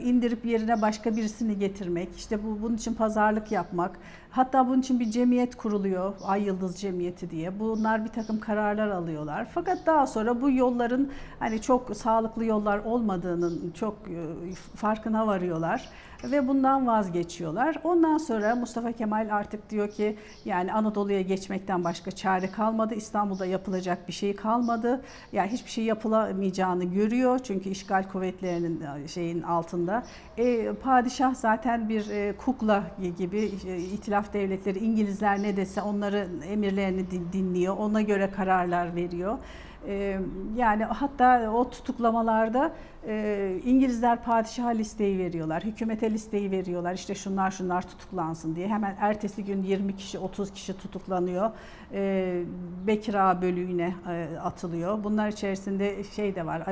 [0.02, 3.98] indirip yerine başka birisini getirmek, işte bu bunun için pazarlık yapmak,
[4.30, 7.58] hatta bunun için bir cemiyet kuruluyor, Ay Yıldız Cemiyeti diye.
[7.60, 9.48] Bunlar bir takım kararlar alıyorlar.
[9.54, 15.88] Fakat daha sonra bu yolların hani çok sağlıklı yollar olmadığının çok e, farkına varıyorlar
[16.24, 17.76] ve bundan vazgeçiyorlar.
[17.84, 22.94] Ondan sonra Mustafa Kemal artık diyor ki yani Anadolu'ya geçmekten başka çare kalmadı.
[22.94, 25.00] İstanbul'da yapılacak bir şey kalmadı.
[25.32, 27.38] Yani hiçbir şey yapılamayacağını görüyor.
[27.38, 30.02] Çünkü işgal kuvvetlerinin e, şeyin altında.
[30.38, 32.82] E, padişah zaten bir e, kukla
[33.18, 37.76] gibi e, itilaf devletleri İngilizler ne dese onları emirlerini din- dinliyor.
[37.76, 39.38] Ona göre kararlar veriyor.
[39.86, 40.18] E,
[40.56, 42.72] yani hatta o tutuklamalarda
[43.06, 46.94] e, İngilizler padişaha listeyi veriyorlar, hükümete listeyi veriyorlar.
[46.94, 48.68] İşte şunlar şunlar tutuklansın diye.
[48.68, 51.50] Hemen ertesi gün 20 kişi, 30 kişi tutuklanıyor.
[51.92, 52.42] E,
[52.86, 55.04] Bekira bölüğüne e, atılıyor.
[55.04, 56.62] Bunlar içerisinde şey de var,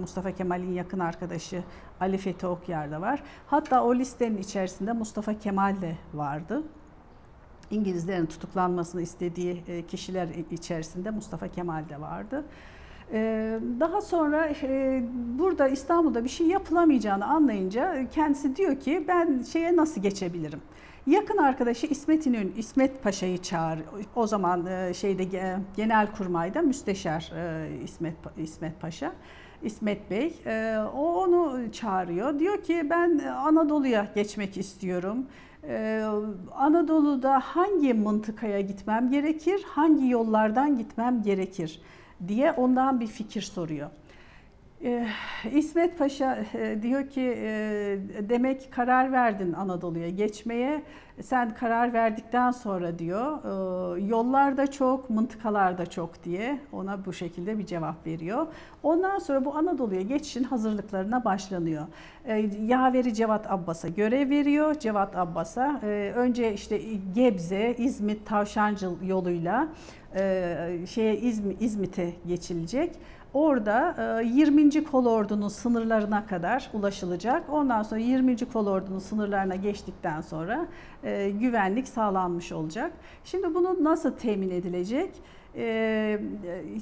[0.00, 1.62] Mustafa Kemal'in yakın arkadaşı
[2.00, 3.22] Ali Fethi Okyar da var.
[3.46, 6.62] Hatta o listenin içerisinde Mustafa Kemal de vardı.
[7.72, 12.44] İngilizlerin tutuklanmasını istediği e, kişiler içerisinde Mustafa Kemal de vardı.
[13.12, 15.02] Ee, Daha sonra e,
[15.38, 20.60] burada İstanbul'da bir şey yapılamayacağını anlayınca kendisi diyor ki ben şeye nasıl geçebilirim?
[21.06, 23.78] Yakın arkadaşı İsmet İnönü, İsmet Paşa'yı çağır.
[24.16, 29.12] O zaman e, şeyde ge- Genelkurmay'da müsteşar e, İsmet İsmet Paşa.
[29.62, 32.38] İsmet Bey, e, o onu çağırıyor.
[32.38, 35.26] Diyor ki ben Anadolu'ya geçmek istiyorum.
[35.64, 36.04] Ee,
[36.52, 41.80] Anadolu'da hangi mıntıkaya gitmem gerekir, hangi yollardan gitmem gerekir
[42.28, 43.90] diye ondan bir fikir soruyor.
[44.84, 45.06] Ee,
[45.52, 47.98] İsmet Paşa e, diyor ki e,
[48.28, 50.82] demek karar verdin Anadolu'ya geçmeye.
[51.20, 57.12] Sen karar verdikten sonra diyor e, yollar da çok, mıntıkalar da çok diye ona bu
[57.12, 58.46] şekilde bir cevap veriyor.
[58.82, 61.86] Ondan sonra bu Anadolu'ya geçişin hazırlıklarına başlanıyor.
[62.24, 64.74] E, Yaveri Cevat Abbas'a görev veriyor.
[64.74, 65.80] Cevat Abbas'a
[66.16, 66.80] önce işte
[67.14, 69.68] Gebze, İzmit, Tavşancıl yoluyla
[70.16, 70.56] e,
[70.88, 72.92] şeye İzmi- İzmit'e geçilecek.
[73.34, 74.84] Orada e, 20.
[74.84, 77.50] kolordunun sınırlarına kadar ulaşılacak.
[77.50, 78.36] Ondan sonra 20.
[78.36, 80.66] kolordunun sınırlarına geçtikten sonra
[81.04, 82.92] e, güvenlik sağlanmış olacak.
[83.24, 85.10] Şimdi bunu nasıl temin edilecek?
[85.56, 86.20] E,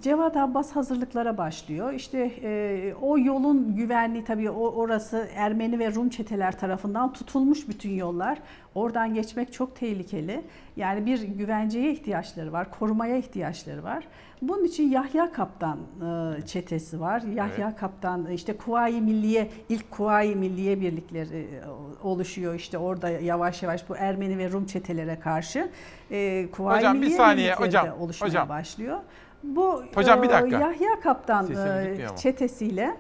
[0.03, 1.93] Cevat Abbas hazırlıklara başlıyor.
[1.93, 7.91] İşte e, o yolun güvenliği tabii o orası Ermeni ve Rum çeteler tarafından tutulmuş bütün
[7.91, 8.39] yollar.
[8.75, 10.43] Oradan geçmek çok tehlikeli.
[10.77, 14.05] Yani bir güvenceye ihtiyaçları var, korumaya ihtiyaçları var.
[14.43, 17.23] Bunun için Yahya Kaptan e, çetesi var.
[17.35, 17.81] Yahya Evet.
[17.81, 21.61] Kaptan işte Kuvayi Milliye ilk Kuvayi Milliye birlikleri e,
[22.03, 25.71] oluşuyor işte orada yavaş yavaş bu Ermeni ve Rum çetelere karşı
[26.11, 28.49] e, Kuvayi Hocam, bir Milliye saniye, birlikleri hocam, oluşmaya hocam.
[28.49, 28.99] başlıyor.
[29.43, 30.59] Bu Hocam, bir e, dakika.
[30.59, 32.97] Yahya Kaptan e, çetesiyle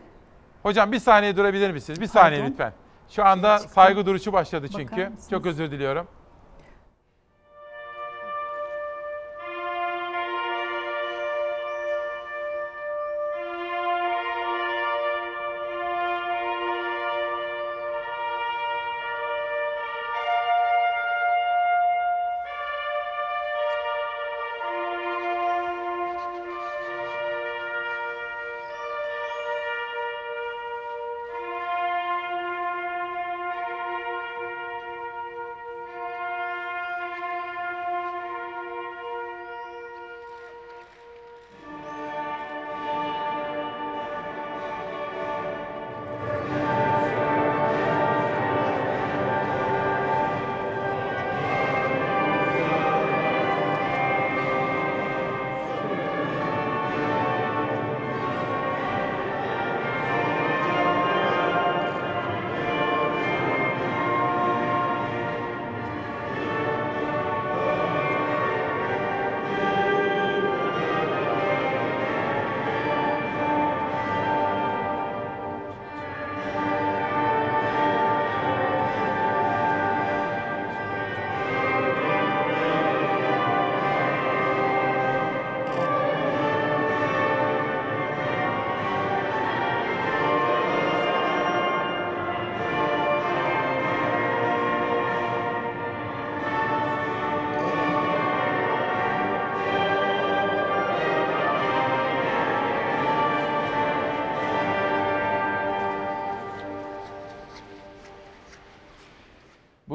[0.62, 2.00] Hocam bir saniye durabilir misiniz?
[2.00, 2.52] Bir saniye Pardon.
[2.52, 2.72] lütfen.
[3.10, 4.68] Şu anda saygı duruşu başladı
[5.08, 5.30] mısınız?
[5.30, 6.06] Çok özür diliyorum.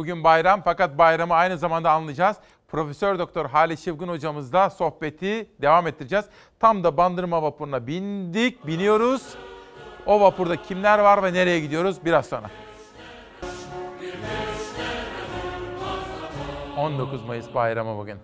[0.05, 2.37] Bugün bayram fakat bayramı aynı zamanda anlayacağız.
[2.67, 6.25] Profesör Doktor Hale Şıvgın hocamızla sohbeti devam ettireceğiz.
[6.59, 9.35] Tam da Bandırma vapuruna bindik, biniyoruz.
[10.05, 12.49] O vapurda kimler var ve nereye gidiyoruz biraz sonra.
[16.77, 18.17] 19 Mayıs bayramı bugün.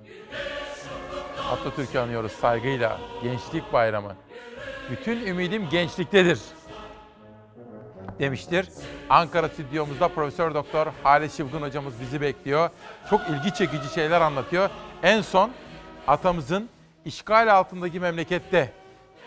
[1.52, 2.98] Atatürk'ü anıyoruz saygıyla.
[3.24, 4.16] Gençlik bayramı.
[4.92, 6.40] Bütün ümidim gençliktedir
[8.22, 8.68] demiştir.
[9.10, 12.70] Ankara stüdyomuzda Profesör Doktor Hale Şıvgın hocamız bizi bekliyor.
[13.10, 14.70] Çok ilgi çekici şeyler anlatıyor.
[15.04, 15.52] En son
[16.08, 16.70] atamızın
[17.06, 18.74] işgal altındaki memlekette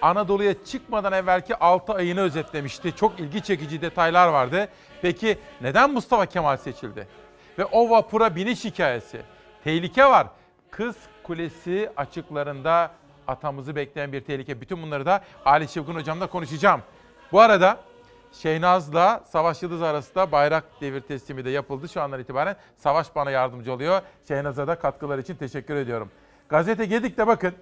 [0.03, 2.97] Anadolu'ya çıkmadan evvelki 6 ayını özetlemişti.
[2.97, 4.69] Çok ilgi çekici detaylar vardı.
[5.03, 7.09] Peki neden Mustafa Kemal seçildi?
[7.59, 9.21] Ve o vapura biniş hikayesi.
[9.65, 10.27] Tehlike var.
[10.71, 12.91] Kız Kulesi açıklarında
[13.27, 14.61] atamızı bekleyen bir tehlike.
[14.61, 16.83] Bütün bunları da Ali Şıvkın hocamla konuşacağım.
[17.33, 17.79] Bu arada
[18.43, 21.89] Şehnaz'la Savaş Yıldız arasında bayrak devir teslimi de yapıldı.
[21.89, 24.02] Şu andan itibaren Savaş bana yardımcı oluyor.
[24.28, 26.11] Şehnaz'a da katkılar için teşekkür ediyorum.
[26.48, 27.55] Gazete Gedik'te bakın.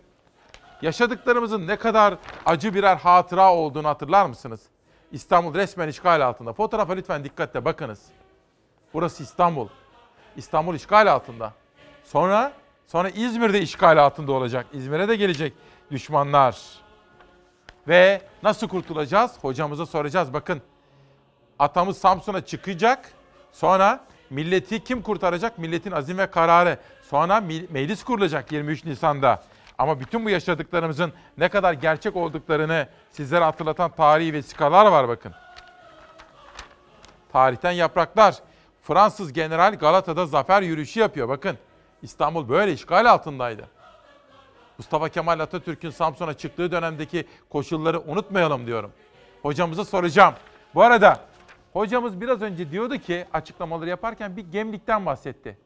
[0.83, 2.15] Yaşadıklarımızın ne kadar
[2.47, 4.61] acı birer hatıra olduğunu hatırlar mısınız?
[5.13, 6.53] İstanbul resmen işgal altında.
[6.53, 8.03] Fotoğrafa lütfen dikkatle bakınız.
[8.95, 9.69] Burası İstanbul.
[10.37, 11.53] İstanbul işgal altında.
[12.05, 12.53] Sonra
[12.87, 14.67] sonra İzmir'de işgal altında olacak.
[14.73, 15.53] İzmir'e de gelecek
[15.91, 16.82] düşmanlar.
[17.89, 19.33] Ve nasıl kurtulacağız?
[19.43, 20.33] Hocamıza soracağız.
[20.33, 20.63] Bakın
[21.59, 23.13] atamız Samsun'a çıkacak.
[23.53, 24.01] Sonra
[24.31, 25.59] milleti kim kurtaracak?
[25.59, 26.79] Milletin azim ve kararı.
[27.03, 27.41] Sonra
[27.71, 29.43] meclis kurulacak 23 Nisan'da.
[29.79, 35.35] Ama bütün bu yaşadıklarımızın ne kadar gerçek olduklarını sizlere hatırlatan tarihi vesikalar var bakın.
[37.33, 38.35] Tarihten yapraklar.
[38.83, 41.29] Fransız general Galata'da zafer yürüyüşü yapıyor.
[41.29, 41.59] Bakın
[42.03, 43.69] İstanbul böyle işgal altındaydı.
[44.79, 48.93] Mustafa Kemal Atatürk'ün Samsun'a çıktığı dönemdeki koşulları unutmayalım diyorum.
[49.43, 50.35] Hocamıza soracağım.
[50.75, 51.21] Bu arada
[51.73, 55.59] hocamız biraz önce diyordu ki açıklamaları yaparken bir Gemlik'ten bahsetti.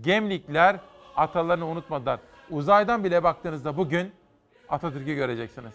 [0.00, 0.76] Gemlikler
[1.16, 2.20] atalarını unutmadılar.
[2.50, 4.12] Uzaydan bile baktığınızda bugün
[4.68, 5.74] Atatürk'ü göreceksiniz.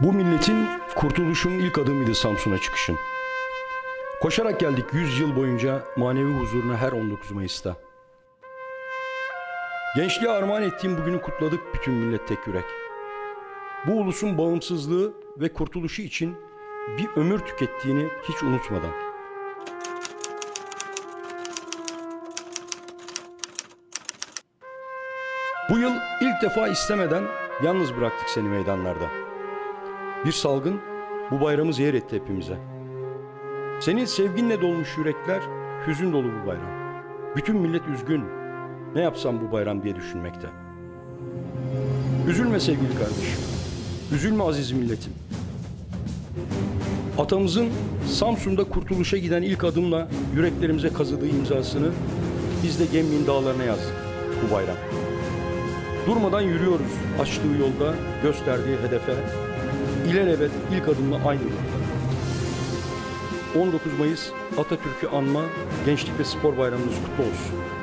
[0.00, 2.96] Bu milletin kurtuluşun ilk adımıydı Samsun'a çıkışın.
[4.22, 7.76] Koşarak geldik 100 yıl boyunca manevi huzuruna her 19 Mayıs'ta.
[9.96, 12.64] Gençliğe armağan ettiğim bugünü kutladık bütün millet tek yürek.
[13.86, 16.36] Bu ulusun bağımsızlığı ve kurtuluşu için
[16.98, 18.90] bir ömür tükettiğini hiç unutmadan.
[25.70, 27.24] Bu yıl ilk defa istemeden
[27.62, 29.08] yalnız bıraktık seni meydanlarda.
[30.24, 30.80] Bir salgın
[31.30, 32.77] bu bayramı zehir etti hepimize.
[33.80, 35.40] Senin sevginle dolmuş yürekler
[35.86, 36.70] hüzün dolu bu bayram.
[37.36, 38.24] Bütün millet üzgün.
[38.94, 40.48] Ne yapsam bu bayram diye düşünmekte.
[42.28, 43.40] Üzülme sevgili kardeşim.
[44.14, 45.12] Üzülme aziz milletim.
[47.18, 47.68] Atamızın
[48.06, 51.90] Samsun'da kurtuluşa giden ilk adımla yüreklerimize kazıdığı imzasını
[52.62, 53.94] biz de Gemlik'in dağlarına yazdık
[54.42, 54.76] bu bayram.
[56.06, 59.12] Durmadan yürüyoruz açtığı yolda gösterdiği hedefe.
[60.08, 61.77] İlelebet ilk adımla aynı yolda.
[63.54, 65.42] 19 Mayıs Atatürk'ü anma
[65.86, 67.77] Gençlik ve Spor Bayramımız kutlu olsun.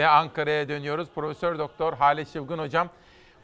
[0.00, 1.08] Ve Ankara'ya dönüyoruz.
[1.14, 2.88] Profesör Doktor Hale Şıvgın hocam.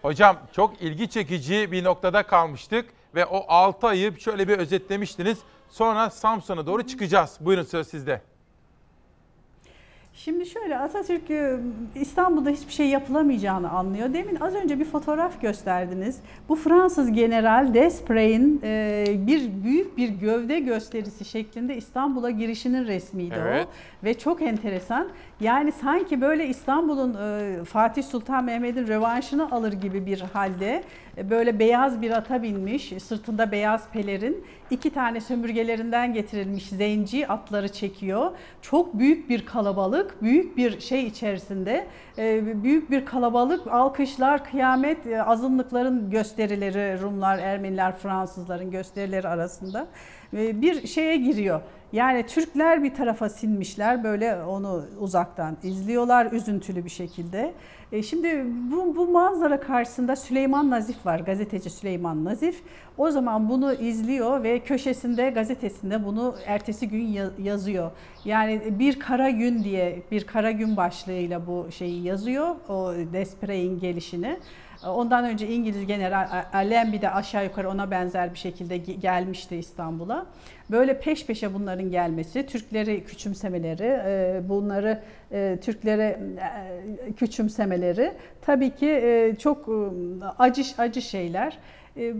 [0.02, 5.38] Hocam çok ilgi çekici bir noktada kalmıştık ve o 6 ayı şöyle bir özetlemiştiniz.
[5.70, 7.36] Sonra Samsun'a doğru çıkacağız.
[7.40, 8.22] Buyurun söz sizde.
[10.16, 11.56] Şimdi şöyle Atatürk e,
[11.94, 14.14] İstanbul'da hiçbir şey yapılamayacağını anlıyor.
[14.14, 16.20] Demin az önce bir fotoğraf gösterdiniz.
[16.48, 23.66] Bu Fransız General Desprez'in e, bir büyük bir gövde gösterisi şeklinde İstanbul'a girişinin resmiydi Evet.
[23.66, 24.05] o.
[24.05, 25.09] Ve çok enteresan.
[25.40, 30.82] Yani sanki böyle İstanbul'un e, Fatih Sultan Mehmet'in rövanşını alır gibi bir halde
[31.16, 38.30] böyle beyaz bir ata binmiş, sırtında beyaz pelerin, iki tane sömürgelerinden getirilmiş zenci atları çekiyor.
[38.62, 41.86] Çok büyük bir kalabalık, büyük bir şey içerisinde,
[42.18, 49.86] e, büyük bir kalabalık, alkışlar, kıyamet, e, azınlıkların gösterileri, Rumlar, Ermeniler, Fransızların gösterileri arasında
[50.36, 51.60] e, bir şeye giriyor.
[51.93, 57.52] Yani Türkler bir tarafa sinmişler böyle onu uzaktan izliyorlar üzüntülü bir şekilde.
[57.92, 62.62] E şimdi bu, bu manzara karşısında Süleyman Nazif var, gazeteci Süleyman Nazif.
[62.98, 67.90] O zaman bunu izliyor ve köşesinde gazetesinde bunu ertesi gün ya- yazıyor.
[68.24, 74.36] Yani bir kara gün diye bir kara gün başlığıyla bu şeyi yazıyor, o Desprez'in gelişini.
[74.86, 80.26] Ondan önce İngiliz General Allenby de aşağı yukarı ona benzer bir şekilde ge- gelmişti İstanbul'a.
[80.70, 85.02] Böyle peş peşe bunların gelmesi, Türkleri küçümsemeleri, e, bunları
[85.32, 86.20] e, Türklere
[87.09, 88.12] e, küçümsemeleri
[88.43, 89.68] tabii ki çok
[90.38, 91.59] acı acı şeyler.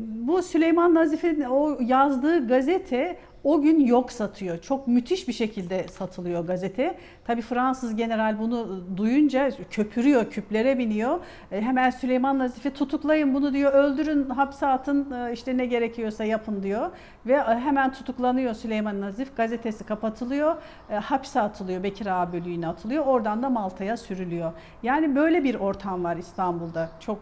[0.05, 4.59] Bu Süleyman Nazif'in o yazdığı gazete o gün yok satıyor.
[4.59, 6.99] Çok müthiş bir şekilde satılıyor gazete.
[7.27, 11.19] Tabii Fransız general bunu duyunca köpürüyor, küplere biniyor.
[11.53, 16.63] E, Hemen Süleyman Nazif'i tutuklayın bunu diyor, öldürün, hapse atın, e, işte ne gerekiyorsa yapın
[16.63, 16.91] diyor.
[17.27, 20.57] Ve e, hemen tutuklanıyor Süleyman Nazif, gazetesi kapatılıyor,
[21.03, 23.07] hapse atılıyor, Bekir Ağa bölüğüne atılıyor.
[23.07, 24.53] Oradan da Malta'ya sürülüyor.
[24.83, 26.91] Yani böyle bir ortam var İstanbul'da.
[27.01, 27.19] Çok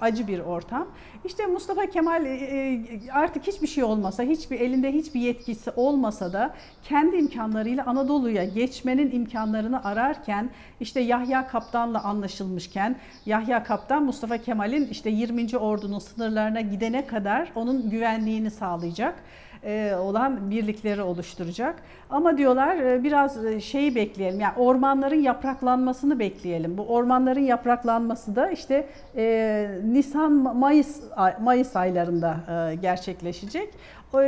[0.00, 0.86] acı bir ortam.
[1.24, 2.26] İşte Mustafa Kemal
[3.12, 8.44] artık hiçbir şey olmasa, hiçbir elinde hiçbir yetkisi olmasa da kendi imkanlarıyla Anadolu'ya
[8.92, 10.50] geçmenin imkanlarını ararken
[10.80, 12.96] işte Yahya Kaptan'la anlaşılmışken
[13.26, 15.58] Yahya Kaptan Mustafa Kemal'in işte 20.
[15.58, 19.14] ordunun sınırlarına gidene kadar onun güvenliğini sağlayacak
[19.64, 21.74] e, olan birlikleri oluşturacak.
[22.10, 24.40] Ama diyorlar e, biraz e, şeyi bekleyelim.
[24.40, 26.78] Yani ormanların yapraklanmasını bekleyelim.
[26.78, 28.86] Bu ormanların yapraklanması da işte
[29.84, 32.36] Nisan Mayıs ay- Mayıs aylarında
[32.82, 33.68] gerçekleşecek.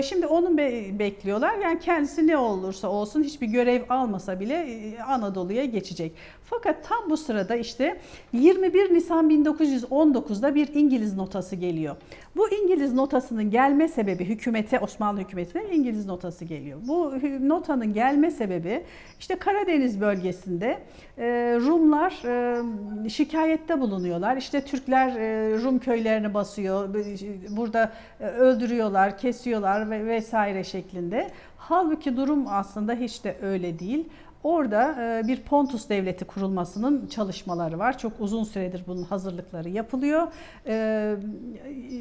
[0.02, 1.55] Şimdi onu be- bekliyorlar.
[1.59, 6.12] Yani kendisi ne olursa olsun hiçbir görev almasa bile e, Anadolu'ya geçecek.
[6.44, 7.97] Fakat tam bu sırada işte
[8.32, 11.97] 21 Nisan 1919'da bir İngiliz notası geliyor.
[12.36, 16.78] Bu İngiliz notasının gelme sebebi hükümete, Osmanlı hükümetine İngiliz notası geliyor.
[16.82, 18.85] Bu notanın gelme sebebi
[19.20, 20.78] işte Karadeniz bölgesinde
[21.19, 21.24] e,
[21.61, 22.23] Rumlar
[23.05, 24.36] e, şikayette bulunuyorlar.
[24.36, 25.15] İşte Türkler
[25.65, 26.94] Rum köylerini basıyor,
[27.51, 31.31] burada öldürüyorlar, kesiyorlar ve vesaire şeklinde.
[31.57, 34.09] Halbuki durum aslında hiç de öyle değil.
[34.45, 37.99] Orada e, bir Pontus devleti kurulmasının çalışmaları var.
[37.99, 40.29] Çok uzun süredir bunun hazırlıkları yapılıyor.
[40.67, 41.17] E,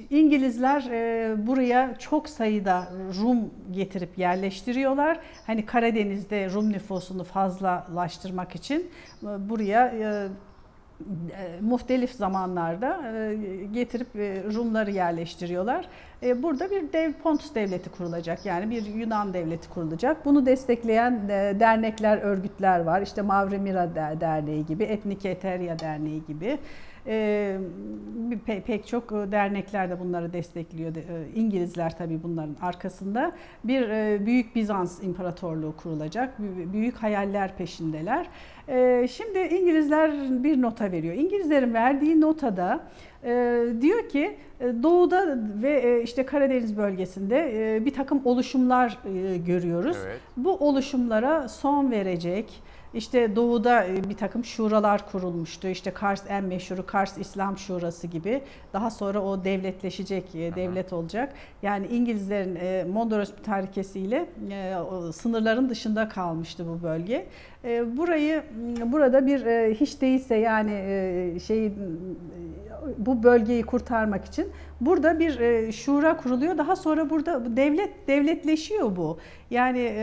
[0.10, 2.88] İngilizler e, buraya çok sayıda
[3.22, 5.20] Rum getirip yerleştiriyorlar.
[5.48, 8.92] Hani Karadeniz'de Rum nüfusunu fazlalaştırmak için
[9.22, 9.94] buraya
[11.62, 13.36] muhtelif zamanlarda e,
[13.74, 15.86] getirip e, Rumları yerleştiriyorlar.
[16.24, 18.46] E, Burada bir dev Pontus devleti kurulacak.
[18.46, 20.26] Yani bir Yunan devleti kurulacak.
[20.26, 23.02] Bunu destekleyen e, dernekler, örgütler var.
[23.02, 26.58] İşte Mavremira Der- Derneği gibi, Etnik Eterya Derneği gibi.
[27.08, 27.58] E,
[28.32, 30.96] bir pe- pek çok e, dernekler de bunları destekliyor.
[30.96, 33.32] De- e, İngilizler tabii bunların arkasında.
[33.64, 36.34] Bir e, Büyük Bizans İmparatorluğu kurulacak.
[36.40, 38.28] Bü- Büyük hayaller peşindeler.
[38.68, 40.12] E, Şimdi İngilizler
[40.44, 41.16] bir nota veriyor.
[41.16, 42.80] İngilizlerin verdiği notada
[43.24, 44.36] e, diyor ki
[44.84, 48.98] doğuda ve işte Karadeniz bölgesinde bir takım oluşumlar
[49.46, 49.98] görüyoruz.
[50.06, 50.20] Evet.
[50.38, 52.64] Bu oluşumlara son verecek.
[52.94, 55.68] İşte doğuda e, bir takım şuralar kurulmuştu.
[55.68, 58.42] İşte Kars en meşhuru Kars İslam Şurası gibi.
[58.74, 61.34] Daha sonra o devletleşecek, e, devlet olacak.
[61.62, 67.28] Yani İngilizlerin e, Mondros Mütarekesi'yle e, o sınırların dışında kalmıştı bu bölge.
[67.64, 68.44] E, Burayı
[68.86, 70.72] burada bir e, hiç değilse yani
[71.48, 71.72] şey
[72.98, 74.48] bu bölgeyi kurtarmak için
[74.82, 76.58] burada bir e, şura kuruluyor.
[76.58, 79.18] Daha sonra burada devlet devletleşiyor bu.
[79.50, 79.94] Yani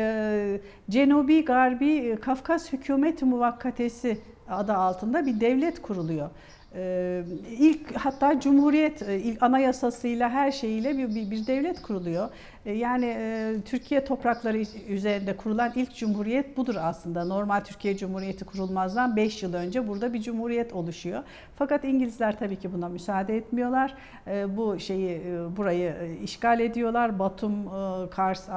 [0.90, 4.18] Cenubi Garbi Kafkas Hükümet Muvakkatesi
[4.48, 6.30] adı altında bir devlet kuruluyor.
[6.74, 7.22] Ee,
[7.58, 12.28] ilk hatta Cumhuriyet ilk anayasasıyla her şeyiyle bir, bir, bir devlet kuruluyor.
[12.66, 14.58] Ee, Yani e, Türkiye toprakları
[14.88, 17.24] üzerinde kurulan ilk cumhuriyet budur aslında.
[17.24, 21.22] Normal Türkiye Cumhuriyeti kurulmazdan 5 yıl önce burada bir cumhuriyet oluşuyor.
[21.56, 23.94] Fakat İngilizler tabii ki buna müsaade etmiyorlar.
[24.26, 27.18] Ee, Bu şeyi e, burayı e, işgal ediyorlar.
[27.18, 28.48] Batum, e, Kars,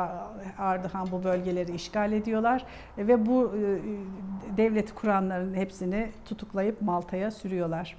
[0.57, 2.65] Ardahan bu bölgeleri işgal ediyorlar
[2.97, 7.95] E, ve bu e, devleti kuranların hepsini tutuklayıp Malta'ya sürüyorlar.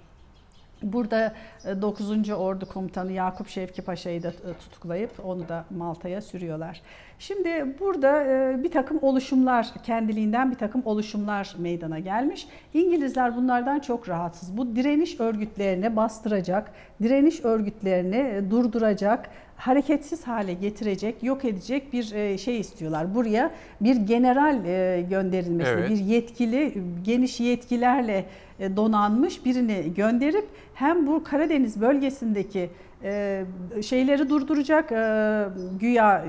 [0.93, 1.35] Burada
[1.65, 2.31] e, 9.
[2.31, 6.81] Ordu Komutanı Yakup Şevki Paşa'yı da e, tutuklayıp onu da Malta'ya sürüyorlar.
[7.19, 12.49] Şimdi burada e, bir takım oluşumlar, kendiliğinden bir takım oluşumlar meydana gelmiş.
[12.75, 14.57] İngilizler bunlardan çok rahatsız.
[14.57, 16.71] Bu direniş örgütlerini bastıracak,
[17.03, 23.15] direniş örgütlerini e, durduracak, hareketsiz hale getirecek, yok edecek bir e, şey istiyorlar.
[23.15, 23.51] Buraya
[23.81, 25.91] bir general e, gönderilmesini, Evet.
[25.91, 26.75] bir yetkili,
[27.05, 28.25] geniş yetkilerle e,
[28.61, 32.71] donanmış birini gönderip hem bu Karadeniz bölgesindeki
[33.05, 33.45] e,
[33.83, 35.45] şeyleri durduracak, e,
[35.81, 36.25] güya e,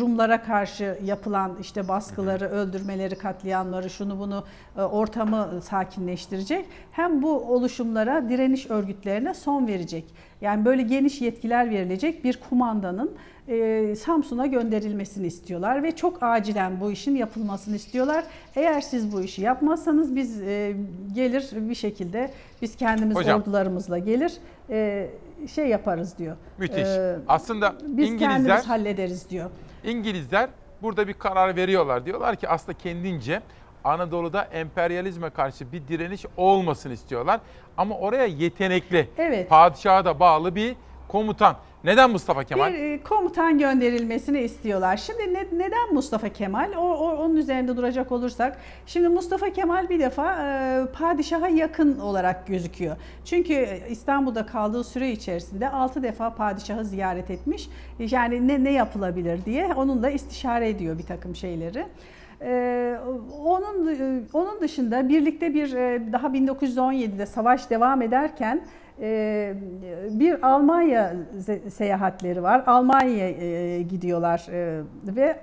[0.00, 4.44] Rumlara karşı yapılan işte baskıları, öldürmeleri, katliamları, şunu bunu
[4.78, 6.66] e, ortamı sakinleştirecek.
[6.92, 10.04] Hem bu oluşumlara, direniş örgütlerine son verecek.
[10.40, 13.10] Yani böyle geniş yetkiler verilecek bir kumandanın
[13.50, 18.24] e, Samsun'a gönderilmesini istiyorlar ve çok acilen bu işin yapılmasını istiyorlar.
[18.56, 20.76] Eğer siz bu işi yapmazsanız biz e,
[21.14, 22.30] gelir bir şekilde
[22.62, 23.40] biz kendimiz Hocam.
[23.40, 24.32] ordularımızla gelir
[24.70, 25.10] e,
[25.54, 26.36] şey yaparız diyor.
[26.58, 26.84] Müthiş.
[26.86, 29.50] E, Aslında biz İngilizler kendimiz hallederiz diyor.
[29.84, 30.48] İngilizler
[30.82, 32.06] burada bir karar veriyorlar.
[32.06, 33.40] Diyorlar ki aslında kendince
[33.84, 37.40] Anadolu'da emperyalizme karşı bir direniş olmasın istiyorlar.
[37.76, 39.48] Ama oraya yetenekli, Evet.
[39.48, 40.76] padişaha da bağlı bir
[41.08, 41.56] komutan.
[41.84, 42.72] Neden Mustafa Kemal?
[42.72, 44.96] Bir e, komutan gönderilmesini istiyorlar.
[44.96, 46.72] Şimdi ne- neden Mustafa Kemal?
[46.78, 52.46] O, o- onun üzerinde duracak olursak, şimdi Mustafa Kemal bir defa e, padişaha yakın olarak
[52.46, 52.96] gözüküyor.
[53.24, 57.68] Çünkü İstanbul'da kaldığı süre içerisinde 6 defa padişahı ziyaret etmiş.
[57.98, 61.84] Yani ne ne yapılabilir diye onunla istişare ediyor bir takım şeyleri.
[62.42, 62.96] Ee,
[63.44, 68.60] onun e, onun dışında birlikte bir e, daha 1917'de savaş devam ederken
[70.20, 71.14] bir Almanya
[71.68, 72.64] seyahatleri var.
[72.66, 74.82] Almanya'ya gidiyorlar e,
[75.16, 75.36] ve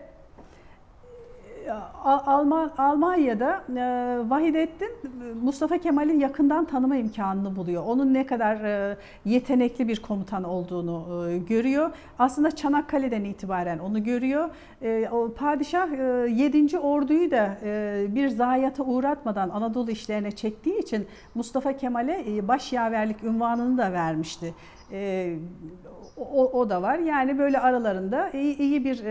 [2.03, 7.83] Alman Almanya'da e, Vahidettin e, Mustafa Kemal'in yakından tanıma imkanını buluyor.
[7.85, 11.91] Onun ne kadar e, yetenekli bir komutan olduğunu e, görüyor.
[12.19, 14.49] Aslında Çanakkale'den itibaren onu görüyor.
[15.35, 16.79] Padişah e, 7.
[16.79, 17.57] orduyu da
[18.15, 24.53] bir zayiata uğratmadan Anadolu işlerine çektiği için Mustafa Kemal'e e, başyaverlik unvanını da vermişti.
[26.17, 26.99] O, o da var.
[26.99, 29.03] Yani böyle aralarında iyi, iyi bir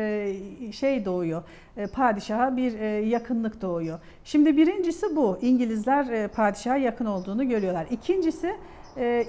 [0.73, 1.43] şey doğuyor.
[1.77, 3.99] E, Padişaha bir e, yakınlık doğuyor.
[4.25, 5.39] Şimdi birincisi bu.
[5.43, 7.87] İngilizler e, padişaha yakın olduğunu görüyorlar.
[7.91, 8.55] İkincisi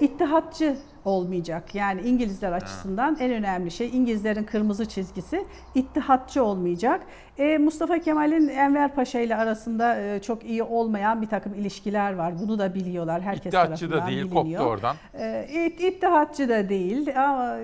[0.00, 1.74] ittihatçı olmayacak.
[1.74, 5.44] Yani İngilizler açısından en önemli şey İngilizlerin kırmızı çizgisi
[5.74, 7.00] ittihatçı olmayacak.
[7.38, 12.32] E, Mustafa Kemal'in Enver Paşa ile arasında e, çok iyi olmayan bir takım ilişkiler var.
[12.42, 13.22] Bunu da biliyorlar.
[13.22, 14.60] Herkes İttihatçı da değil, biliniyor.
[14.62, 14.96] koptu oradan.
[15.18, 17.56] E, it- İttihatçı da değil ama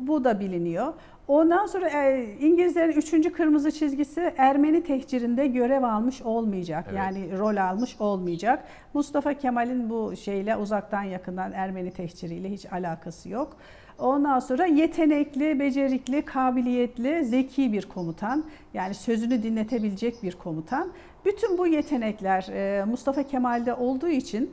[0.00, 0.92] bu da biliniyor.
[1.28, 6.84] Ondan sonra e, İngilizlerin üçüncü kırmızı çizgisi Ermeni tehcirinde görev almış olmayacak.
[6.88, 6.98] Evet.
[6.98, 8.64] Yani rol almış olmayacak.
[8.94, 13.56] Mustafa Kemal'in bu şeyle uzaktan yakından Ermeni tehciriyle hiç alakası yok.
[13.98, 18.44] Ondan sonra yetenekli, becerikli, kabiliyetli, zeki bir komutan.
[18.74, 20.92] Yani sözünü dinletebilecek bir komutan.
[21.24, 24.50] Bütün bu yetenekler e, Mustafa Kemal'de olduğu için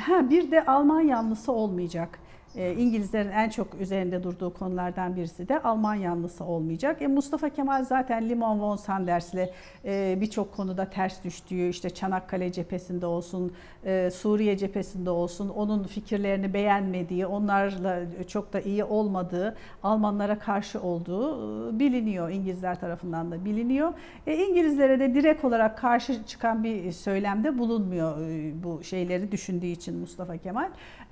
[0.00, 2.18] Ha bir de Alman yanlısı olmayacak.
[2.56, 7.02] E, İngilizlerin en çok üzerinde durduğu konulardan birisi de Alman yanlısı olmayacak.
[7.02, 9.50] E, Mustafa Kemal zaten Limon von Sanders'le
[9.84, 13.52] e, birçok konuda ters düştüğü, işte Çanakkale cephesinde olsun,
[13.84, 21.36] e, Suriye cephesinde olsun, onun fikirlerini beğenmediği, onlarla çok da iyi olmadığı, Almanlara karşı olduğu
[21.74, 22.30] e, biliniyor.
[22.30, 23.92] İngilizler tarafından da biliniyor.
[24.26, 28.16] E, İngilizlere de direkt olarak karşı çıkan bir söylemde bulunmuyor
[28.64, 30.68] bu şeyleri düşündüğü için Mustafa Kemal.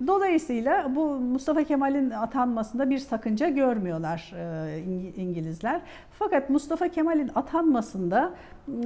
[0.07, 4.39] Dolayısıyla bu Mustafa Kemal'in atanmasında bir sakınca görmüyorlar e,
[4.81, 5.81] İng- İngilizler.
[6.19, 8.35] Fakat Mustafa Kemal'in atanmasında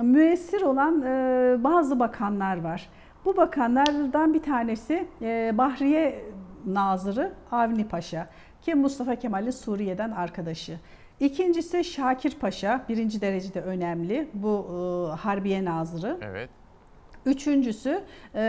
[0.02, 1.10] müessir olan e,
[1.64, 2.88] bazı bakanlar var.
[3.24, 6.24] Bu bakanlardan bir tanesi e, Bahriye
[6.66, 8.28] Nazırı Avni Paşa
[8.62, 10.78] ki Mustafa Kemal'in Suriye'den arkadaşı.
[11.20, 14.28] İkincisi Şakir Paşa, birinci derecede önemli.
[14.34, 16.16] Bu e, Harbiye Nazırı.
[16.22, 16.50] Evet.
[17.26, 18.00] Üçüncüsü
[18.34, 18.40] e,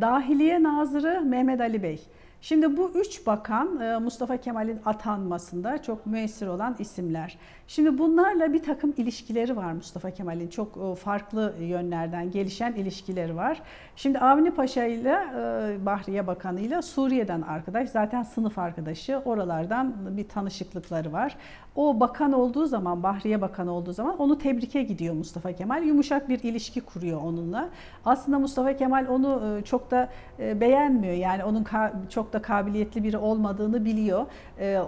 [0.00, 2.00] Dahiliye Nazırı Mehmet Ali Bey.
[2.48, 7.38] Şimdi bu üç bakan e, Mustafa Kemal'in atanmasında çok müessir olan isimler.
[7.68, 10.48] Şimdi bunlarla bir takım ilişkileri var Mustafa Kemal'in.
[10.48, 13.62] Çok e, farklı yönlerden gelişen ilişkileri var.
[13.96, 17.88] Şimdi Avni Paşa ile e, Bahriye Bakanı ile Suriye'den arkadaş.
[17.88, 19.22] Zaten sınıf arkadaşı.
[19.24, 21.36] Oralardan bir tanışıklıkları var.
[21.76, 25.82] O bakan olduğu zaman, Bahriye Bakanı olduğu zaman onu tebrike gidiyor Mustafa Kemal.
[25.82, 27.68] Yumuşak bir ilişki kuruyor onunla.
[28.04, 31.14] Aslında Mustafa Kemal onu e, çok da beğenmiyor.
[31.14, 31.66] Yani onun
[32.08, 34.26] çok da kabiliyetli biri olmadığını biliyor.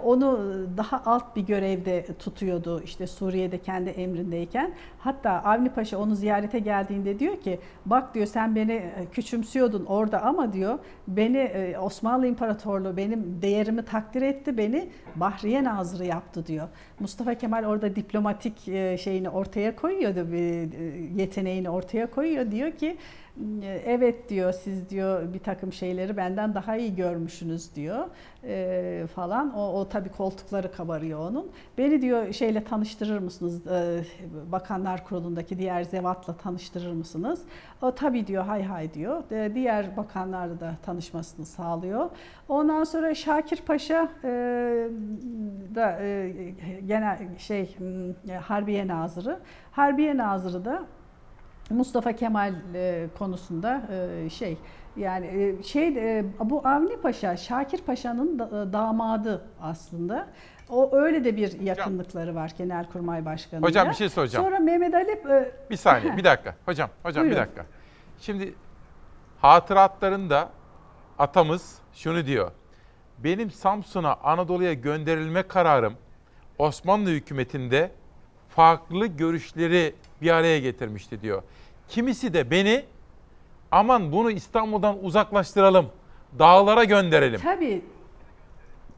[0.03, 0.39] Onu
[0.77, 4.73] daha alt bir görevde tutuyordu işte Suriye'de kendi emrindeyken.
[4.99, 10.21] Hatta Avni Paşa onu ziyarete geldiğinde diyor ki bak diyor sen beni e, küçümsüyordun orada
[10.21, 16.67] ama diyor beni e, Osmanlı İmparatorluğu benim değerimi takdir etti beni Bahriye Nazırı yaptı diyor.
[16.99, 22.71] Mustafa Kemal orada diplomatik e, şeyini ortaya koyuyor da bir e, yeteneğini ortaya koyuyor diyor
[22.71, 22.97] ki
[23.85, 28.07] evet diyor siz diyor bir takım şeyleri benden daha iyi görmüşsünüz diyor
[28.43, 29.53] e, falan.
[29.55, 31.51] O, o tabii koltukları kabarıyor onun.
[31.77, 33.67] Beni diyor şeyle tanıştırır mısınız?
[33.67, 34.03] E,
[34.51, 37.41] bakanlar kurulundaki diğer zevatla tanıştırır mısınız?
[37.81, 39.31] O tabii diyor hay hay diyor.
[39.31, 42.09] E, diğer bakanlarla da tanışmasını sağlıyor.
[42.49, 44.29] Ondan sonra Şakir Paşa e,
[45.75, 46.33] da e,
[46.87, 49.39] genel şey m, Harbiye Nazırı.
[49.71, 50.83] Harbiye Nazırı da
[51.69, 54.57] Mustafa Kemal e, konusunda e, şey
[54.95, 60.27] yani e, şey e, bu Avni Paşa Şakir Paşa'nın da- e, damadı aslında.
[60.69, 63.61] O öyle de bir yakınlıkları var Genelkurmay Başkanı.
[63.65, 64.45] Hocam bir şey soracağım.
[64.45, 65.23] Sonra Mehmet Ali
[65.69, 66.55] Bir saniye, bir dakika.
[66.65, 67.45] Hocam, hocam bir Buyurun.
[67.45, 67.65] dakika.
[68.19, 68.53] Şimdi
[69.41, 70.49] hatıratlarında
[71.19, 72.51] atamız şunu diyor.
[73.17, 75.93] Benim Samsun'a, Anadolu'ya gönderilme kararım
[76.57, 77.91] Osmanlı hükümetinde
[78.49, 81.43] farklı görüşleri bir araya getirmişti diyor.
[81.89, 82.83] Kimisi de beni
[83.71, 85.85] aman bunu İstanbul'dan uzaklaştıralım,
[86.39, 87.39] dağlara gönderelim.
[87.43, 87.81] Tabii.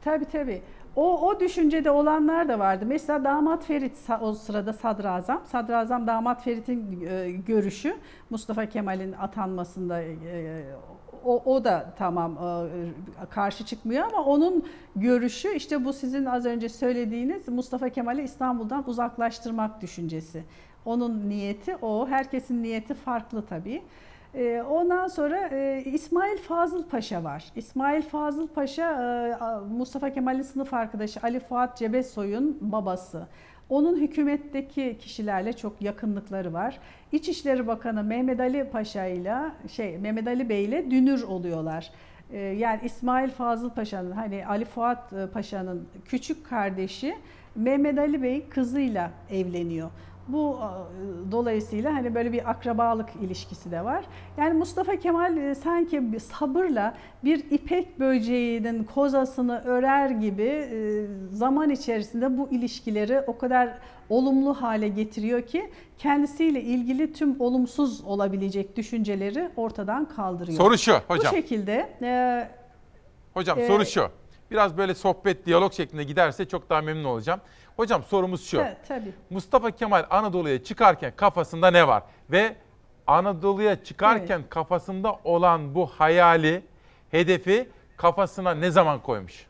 [0.04, 0.62] Tabii tabii.
[0.96, 2.84] O, o düşüncede olanlar da vardı.
[2.88, 5.42] Mesela damat Ferit o sırada sadrazam.
[5.44, 7.96] Sadrazam damat Ferit'in e, görüşü
[8.30, 10.64] Mustafa Kemal'in atanmasında e,
[11.24, 14.66] o, o da tamam e, karşı çıkmıyor ama onun
[14.96, 20.44] görüşü işte bu sizin az önce söylediğiniz Mustafa Kemal'i İstanbul'dan uzaklaştırmak düşüncesi.
[20.84, 22.08] Onun niyeti o.
[22.08, 23.82] Herkesin niyeti farklı tabii.
[24.34, 27.44] Ee, Ondan sonra e, İsmail Fazıl Paşa var.
[27.56, 33.26] İsmail Fazıl Paşa e, Mustafa Kemal'in sınıf arkadaşı Ali Fuat Cebesoy'un babası.
[33.68, 36.78] Onun hükümetteki kişilerle çok yakınlıkları var.
[37.12, 39.34] İçişleri Bakanı Mehmet Ali Paşa ile
[39.70, 41.90] şey Mehmet Ali Bey ile dünür oluyorlar.
[42.32, 47.14] Ee, Yani İsmail Fazıl Paşa'nın hani Ali Fuat e, Paşa'nın küçük kardeşi
[47.54, 49.90] Mehmet Ali Bey kızıyla evleniyor.
[50.28, 54.04] Bu e, dolayısıyla hani böyle bir akrabalık ilişkisi de var.
[54.36, 56.94] Yani Mustafa Kemal e, sanki bir sabırla
[57.24, 63.78] bir ipek böceğinin kozasını örer gibi e, zaman içerisinde bu ilişkileri o kadar
[64.08, 70.58] olumlu hale getiriyor ki kendisiyle ilgili tüm olumsuz olabilecek düşünceleri ortadan kaldırıyor.
[70.58, 71.34] Soru şu, Bu hocam.
[71.34, 72.48] şekilde e,
[73.34, 74.08] Hocam soru şu.
[74.50, 77.40] Biraz böyle sohbet, diyalog şeklinde giderse çok daha memnun olacağım.
[77.82, 78.56] Hocam sorumuz şu.
[78.56, 79.12] ta- tabii.
[79.30, 82.02] Mustafa Kemal Anadolu'ya çıkarken kafasında ne var?
[82.30, 82.56] Ve
[83.06, 86.62] Anadolu'ya çıkarken kafasında olan bu hayali,
[87.10, 89.46] hedefi kafasına ne zaman koymuş?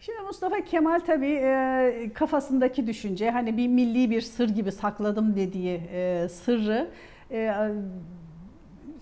[0.00, 5.80] Şimdi Mustafa Kemal tabii e, kafasındaki düşünce hani bir milli bir sır gibi sakladım dediği
[5.92, 6.90] e, sırrı
[7.30, 7.54] e,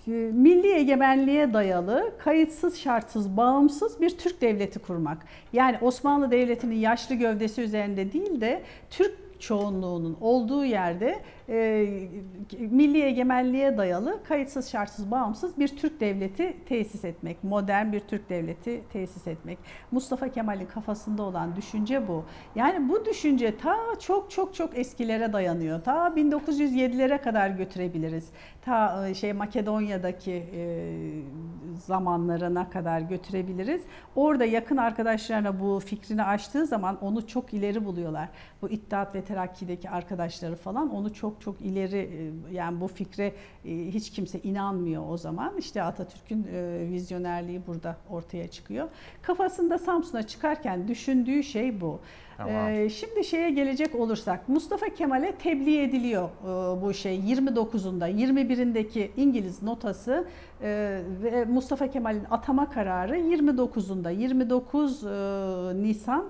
[0.06, 5.18] milli egemenliğe dayalı, kayıtsız şartsız, bağımsız bir Türk devleti kurmak.
[5.52, 11.18] Yani Osmanlı Devleti'nin yaşlı gövdesi üzerinde değil de Türk çoğunluğunun olduğu yerde
[11.48, 11.88] e,
[12.58, 18.82] milli egemenliğe dayalı, kayıtsız şartsız, bağımsız bir Türk devleti tesis etmek, modern bir Türk devleti
[18.92, 19.58] tesis etmek.
[19.90, 22.24] Mustafa Kemal'in kafasında olan düşünce bu.
[22.54, 25.82] Yani bu düşünce ta çok çok çok eskilere dayanıyor.
[25.82, 28.28] Ta 1907'lere kadar götürebiliriz.
[28.62, 30.92] Ta e, şey Makedonya'daki e,
[31.86, 33.82] zamanlarına kadar götürebiliriz.
[34.16, 38.28] Orada yakın arkadaşlarına bu fikrini açtığı zaman onu çok ileri buluyorlar.
[38.62, 43.32] Bu İttihat ve Terakki'deki arkadaşları falan onu çok çok ileri e, yani bu fikre
[43.64, 45.56] e, hiç kimse inanmıyor o zaman.
[45.58, 48.88] İşte Atatürk'ün e, vizyonerliği burada ortaya çıkıyor.
[49.22, 52.00] Kafasında Samsun'a çıkarken düşündüğü şey bu.
[52.36, 52.90] Tamam.
[52.90, 56.28] Şimdi şeye gelecek olursak Mustafa Kemal'e tebliğ ediliyor
[56.82, 60.26] bu şey 29'unda 21'indeki İngiliz notası
[61.22, 66.24] ve Mustafa Kemal'in atama kararı 29'unda 29 e, Nisan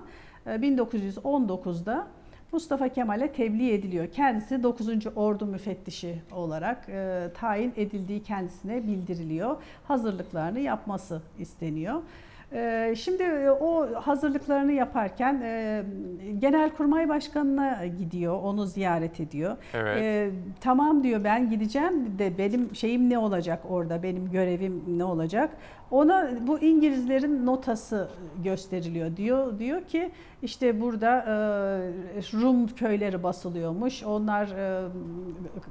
[0.45, 2.07] e, 1919'da
[2.53, 4.07] Mustafa Kemal'e tebliğ ediliyor.
[4.07, 4.87] Kendisi 9.
[5.15, 9.57] Ordu müfettişi olarak e, tayin edildiği kendisine bildiriliyor.
[9.87, 12.01] Hazırlıklarını yapması isteniyor.
[12.53, 15.83] E, Şimdi e, o hazırlıklarını yaparken e,
[16.39, 19.57] Genelkurmay Başkanı'na gidiyor, onu ziyaret ediyor.
[19.73, 19.97] Evet.
[20.01, 20.29] E,
[20.61, 25.49] tamam diyor ben gideceğim de benim şeyim ne olacak orada, benim görevim ne olacak?
[25.91, 28.09] Ona bu İngilizlerin notası
[28.43, 29.17] gösteriliyor.
[29.17, 30.11] Diyor diyor ki
[30.41, 31.31] işte burada e,
[32.41, 34.03] Rum köyleri basılıyormuş.
[34.03, 34.87] Onlar e,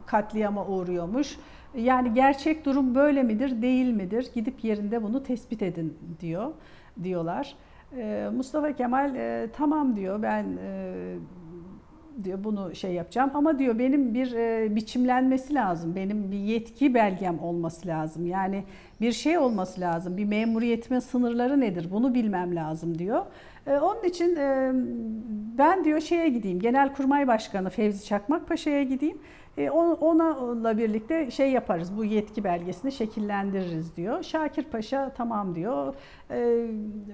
[0.07, 1.39] katliama uğruyormuş.
[1.77, 4.31] Yani gerçek durum böyle midir, değil midir?
[4.35, 6.51] Gidip yerinde bunu tespit edin diyor
[7.03, 7.55] diyorlar.
[7.97, 10.95] E, Mustafa Kemal e, tamam diyor ben e,
[12.25, 15.97] diyor bunu şey yapacağım ama diyor benim bir e, biçimlenmesi lazım.
[15.97, 18.27] Benim bir yetki belgem olması lazım.
[18.27, 18.65] Yani
[19.01, 20.17] bir şey olması lazım.
[20.17, 21.89] Bir memuriyetimin sınırları nedir?
[21.91, 23.23] Bunu bilmem lazım diyor.
[23.67, 24.73] E, onun için e,
[25.59, 26.61] ben diyor şeye gideyim.
[26.61, 29.19] Genelkurmay Başkanı Fevzi Çakmak Paşa'ya gideyim.
[29.59, 31.97] E, onunla birlikte şey yaparız.
[31.97, 34.23] Bu yetki belgesini şekillendiririz diyor.
[34.23, 35.95] Şakir Paşa tamam diyor.
[36.31, 36.67] E,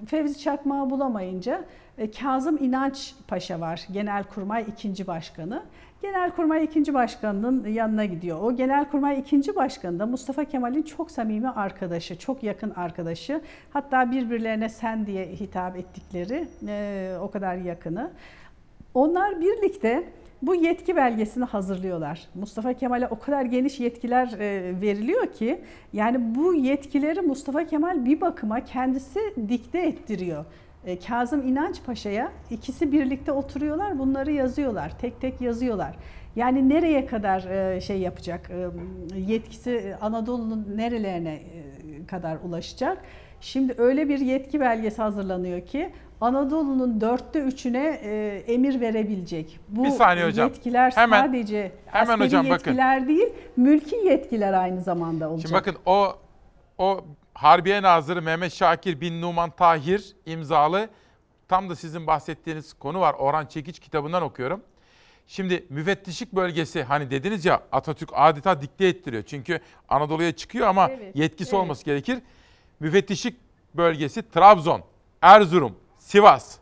[0.07, 1.65] Fevzi Çakmak'ı bulamayınca
[1.97, 3.87] e, Kazım İnanç Paşa var.
[3.91, 5.07] Genelkurmay 2.
[5.07, 5.63] Başkanı.
[6.01, 6.93] Genelkurmay 2.
[6.93, 8.39] Başkanı'nın yanına gidiyor.
[8.41, 9.55] O Genelkurmay 2.
[9.55, 13.41] Başkanı da Mustafa Kemal'in çok samimi arkadaşı, çok yakın arkadaşı.
[13.73, 18.11] Hatta birbirlerine sen diye hitap ettikleri e, o kadar yakını.
[18.93, 20.03] Onlar birlikte
[20.41, 22.27] bu yetki belgesini hazırlıyorlar.
[22.35, 25.61] Mustafa Kemal'e o kadar geniş yetkiler e, veriliyor ki
[25.93, 30.45] yani bu yetkileri Mustafa Kemal bir bakıma kendisi dikte ettiriyor.
[30.85, 35.95] E, Kazım İnanç Paşa'ya ikisi birlikte oturuyorlar, bunları yazıyorlar, tek tek yazıyorlar.
[36.35, 38.51] Yani nereye kadar e, şey yapacak,
[39.27, 41.39] yetkisi Anadolu'nun nerelerine
[42.07, 42.97] kadar ulaşacak?
[43.41, 45.89] Şimdi öyle bir yetki belgesi hazırlanıyor ki
[46.21, 49.59] Anadolu'nun dörtte üçüne e, emir verebilecek.
[49.69, 50.47] Bu Bir saniye hocam.
[50.47, 52.53] yetkiler Hemen- sadece hemen askeri hocam bakın.
[52.71, 53.27] yetkiler değil,
[53.57, 55.41] mülki yetkiler aynı zamanda olacak.
[55.41, 56.15] Şimdi bakın o
[56.77, 57.01] o
[57.33, 60.89] Harbiye Nazırı Mehmet Şakir bin Numan Tahir imzalı
[61.47, 63.13] tam da sizin bahsettiğiniz konu var.
[63.19, 64.61] Orhan Çekiç kitabından okuyorum.
[65.27, 69.23] Şimdi müfettişlik bölgesi hani dediniz ya Atatürk adeta dikte ettiriyor.
[69.23, 69.59] Çünkü
[69.89, 71.63] Anadolu'ya çıkıyor ama Evet, yetkisi evet.
[71.63, 72.17] olması gerekir.
[72.79, 73.35] Müfettişlik
[73.73, 74.81] bölgesi Trabzon,
[75.21, 75.75] Erzurum,
[76.09, 76.57] Sivas,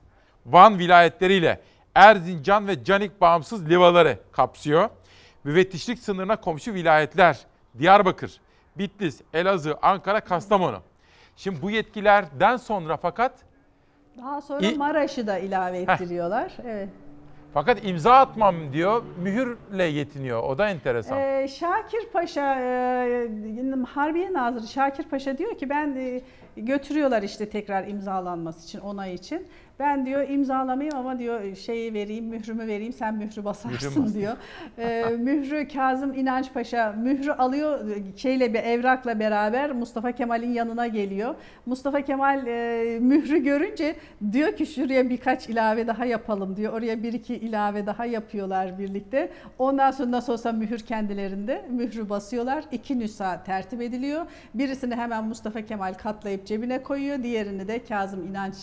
[0.45, 1.61] Van vilayetleriyle
[1.95, 4.89] Erzincan ve Canik bağımsız livaları kapsıyor.
[5.43, 7.39] Müfettişlik sınırına komşu vilayetler
[7.79, 8.39] Diyarbakır,
[8.77, 10.79] Bitlis, Elazığ, Ankara, Kastamonu.
[11.35, 13.31] Şimdi bu yetkilerden sonra fakat
[14.17, 16.53] Daha sonra Maraş'ı da ilave ettiriyorlar.
[16.65, 16.89] Evet.
[17.53, 20.43] fakat imza atmam diyor, mühürle yetiniyor.
[20.43, 21.19] O da enteresan.
[21.19, 23.29] Ee, Şakir Paşa, e,
[23.93, 26.21] Harbiye Nazırı Şakir Paşa diyor ki ben e,
[26.57, 29.47] götürüyorlar işte tekrar imzalanması için, onay için.
[29.79, 34.37] Ben diyor imzalamayayım ama diyor şeyi vereyim, mührümü vereyim, sen mührü basarsın Mührü diyor.
[34.77, 37.79] Ee, mührü Kazım İnanç Paşa mührü alıyor
[38.15, 41.35] şeyle bir evrakla beraber Mustafa Kemal'in yanına geliyor.
[41.65, 43.95] Mustafa Kemal e, mührü görünce
[44.31, 46.73] diyor ki şuraya birkaç ilave daha yapalım diyor.
[46.73, 49.31] Oraya bir iki ilave daha yapıyorlar birlikte.
[49.59, 52.63] Ondan sonra nasıl olsa mühür kendilerinde mührü basıyorlar.
[52.71, 54.25] İki nüsa tertip ediliyor.
[54.53, 57.23] Birisini hemen Mustafa Kemal katlayıp cebine koyuyor.
[57.23, 58.55] Diğerini de Kazım İnanç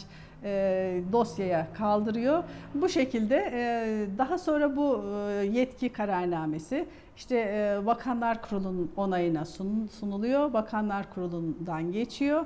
[0.45, 2.43] e, dosyaya kaldırıyor.
[2.75, 6.85] Bu şekilde e, daha sonra bu e, yetki kararnamesi
[7.17, 10.53] işte Bakanlar Kurulu'nun onayına sun- sunuluyor.
[10.53, 12.45] Bakanlar Kurulu'ndan geçiyor.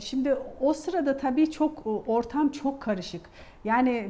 [0.00, 3.20] Şimdi o sırada tabii çok ortam çok karışık.
[3.64, 4.08] Yani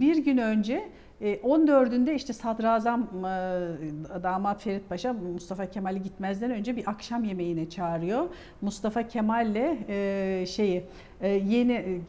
[0.00, 0.88] bir gün önce
[1.22, 8.26] 14'ünde işte Sadrazam e, damat Ferit Paşa Mustafa Kemal'i gitmezden önce bir akşam yemeğine çağırıyor.
[8.60, 10.84] Mustafa Kemal'le e, şeyi
[11.20, 12.00] e, yeni e,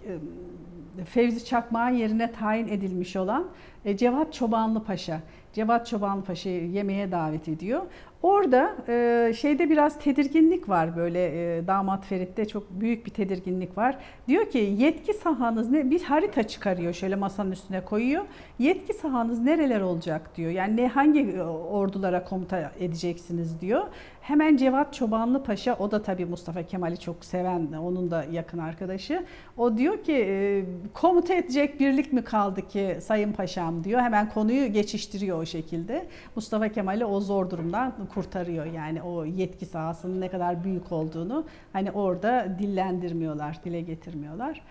[1.05, 3.47] Fevzi Çakmak'ın yerine tayin edilmiş olan
[3.85, 5.21] e, Cevat Çobanlı Paşa.
[5.53, 7.81] Cevat Çobanlı Paşa'yı yemeğe davet ediyor.
[8.25, 13.97] Orada e, şeyde biraz tedirginlik var böyle e, damat Ferit'te çok büyük bir tedirginlik var.
[14.27, 15.89] Diyor ki yetki sahanız ne?
[15.89, 18.25] Bir harita çıkarıyor şöyle masanın üstüne koyuyor.
[18.59, 20.51] Yetki sahanız nereler olacak diyor.
[20.51, 23.83] Yani ne hangi e, ordulara komuta edeceksiniz diyor.
[24.25, 29.25] Hemen Cevat Çobanlı Paşa o da tabii Mustafa Kemal'i çok seven onun da yakın arkadaşı.
[29.57, 34.01] O diyor ki komuta edecek birlik mi kaldı ki Sayın Paşam diyor.
[34.01, 36.07] Hemen konuyu geçiştiriyor o şekilde.
[36.35, 38.65] Mustafa Kemal'i o zor durumdan kurtarıyor.
[38.65, 44.61] Yani o yetki sahasının ne kadar büyük olduğunu hani orada dillendirmiyorlar, dile getirmiyorlar.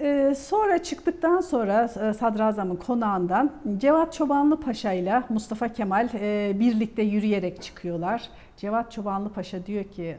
[0.00, 7.02] Ee, sonra çıktıktan sonra e, Sadrazam'ın konağından Cevat Çobanlı Paşa ile Mustafa Kemal e, birlikte
[7.02, 8.28] yürüyerek çıkıyorlar.
[8.56, 10.16] Cevat Çobanlı Paşa diyor ki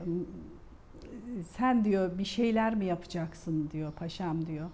[1.58, 4.70] sen diyor bir şeyler mi yapacaksın diyor paşam diyor.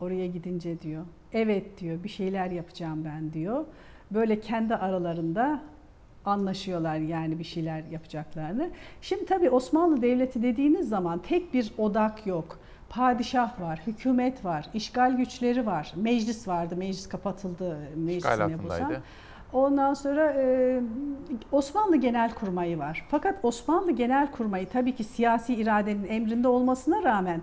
[0.00, 1.04] oraya gidince diyor.
[1.32, 3.64] Evet diyor bir şeyler yapacağım ben diyor.
[4.10, 5.60] Böyle kendi aralarında
[6.24, 8.70] anlaşıyorlar yani bir şeyler yapacaklarını.
[9.02, 12.58] Şimdi tabii Osmanlı Devleti dediğiniz zaman tek bir odak yok.
[12.88, 18.74] Padişah var, hükümet var, işgal güçleri var, meclis vardı, meclis kapatıldı, meclis İşgal ne bulsan.
[18.74, 19.02] altındaydı.
[19.52, 20.80] Ondan sonra e,
[21.52, 23.06] Osmanlı Genelkurmayı var.
[23.10, 27.42] Fakat Osmanlı Genelkurmayı tabii ki siyasi iradenin emrinde olmasına rağmen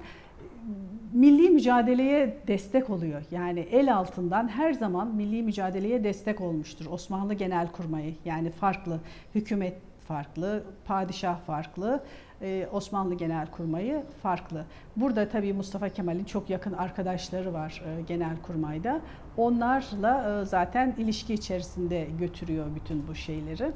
[1.14, 3.22] milli mücadeleye destek oluyor.
[3.32, 8.16] Yani el altından her zaman milli mücadeleye destek olmuştur Osmanlı Genelkurmayı.
[8.26, 9.00] Yani farklı,
[9.36, 9.78] hükümet
[10.08, 12.25] farklı, padişah farklı, e,
[12.72, 14.66] Osmanlı Genelkurmayı farklı.
[14.96, 19.02] Burada tabii Mustafa Kemal'in çok yakın arkadaşları var e, Genelkurmay'da.
[19.38, 23.72] Onlarla e, zaten ilişki içerisinde götürüyor bütün bu şeyleri.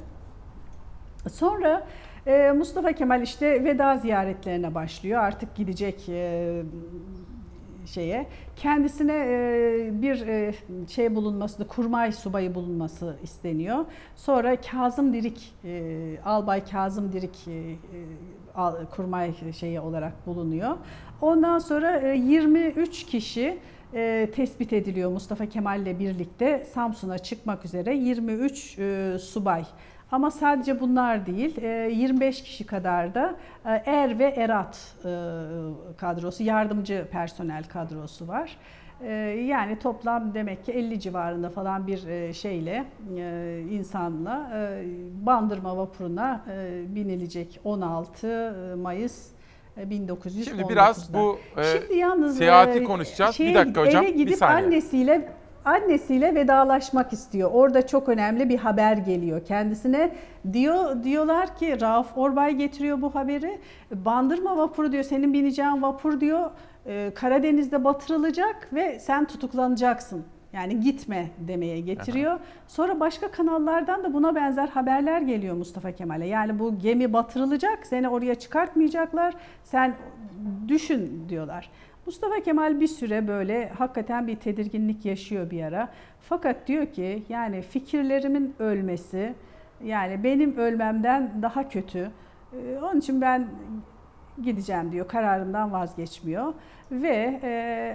[1.32, 1.86] Sonra
[2.26, 5.20] e, Mustafa Kemal işte veda ziyaretlerine başlıyor.
[5.20, 6.62] Artık gidecek e,
[7.86, 8.26] şeye.
[8.56, 10.54] Kendisine e, bir e,
[10.88, 13.84] şey bulunmasını, kurmay subayı bulunması isteniyor.
[14.16, 17.76] Sonra Kazım Dirik, e, Albay Kazım Dirik e, e,
[18.96, 20.76] kurmay şeyi olarak bulunuyor.
[21.20, 23.58] Ondan sonra e, 23 kişi
[23.94, 29.64] e, tespit ediliyor Mustafa Kemal ile birlikte Samsun'a çıkmak üzere 23 e, subay.
[30.12, 33.36] Ama sadece bunlar değil, e, 25 kişi kadar da
[33.66, 35.10] e, er ve erat e,
[35.96, 38.56] kadrosu, yardımcı personel kadrosu var.
[39.04, 39.12] E,
[39.48, 42.84] Yani toplam demek ki 50 civarında falan bir e, şeyle,
[43.18, 44.82] e, insanla e,
[45.26, 46.44] Bandırma vapuruna
[46.88, 49.28] binilecek 16 Mayıs
[49.76, 50.44] e, 1919'da.
[50.44, 51.38] Şimdi biraz bu
[51.72, 53.34] Şimdi yalnız seyahati konuşacağız.
[53.36, 54.66] şeye bir dakika hocam, Eve bir gidip saniye.
[54.66, 55.28] annesiyle
[55.64, 57.50] annesiyle vedalaşmak istiyor.
[57.52, 60.10] Orada çok önemli bir haber geliyor kendisine.
[60.52, 63.58] Diyor diyorlar ki Rauf Orbay getiriyor bu haberi.
[63.94, 66.50] Bandırma vapuru diyor senin bineceğin vapur diyor
[66.90, 70.24] e, Karadeniz'de batırılacak ve sen tutuklanacaksın.
[70.52, 72.38] Yani gitme demeye getiriyor.
[72.66, 76.26] Sonra başka kanallardan da buna benzer haberler geliyor Mustafa Kemal'e.
[76.26, 79.34] Yani bu gemi batırılacak, seni oraya çıkartmayacaklar.
[79.64, 79.94] Sen
[80.68, 81.70] düşün diyorlar.
[82.06, 85.88] Mustafa Kemal bir süre böyle hakikaten bir tedirginlik yaşıyor bir ara.
[86.20, 89.34] Fakat diyor ki yani fikirlerimin ölmesi
[89.84, 92.10] yani benim ölmemden daha kötü.
[92.52, 93.46] Ee, Onun için ben
[94.42, 95.08] gideceğim diyor.
[95.08, 96.52] Kararından vazgeçmiyor.
[96.92, 97.48] Ve e,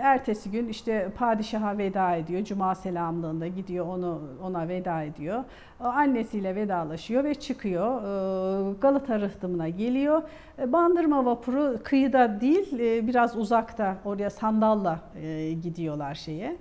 [0.04, 2.44] ertesi gün işte padişaha veda ediyor.
[2.44, 5.44] Cuma selamlığında gidiyor onu ona veda ediyor.
[5.80, 8.02] Annesiyle vedalaşıyor ve çıkıyor.
[8.02, 10.22] Ee, Galata rıhtımına geliyor.
[10.60, 16.58] E, Bandırma vapuru kıyıda değil e, biraz uzakta oraya sandalla e, gidiyorlar şeye.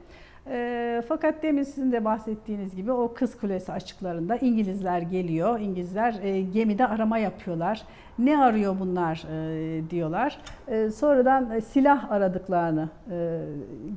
[0.46, 5.60] E, fakat demin sizin de bahsettiğiniz gibi o Kız Kulesi açıklarında İngilizler geliyor.
[5.60, 7.82] İngilizler e, gemide arama yapıyorlar.
[8.18, 10.38] Ne arıyor bunlar e, diyorlar.
[10.68, 13.40] E, sonradan e, silah aradıklarını e,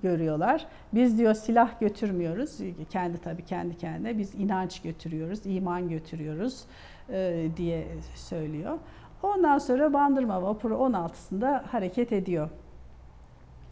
[0.03, 0.65] görüyorlar.
[0.93, 2.57] Biz diyor silah götürmüyoruz.
[2.89, 6.65] Kendi tabii kendi kendine biz inanç götürüyoruz, iman götürüyoruz
[7.09, 8.77] e, diye söylüyor.
[9.23, 12.49] Ondan sonra Bandırma vapuru 16'sında hareket ediyor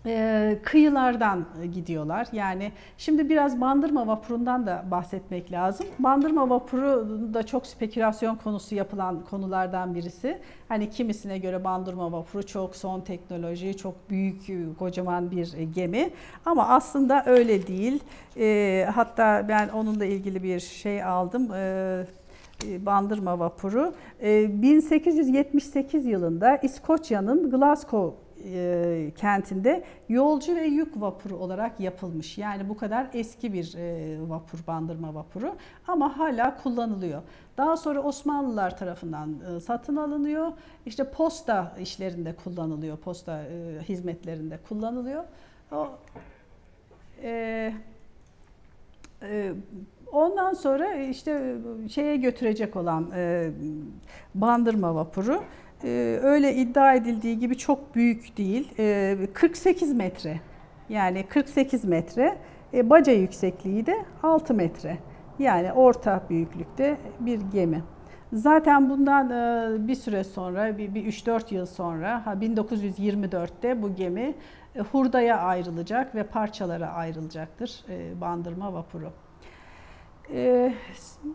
[0.05, 2.27] e, kıyılardan gidiyorlar.
[2.31, 5.87] Yani şimdi biraz Bandırma vapurundan da bahsetmek lazım.
[5.99, 10.39] Bandırma vapuru da çok spekülasyon konusu yapılan konulardan birisi.
[10.67, 14.41] Hani kimisine göre Bandırma vapuru çok son teknoloji, çok büyük,
[14.79, 16.09] kocaman bir gemi.
[16.45, 18.03] Ama aslında öyle değil.
[18.37, 21.53] E, hatta ben onunla ilgili bir şey aldım.
[21.53, 22.05] E,
[22.85, 23.93] Bandırma vapuru.
[24.21, 28.24] E, 1878 yılında İskoçya'nın Glasgow
[29.17, 32.37] kentinde yolcu ve yük vapuru olarak yapılmış.
[32.37, 33.75] Yani bu kadar eski bir
[34.29, 35.55] vapur, bandırma vapuru
[35.87, 37.21] ama hala kullanılıyor.
[37.57, 39.35] Daha sonra Osmanlılar tarafından
[39.65, 40.51] satın alınıyor.
[40.85, 43.41] İşte posta işlerinde kullanılıyor, posta
[43.87, 45.23] hizmetlerinde kullanılıyor.
[45.71, 45.87] O,
[47.23, 47.73] e,
[50.15, 51.55] Ondan sonra işte
[51.89, 53.51] şeye götürecek olan e,
[54.35, 55.43] bandırma vapuru
[56.23, 58.71] öyle iddia edildiği gibi çok büyük değil.
[58.79, 60.39] E, 48 metre.
[60.89, 62.37] Yani 48 metre.
[62.73, 64.97] E, baca yüksekliği de 6 metre.
[65.39, 67.83] Yani orta büyüklükte bir gemi.
[68.33, 74.35] Zaten bundan e, bir süre sonra, bir, bir 3-4 yıl sonra, ha 1924'te bu gemi
[74.75, 77.85] e, hurdaya ayrılacak ve parçalara ayrılacaktır
[78.21, 79.24] bandırma vapuru.
[80.33, 80.73] E,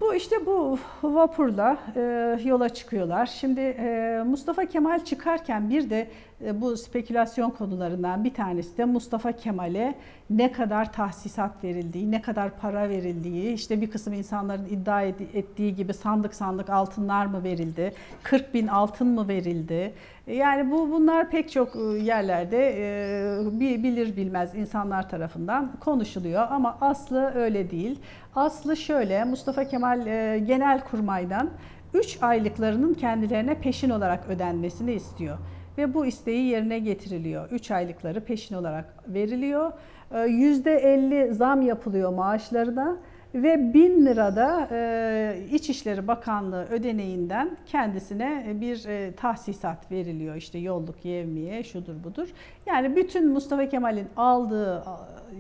[0.01, 3.27] bu işte bu vapurla e, yola çıkıyorlar.
[3.27, 6.09] Şimdi e, Mustafa Kemal çıkarken bir de
[6.45, 9.95] e, bu spekülasyon konularından bir tanesi de Mustafa Kemal'e
[10.31, 15.95] ne kadar tahsisat verildiği, ne kadar para verildiği, işte bir kısım insanların iddia ettiği gibi
[15.95, 17.93] sandık sandık altınlar mı verildi,
[18.23, 19.93] 40 bin altın mı verildi?
[20.27, 26.47] E, Yani bu bunlar pek çok e, yerlerde e, bi- bilir bilmez insanlar tarafından konuşuluyor
[26.51, 27.99] ama aslı öyle değil.
[28.35, 31.51] Aslı şöyle Mustafa Kemal e, Genelkurmay'dan
[31.95, 35.39] 3 aylıklarının kendilerine peşin olarak ödenmesini istiyor.
[35.79, 37.51] Ve bu isteği yerine getiriliyor.
[37.51, 39.73] 3 aylıkları peşin olarak veriliyor.
[40.13, 42.97] Ee, %50 zam yapılıyor maaşlarına
[43.35, 50.37] ve 1000 lirada e, İçişleri Bakanlığı ödeneğinden kendisine bir e, tahsisat veriliyor.
[50.37, 52.29] İşte yolluk, yevmiye, şudur budur.
[52.67, 54.85] Yani bütün Mustafa Kemal'in aldığı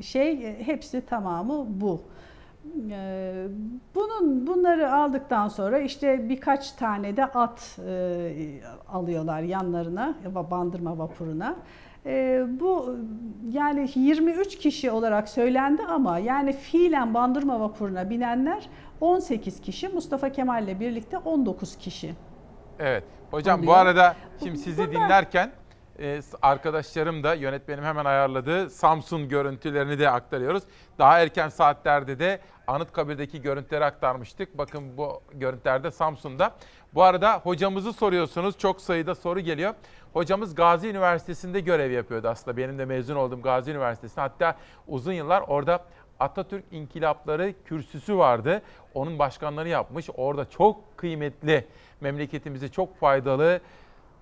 [0.00, 2.02] şey e, hepsi tamamı bu.
[2.91, 3.47] Ee,
[3.95, 8.32] Bunun bunları aldıktan sonra işte birkaç tane de at e,
[8.89, 10.15] alıyorlar yanlarına
[10.51, 11.57] bandırma vapuruna.
[12.07, 12.97] E, bu
[13.53, 18.69] yani 23 kişi olarak söylendi ama yani fiilen bandırma vapuruna binenler
[19.01, 22.15] 18 kişi Mustafa Kemal'le birlikte 19 kişi.
[22.78, 23.05] Evet.
[23.31, 23.78] Hocam bu Oluyor.
[23.78, 25.51] arada şimdi sizi dinlerken
[26.01, 30.62] e, arkadaşlarım da yönetmenim hemen ayarladığı Samsun görüntülerini de aktarıyoruz.
[30.98, 34.59] Daha erken saatlerde de Anıtkabir'deki görüntüleri aktarmıştık.
[34.59, 36.55] Bakın bu görüntülerde Samsun'da.
[36.94, 38.59] Bu arada hocamızı soruyorsunuz.
[38.59, 39.74] Çok sayıda soru geliyor.
[40.12, 42.56] Hocamız Gazi Üniversitesi'nde görev yapıyordu aslında.
[42.56, 44.20] Benim de mezun olduğum Gazi Üniversitesi'nde.
[44.20, 44.56] Hatta
[44.89, 45.85] uzun yıllar orada
[46.20, 48.62] Atatürk İnkılapları kürsüsü vardı.
[48.94, 50.09] Onun başkanlığını yapmış.
[50.16, 51.66] Orada çok kıymetli,
[52.01, 53.60] memleketimize çok faydalı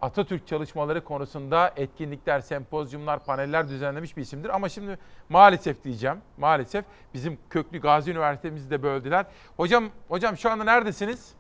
[0.02, 4.48] Atatürk çalışmaları konusunda etkinlikler, sempozyumlar, paneller düzenlemiş bir isimdir.
[4.48, 4.98] Ama şimdi
[5.28, 6.84] maalesef diyeceğim, maalesef
[7.14, 9.26] bizim köklü Gazi Üniversitemizi de böldüler.
[9.56, 11.34] Hocam, hocam şu anda neredesiniz?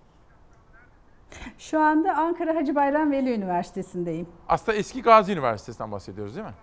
[1.58, 4.26] Şu anda Ankara Hacı Bayram Veli Üniversitesi'ndeyim.
[4.48, 6.54] Aslında eski Gazi Üniversitesi'nden bahsediyoruz değil mi?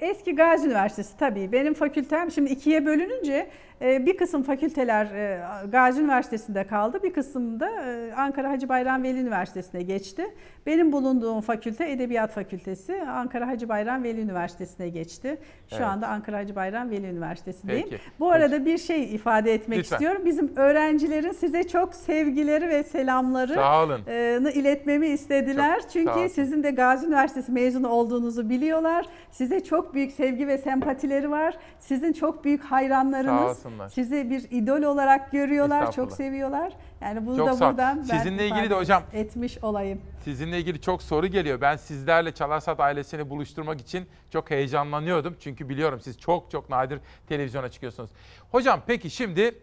[0.00, 1.52] Eski Gazi Üniversitesi tabii.
[1.52, 5.40] Benim fakültem şimdi ikiye bölününce bir kısım fakülteler e,
[5.72, 7.02] Gazi Üniversitesi'nde kaldı.
[7.02, 10.24] Bir kısım da e, Ankara Hacı Bayram Veli Üniversitesi'ne geçti.
[10.66, 15.38] Benim bulunduğum fakülte Edebiyat Fakültesi Ankara Hacı Bayram Veli Üniversitesi'ne geçti.
[15.70, 15.86] Şu Evet.
[15.86, 17.86] anda Ankara Hacı Bayram Veli Üniversitesi'ndeyim.
[17.90, 18.02] Peki.
[18.20, 19.96] Bu arada bir şey ifade etmek Lütfen.
[19.96, 20.22] istiyorum.
[20.24, 24.00] Bizim öğrencilerin size çok sevgileri ve selamları Sağ olun.
[24.06, 25.80] e, iletmemi istediler.
[25.80, 29.06] Çok Çünkü sizin de Gazi Üniversitesi mezunu olduğunuzu biliyorlar.
[29.30, 31.56] Size çok büyük sevgi ve sempatileri var.
[31.78, 33.63] Sizin çok büyük hayranlarınız.
[33.64, 33.88] Olsunlar.
[33.88, 36.72] Sizi bir idol olarak görüyorlar, çok seviyorlar.
[37.00, 40.00] Yani bunu Çok da sağ buradan ben Sizinle ilgili de hocam- etmiş olayım.
[40.24, 41.60] Sizinle ilgili çok soru geliyor.
[41.60, 45.36] Ben sizlerle Çalarsat ailesini buluşturmak için çok heyecanlanıyordum.
[45.40, 48.10] Çünkü biliyorum siz çok çok nadir televizyona çıkıyorsunuz.
[48.50, 49.54] Hocam peki şimdi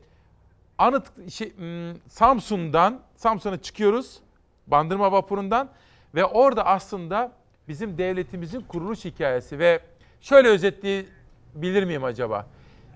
[0.77, 4.19] Anıt şey, hmm, Samsun'dan Samsun'a çıkıyoruz.
[4.67, 5.69] Bandırma vapurundan
[6.15, 7.31] ve orada aslında
[7.67, 9.79] bizim devletimizin kuruluş hikayesi ve
[10.21, 12.47] şöyle özetleyebilir miyim acaba?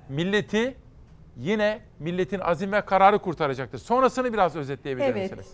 [0.10, 0.76] Milleti
[1.38, 3.78] yine milletin azim ve kararı kurtaracaktır.
[3.78, 5.32] Sonrasını biraz özetleyebilir Evet.
[5.32, 5.54] misiniz?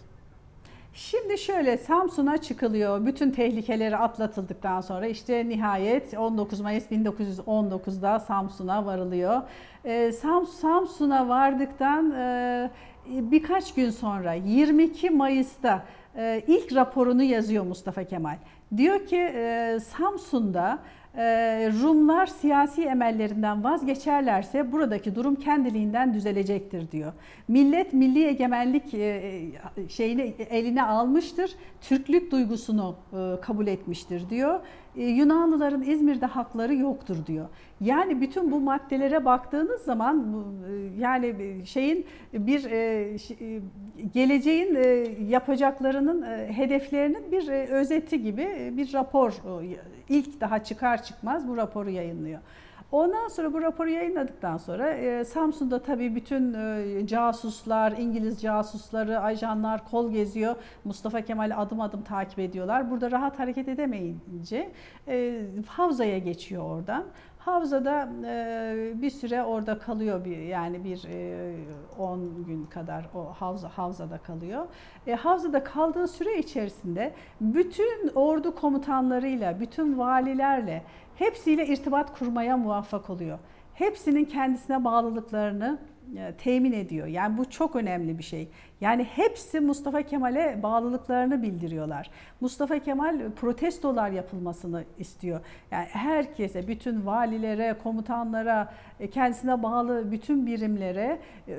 [0.93, 3.05] Şimdi şöyle Samsun'a çıkılıyor.
[3.05, 9.41] Bütün tehlikeleri atlatıldıktan sonra işte nihayet 19 Mayıs 1919'da Samsun'a varılıyor.
[9.85, 12.69] Ee, Sam, Samsun'a vardıktan e,
[13.07, 15.85] birkaç gün sonra 22 Mayıs'ta
[16.17, 18.37] e, ilk raporunu yazıyor Mustafa Kemal.
[18.77, 20.79] Diyor ki e, Samsun'da
[21.81, 27.13] Rumlar siyasi emellerinden vazgeçerlerse buradaki durum kendiliğinden düzelecektir diyor.
[27.47, 29.31] Millet milli egemenlik e,
[29.89, 31.51] şeyini eline almıştır.
[31.81, 34.59] Türklük duygusunu e, kabul etmiştir diyor.
[34.97, 37.47] E, Yunanlıların İzmir'de hakları yoktur diyor.
[37.81, 43.17] Yani bütün bu maddelere baktığınız zaman e, yani şeyin bir e,
[44.13, 44.77] geleceğin
[45.29, 49.33] yapacaklarının hedeflerinin bir özeti gibi bir rapor
[50.09, 52.39] ilk daha çıkar çıkmaz bu raporu yayınlıyor.
[52.91, 59.89] Ondan sonra bu raporu yayınladıktan sonra e, Samsun'da tabii bütün e, casuslar, İngiliz casusları, ajanlar
[59.89, 60.55] kol geziyor.
[60.83, 62.91] Mustafa Kemal'i adım adım takip ediyorlar.
[62.91, 64.71] Burada rahat hareket edemeyince
[65.07, 67.05] e, Havza'ya geçiyor oradan.
[67.39, 71.53] Havza'da e, bir süre orada kalıyor bir yani bir e,
[71.97, 74.65] 10 gün kadar o havza havzada kalıyor.
[75.07, 80.83] E, havzada kaldığı süre içerisinde bütün ordu komutanlarıyla, bütün valilerle
[81.21, 83.39] hepsiyle irtibat kurmaya muvaffak oluyor.
[83.73, 85.79] Hepsinin kendisine bağlılıklarını
[86.37, 87.07] temin ediyor.
[87.07, 88.47] Yani bu çok önemli bir şey.
[88.81, 92.09] Yani hepsi Mustafa Kemal'e bağlılıklarını bildiriyorlar.
[92.41, 95.39] Mustafa Kemal protestolar yapılmasını istiyor.
[95.71, 101.57] Yani herkese, bütün valilere, komutanlara, e, kendisine bağlı bütün birimlere e,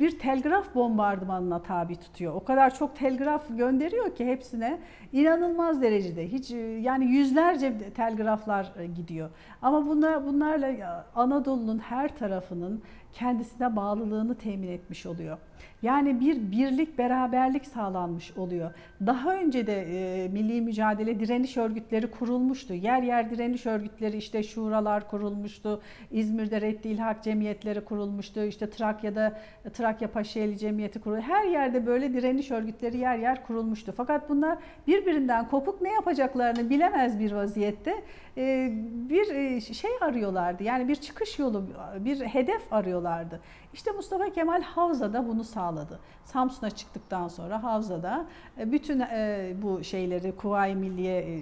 [0.00, 2.34] bir telgraf bombardımanına tabi tutuyor.
[2.34, 4.78] O kadar çok telgraf gönderiyor ki hepsine
[5.12, 6.32] inanılmaz derecede.
[6.32, 9.30] Hiç e, yani yüzlerce telgraflar e, gidiyor.
[9.62, 12.82] Ama bunlar bunlarla e, Anadolu'nun her tarafının
[13.12, 15.38] kendisine bağlılığını temin etmiş oluyor.
[15.82, 18.70] Yani bir birlik, beraberlik sağlanmış oluyor.
[19.06, 22.74] Daha önce de e, milli mücadele direniş örgütleri kurulmuştu.
[22.74, 25.80] Yer yer direniş örgütleri işte şuralar kurulmuştu.
[26.10, 28.44] İzmir'de Reddi İlhak Cemiyetleri kurulmuştu.
[28.44, 29.40] İşte Trakya'da
[29.72, 31.20] Trakya Paşaeli Cemiyeti kuruldu.
[31.20, 33.94] Her yerde böyle direniş örgütleri yer yer kurulmuştu.
[33.96, 37.94] Fakat bunlar birbirinden kopuk ne yapacaklarını bilemez bir vaziyette
[38.36, 38.72] e,
[39.08, 40.62] bir e, şey arıyorlardı.
[40.62, 41.66] Yani bir çıkış yolu,
[41.98, 43.40] bir hedef arıyorlardı.
[43.72, 46.00] İşte Mustafa Kemal Havza'da bunu sağladı.
[46.24, 48.26] Samsun'a çıktıktan sonra Havza'da
[48.58, 51.40] e, bütün e, bu şeyleri, Kuvayi Milliye e,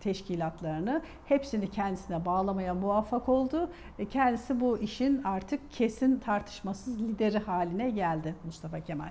[0.00, 3.70] teşkilatlarını hepsini kendisine bağlamaya muvaffak oldu.
[4.10, 9.10] Kendisi bu işin artık kesin tartışmasız lideri haline geldi Mustafa Kemal.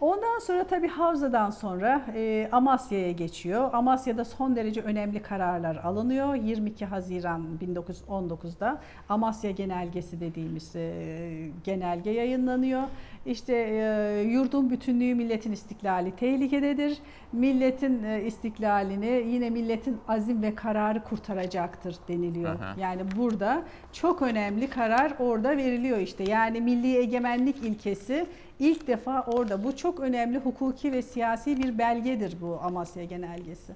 [0.00, 3.70] Ondan sonra tabii Havza'dan sonra e, Amasya'ya geçiyor.
[3.72, 6.34] Amasya'da son derece önemli kararlar alınıyor.
[6.34, 12.82] 22 Haziran 1919'da Amasya Genelgesi dediğimiz e, genelge yayınlanıyor.
[13.26, 16.98] İşte e, yurdun bütünlüğü, milletin istiklali tehlikededir.
[17.32, 22.54] Milletin e, istiklalini yine milletin azim ve kararı kurtaracaktır deniliyor.
[22.54, 22.74] Aha.
[22.80, 26.24] Yani burada çok önemli karar orada veriliyor işte.
[26.24, 28.26] Yani milli egemenlik ilkesi
[28.58, 29.64] ilk defa orada.
[29.64, 33.72] Bu çok önemli hukuki ve siyasi bir belgedir bu Amasya Genelgesi.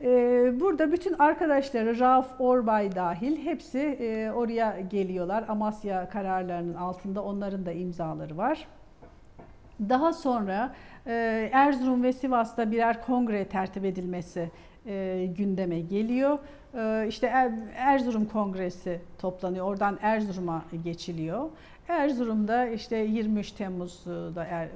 [0.00, 5.44] Ee, Burada bütün arkadaşları Rauf Orbay dahil hepsi e, oraya geliyorlar.
[5.48, 8.68] Amasya kararlarının altında onların da imzaları var.
[9.88, 10.74] Daha sonra
[11.06, 14.50] e, Erzurum ve Sivas'ta birer kongre tertip edilmesi
[14.86, 16.38] e, gündeme geliyor.
[17.08, 19.66] İşte Er- Erzurum Kongresi toplanıyor.
[19.66, 21.48] Oradan Erzurum'a geçiliyor.
[21.88, 24.68] Erzurum'da işte 23 Temmuz'da Er-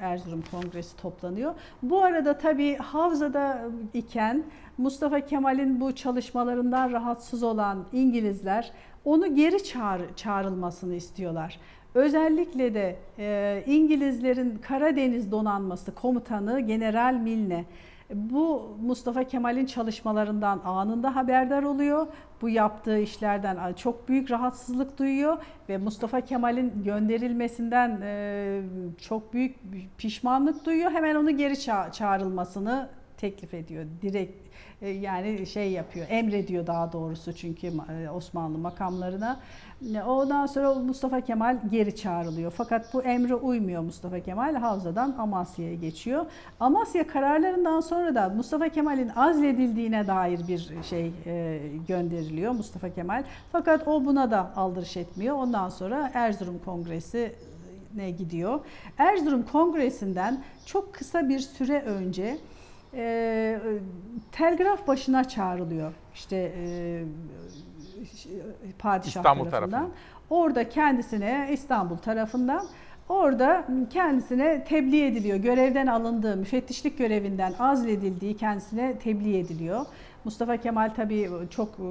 [0.00, 1.54] Erzurum Kongresi toplanıyor.
[1.82, 3.62] Bu arada tabii Havza'da
[3.94, 4.44] iken
[4.78, 8.72] Mustafa Kemal'in bu çalışmalarından rahatsız olan İngilizler
[9.04, 11.58] onu geri çağır, çağrılmasını istiyorlar.
[11.94, 17.64] Özellikle de e, İngilizlerin Karadeniz Donanması Komutanı General Milne
[18.14, 22.06] bu Mustafa Kemal'in çalışmalarından anında haberdar oluyor.
[22.42, 25.36] Bu yaptığı işlerden çok büyük rahatsızlık duyuyor
[25.68, 28.62] ve Mustafa Kemal'in gönderilmesinden e,
[29.00, 29.56] çok büyük
[29.98, 30.90] pişmanlık duyuyor.
[30.90, 33.84] Hemen onu geri ça- çağrılmasını teklif ediyor.
[34.02, 34.43] Direkt e,
[34.80, 39.40] yani şey yapıyor, emrediyor daha doğrusu çünkü e, Osmanlı makamlarına.
[39.94, 42.50] E, Ondan sonra Mustafa Kemal geri çağrılıyor.
[42.50, 44.54] Fakat bu emre uymuyor Mustafa Kemal.
[44.54, 46.26] Havza'dan Amasya'ya geçiyor.
[46.60, 53.24] Amasya kararlarından sonra da Mustafa Kemal'in azledildiğine dair bir şey e, gönderiliyor Mustafa Kemal.
[53.52, 55.36] Fakat o buna da aldırış etmiyor.
[55.36, 57.32] Ondan sonra Erzurum Kongresi
[57.94, 58.60] ne gidiyor.
[58.98, 62.38] Erzurum Kongresi'nden çok kısa bir süre önce
[62.96, 63.58] e,
[64.32, 65.92] telgraf başına çağrılıyor.
[66.14, 67.04] İşte e,
[68.78, 69.70] padişah İstanbul tarafından.
[69.70, 69.90] tarafından.
[70.30, 72.66] Orada kendisine İstanbul tarafından
[73.08, 75.36] orada kendisine tebliğ ediliyor.
[75.36, 79.86] Görevden alındığı, müfettişlik görevinden azledildiği kendisine tebliğ ediliyor.
[80.24, 81.88] Mustafa Kemal tabii çok e,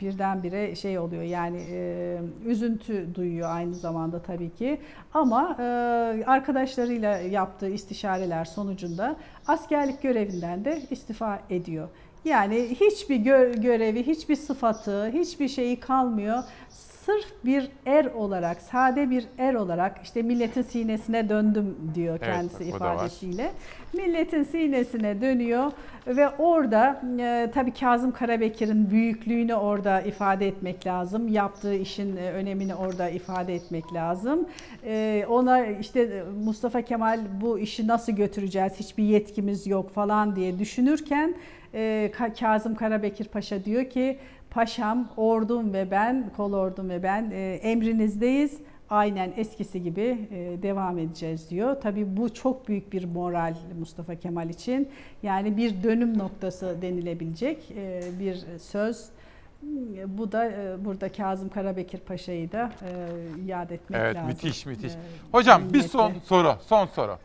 [0.00, 4.80] birdenbire şey oluyor yani e, üzüntü duyuyor aynı zamanda tabii ki.
[5.14, 5.62] Ama e,
[6.26, 9.16] arkadaşlarıyla yaptığı istişareler sonucunda
[9.48, 11.88] askerlik görevinden de istifa ediyor.
[12.24, 16.42] Yani hiçbir gö- görevi, hiçbir sıfatı, hiçbir şeyi kalmıyor.
[17.06, 23.50] Sırf bir er olarak, sade bir er olarak işte milletin sinesine döndüm diyor kendisi ifadesiyle.
[23.92, 25.72] Milletin sinesine dönüyor
[26.06, 31.28] ve orada e, tabii Kazım Karabekir'in büyüklüğünü orada ifade etmek lazım.
[31.28, 34.46] Yaptığı işin e, önemini orada ifade etmek lazım.
[34.84, 40.58] E, ona işte e, Mustafa Kemal bu işi nasıl götüreceğiz, hiçbir yetkimiz yok falan diye
[40.58, 41.34] düşünürken
[41.74, 44.18] e, Ka- Kazım Karabekir Paşa diyor ki
[44.54, 48.58] Paşam, ordum ve ben, kol ordum ve ben e, emrinizdeyiz.
[48.90, 51.80] Aynen eskisi gibi e, devam edeceğiz diyor.
[51.80, 54.88] Tabii bu çok büyük bir moral Mustafa Kemal için.
[55.22, 59.08] Yani bir dönüm noktası denilebilecek e, bir söz.
[60.06, 62.90] Bu da e, burada Kazım Karabekir Paşa'yı da e,
[63.46, 64.28] yad etmek Evet lazım.
[64.28, 64.92] müthiş müthiş.
[64.92, 64.96] E,
[65.32, 65.88] Hocam bir minnetle.
[65.88, 67.18] son soru, son soru.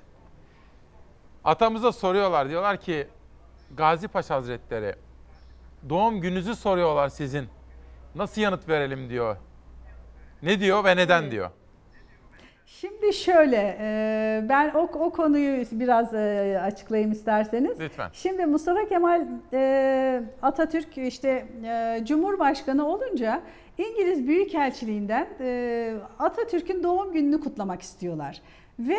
[1.44, 3.08] Atamıza soruyorlar diyorlar ki
[3.78, 4.96] Gazi Paşa Hazretleri
[5.90, 7.46] doğum gününüzü soruyorlar sizin.
[8.16, 9.38] Nasıl yanıt verelim diyor.
[10.44, 11.50] Ne diyor ve neden diyor.
[12.66, 17.80] Şimdi şöyle, e, ben o, o konuyu biraz e, açıklayayım isterseniz.
[17.80, 18.10] Lütfen.
[18.14, 21.48] Şimdi Mustafa Kemal e, Atatürk işte
[22.04, 23.42] Cumhurbaşkanı olunca
[23.78, 25.28] İngiliz Büyükelçiliğinden
[26.20, 28.42] Atatürk'ün doğum gününü kutlamak istiyorlar.
[28.80, 28.98] Ve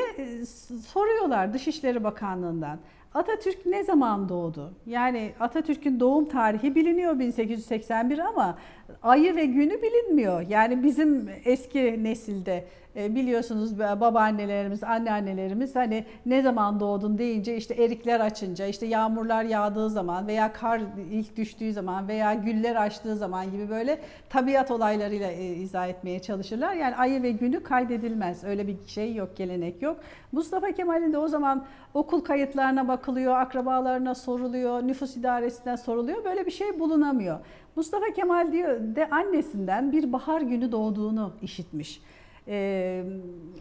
[0.87, 2.79] soruyorlar Dışişleri Bakanlığı'ndan.
[3.15, 4.73] Atatürk ne zaman doğdu?
[4.87, 8.59] Yani Atatürk'ün doğum tarihi biliniyor 1881 ama
[9.03, 10.41] ayı ve günü bilinmiyor.
[10.49, 12.65] Yani bizim eski nesilde
[12.99, 20.27] biliyorsunuz babaannelerimiz, anneannelerimiz hani ne zaman doğdun deyince işte erikler açınca, işte yağmurlar yağdığı zaman
[20.27, 25.89] veya kar ilk düştüğü zaman veya güller açtığı zaman gibi böyle tabiat olaylarıyla e, izah
[25.89, 26.75] etmeye çalışırlar.
[26.75, 28.45] Yani ayı ve günü kaydedilmez.
[28.45, 30.01] Öyle bir şey yok, gelenek yok.
[30.33, 36.25] Mustafa Kemal'in de o zaman okul kayıtlarına bakılıyor, akrabalarına soruluyor, nüfus idaresinden soruluyor.
[36.25, 37.39] Böyle bir şey bulunamıyor.
[37.77, 42.01] Mustafa Kemal diyor de annesinden bir bahar günü doğduğunu işitmiş.
[42.49, 43.05] Ee,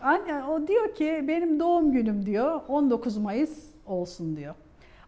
[0.02, 4.56] anne, o diyor ki benim doğum günüm diyor 19 Mayıs olsun diyor.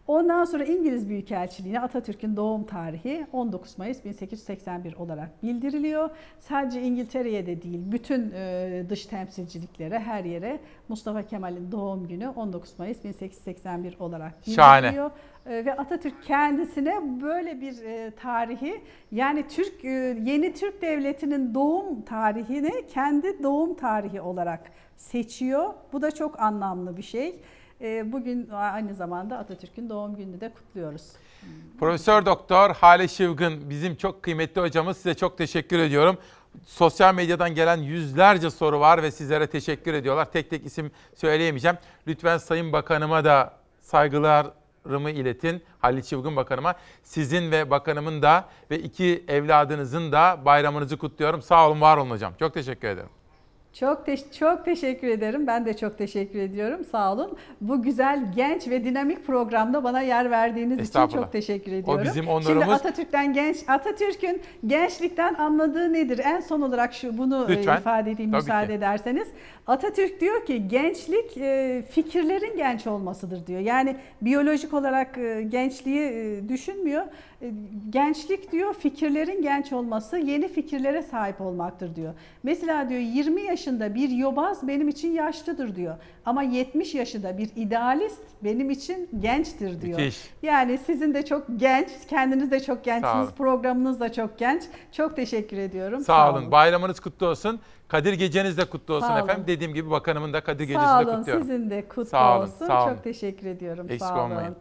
[0.10, 6.10] Ondan sonra İngiliz Büyükelçiliğine Atatürk'ün doğum tarihi 19 Mayıs 1881 olarak bildiriliyor.
[6.40, 12.80] Sadece İngiltere'ye de değil, bütün e, dış temsilciliklere, her yere Mustafa Kemal'in doğum günü 19
[12.80, 14.82] Mayıs 1881 olarak Şahane.
[14.84, 15.12] bildiriliyor.
[15.46, 18.82] E, Ve Atatürk kendisine böyle bir e, tarihi
[19.12, 19.90] yani Türk e,
[20.26, 24.62] yeni Türk Devleti'nin doğum tarihini kendi doğum tarihi olarak
[24.98, 25.74] seçiyor.
[25.94, 27.40] Bu da çok anlamlı bir şey.
[27.82, 31.12] E, Bugün aynı zamanda Atatürk'ün doğum gününü de kutluyoruz.
[31.80, 34.98] Profesör Doktor Hale Şıvgın bizim çok kıymetli hocamız.
[34.98, 36.18] Size çok teşekkür ediyorum.
[36.66, 40.32] Sosyal medyadan gelen yüzlerce soru var ve sizlere teşekkür ediyorlar.
[40.32, 41.78] Tek tek isim söyleyemeyeceğim.
[42.08, 45.64] Lütfen Sayın Bakanıma da saygılarımı iletin.
[45.80, 46.76] Halil Çılgın Bakanıma.
[47.04, 51.42] Sizin ve bakanımın da ve iki evladınızın da bayramınızı kutluyorum.
[51.42, 52.34] Sağ olun, var olun hocam.
[52.40, 53.10] Çok teşekkür ederim.
[53.74, 55.48] Çok teş- çok teşekkür ederim.
[55.48, 56.86] Ben de çok teşekkür ediyorum.
[56.92, 57.38] Sağ olun.
[57.62, 62.02] Bu güzel, genç ve dinamik programda bana yer verdiğiniz için çok teşekkür O ediyorum.
[62.04, 62.70] bizim Şimdi onurumuz.
[62.70, 66.20] Atatürk'ten genç Atatürk'ün gençlikten anladığı nedir?
[66.24, 67.78] En son olarak şu bunu e, Lütfen.
[67.78, 68.74] ifade edeyim Tabii müsaade ki.
[68.74, 69.28] ederseniz.
[69.68, 73.60] Atatürk diyor ki gençlik e, fikirlerin genç olmasıdır diyor.
[73.60, 77.04] Yani biyolojik olarak e, gençliği düşünmüyor.
[77.42, 77.52] E,
[77.90, 82.14] Gençlik diyor fikirlerin genç olması, yeni fikirlere sahip olmaktır diyor.
[82.44, 85.96] Mesela diyor 20 yaşında bir yobaz benim için yaşlıdır diyor.
[86.26, 90.00] Ama 70 yaşında bir idealist benim için gençtir diyor.
[90.00, 90.30] Müthiş.
[90.44, 93.32] Yani sizin de çok genç, kendiniz de çok Sağ gençsiniz, olun.
[93.38, 94.64] programınız da çok genç.
[94.92, 96.02] Çok teşekkür ediyorum.
[96.04, 96.52] Sağ, olun.
[96.52, 97.60] Bayramınız kutlu olsun.
[97.88, 99.24] Kadir Geceniz de kutlu olsun Sağ olun.
[99.24, 99.44] efendim.
[99.48, 101.44] Dediğim gibi bakanımın da Kadir Gecesi'ni Sağ de olun, kutluyorum.
[101.48, 102.68] sizin de kutlu Sağ olun, olsun.
[102.68, 102.94] sağ olun.
[102.94, 103.86] Çok teşekkür ediyorum.
[103.86, 104.32] Eksik Sağ olun.
[104.32, 104.56] olmayın.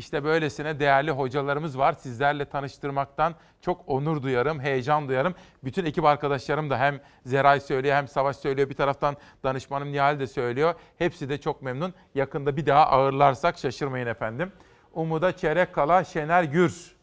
[0.00, 1.92] İşte böylesine değerli hocalarımız var.
[1.92, 5.34] Sizlerle tanıştırmaktan çok onur duyarım, heyecan duyarım.
[5.64, 8.68] Bütün ekip arkadaşlarım da hem Zeray söylüyor hem Savaş söylüyor.
[8.70, 10.74] Bir taraftan danışmanım Nihal de söylüyor.
[10.98, 11.94] Hepsi de çok memnun.
[12.14, 14.52] Yakında bir daha ağırlarsak şaşırmayın efendim.
[14.92, 16.96] Umuda çeyrek kala Şener Gür.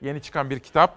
[0.00, 0.96] Yeni çıkan bir kitap.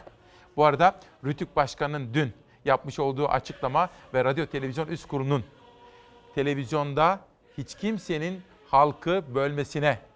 [0.57, 2.33] Bu arada Rütük Başkanı'nın dün
[2.65, 5.43] yapmış olduğu açıklama ve Radyo Televizyon Üst Kurulu'nun
[6.35, 7.19] televizyonda
[7.57, 10.10] hiç kimsenin halkı bölmesine,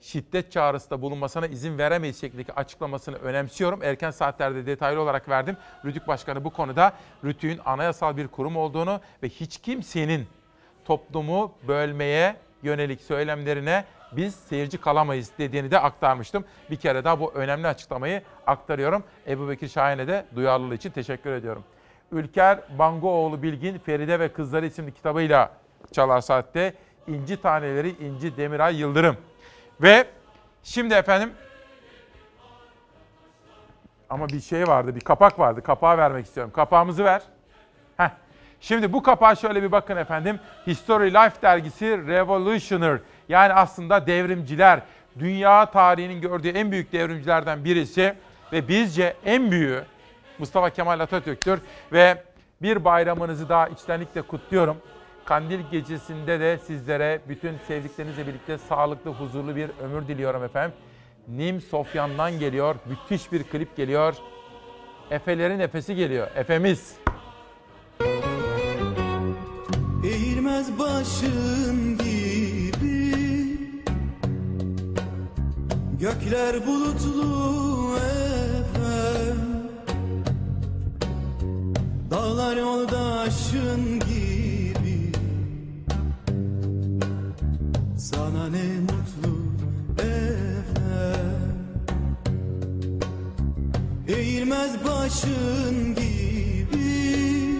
[0.00, 3.82] şiddet çağrısında bulunmasına izin veremeyiz şeklindeki açıklamasını önemsiyorum.
[3.82, 5.56] Erken saatlerde detaylı olarak verdim.
[5.84, 6.92] Rütük Başkanı bu konuda
[7.24, 10.26] Rütük'ün anayasal bir kurum olduğunu ve hiç kimsenin
[10.84, 16.44] toplumu bölmeye yönelik söylemlerine biz seyirci kalamayız dediğini de aktarmıştım.
[16.70, 19.04] Bir kere daha bu önemli açıklamayı aktarıyorum.
[19.26, 21.64] Ebu Bekir Şahin'e de duyarlılığı için teşekkür ediyorum.
[22.12, 25.50] Ülker Bangoğlu Bilgin Feride ve Kızları isimli kitabıyla
[25.92, 26.74] Çalar Saat'te
[27.06, 29.16] İnci Taneleri İnci Demiray Yıldırım.
[29.82, 30.06] Ve
[30.62, 31.32] şimdi efendim
[34.10, 35.62] ama bir şey vardı, bir kapak vardı.
[35.62, 36.52] Kapağı vermek istiyorum.
[36.52, 37.22] Kapağımızı ver.
[37.96, 38.10] Heh.
[38.60, 40.40] Şimdi bu kapağa şöyle bir bakın efendim.
[40.66, 42.98] History Life dergisi Revolutioner
[43.28, 44.80] yani aslında devrimciler.
[45.18, 48.14] Dünya tarihinin gördüğü en büyük devrimcilerden birisi
[48.52, 49.84] ve bizce en büyüğü
[50.38, 51.60] Mustafa Kemal Atatürk'tür.
[51.92, 52.22] Ve
[52.62, 54.76] bir bayramınızı daha içtenlikle kutluyorum.
[55.28, 60.76] Kandil gecesinde de sizlere bütün sevdiklerinizle birlikte sağlıklı, huzurlu bir ömür diliyorum efendim.
[61.28, 62.76] Nim Sofyan'dan geliyor.
[62.86, 64.14] Müthiş bir klip geliyor.
[65.10, 66.28] Efelerin nefesi geliyor.
[66.34, 66.96] Efemiz.
[70.04, 73.12] Eğilmez başın gibi
[76.00, 79.38] Gökler bulutlu efem
[82.10, 84.27] Dağlar yoldaşın gibi
[88.10, 89.36] Sana ne mutlu
[89.98, 91.52] efem
[94.08, 97.58] Eğilmez başın gibi.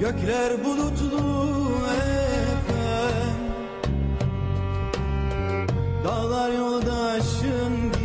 [0.00, 3.38] Gökler bulutlu efem
[6.04, 8.01] Dağlar yoldaşın gibi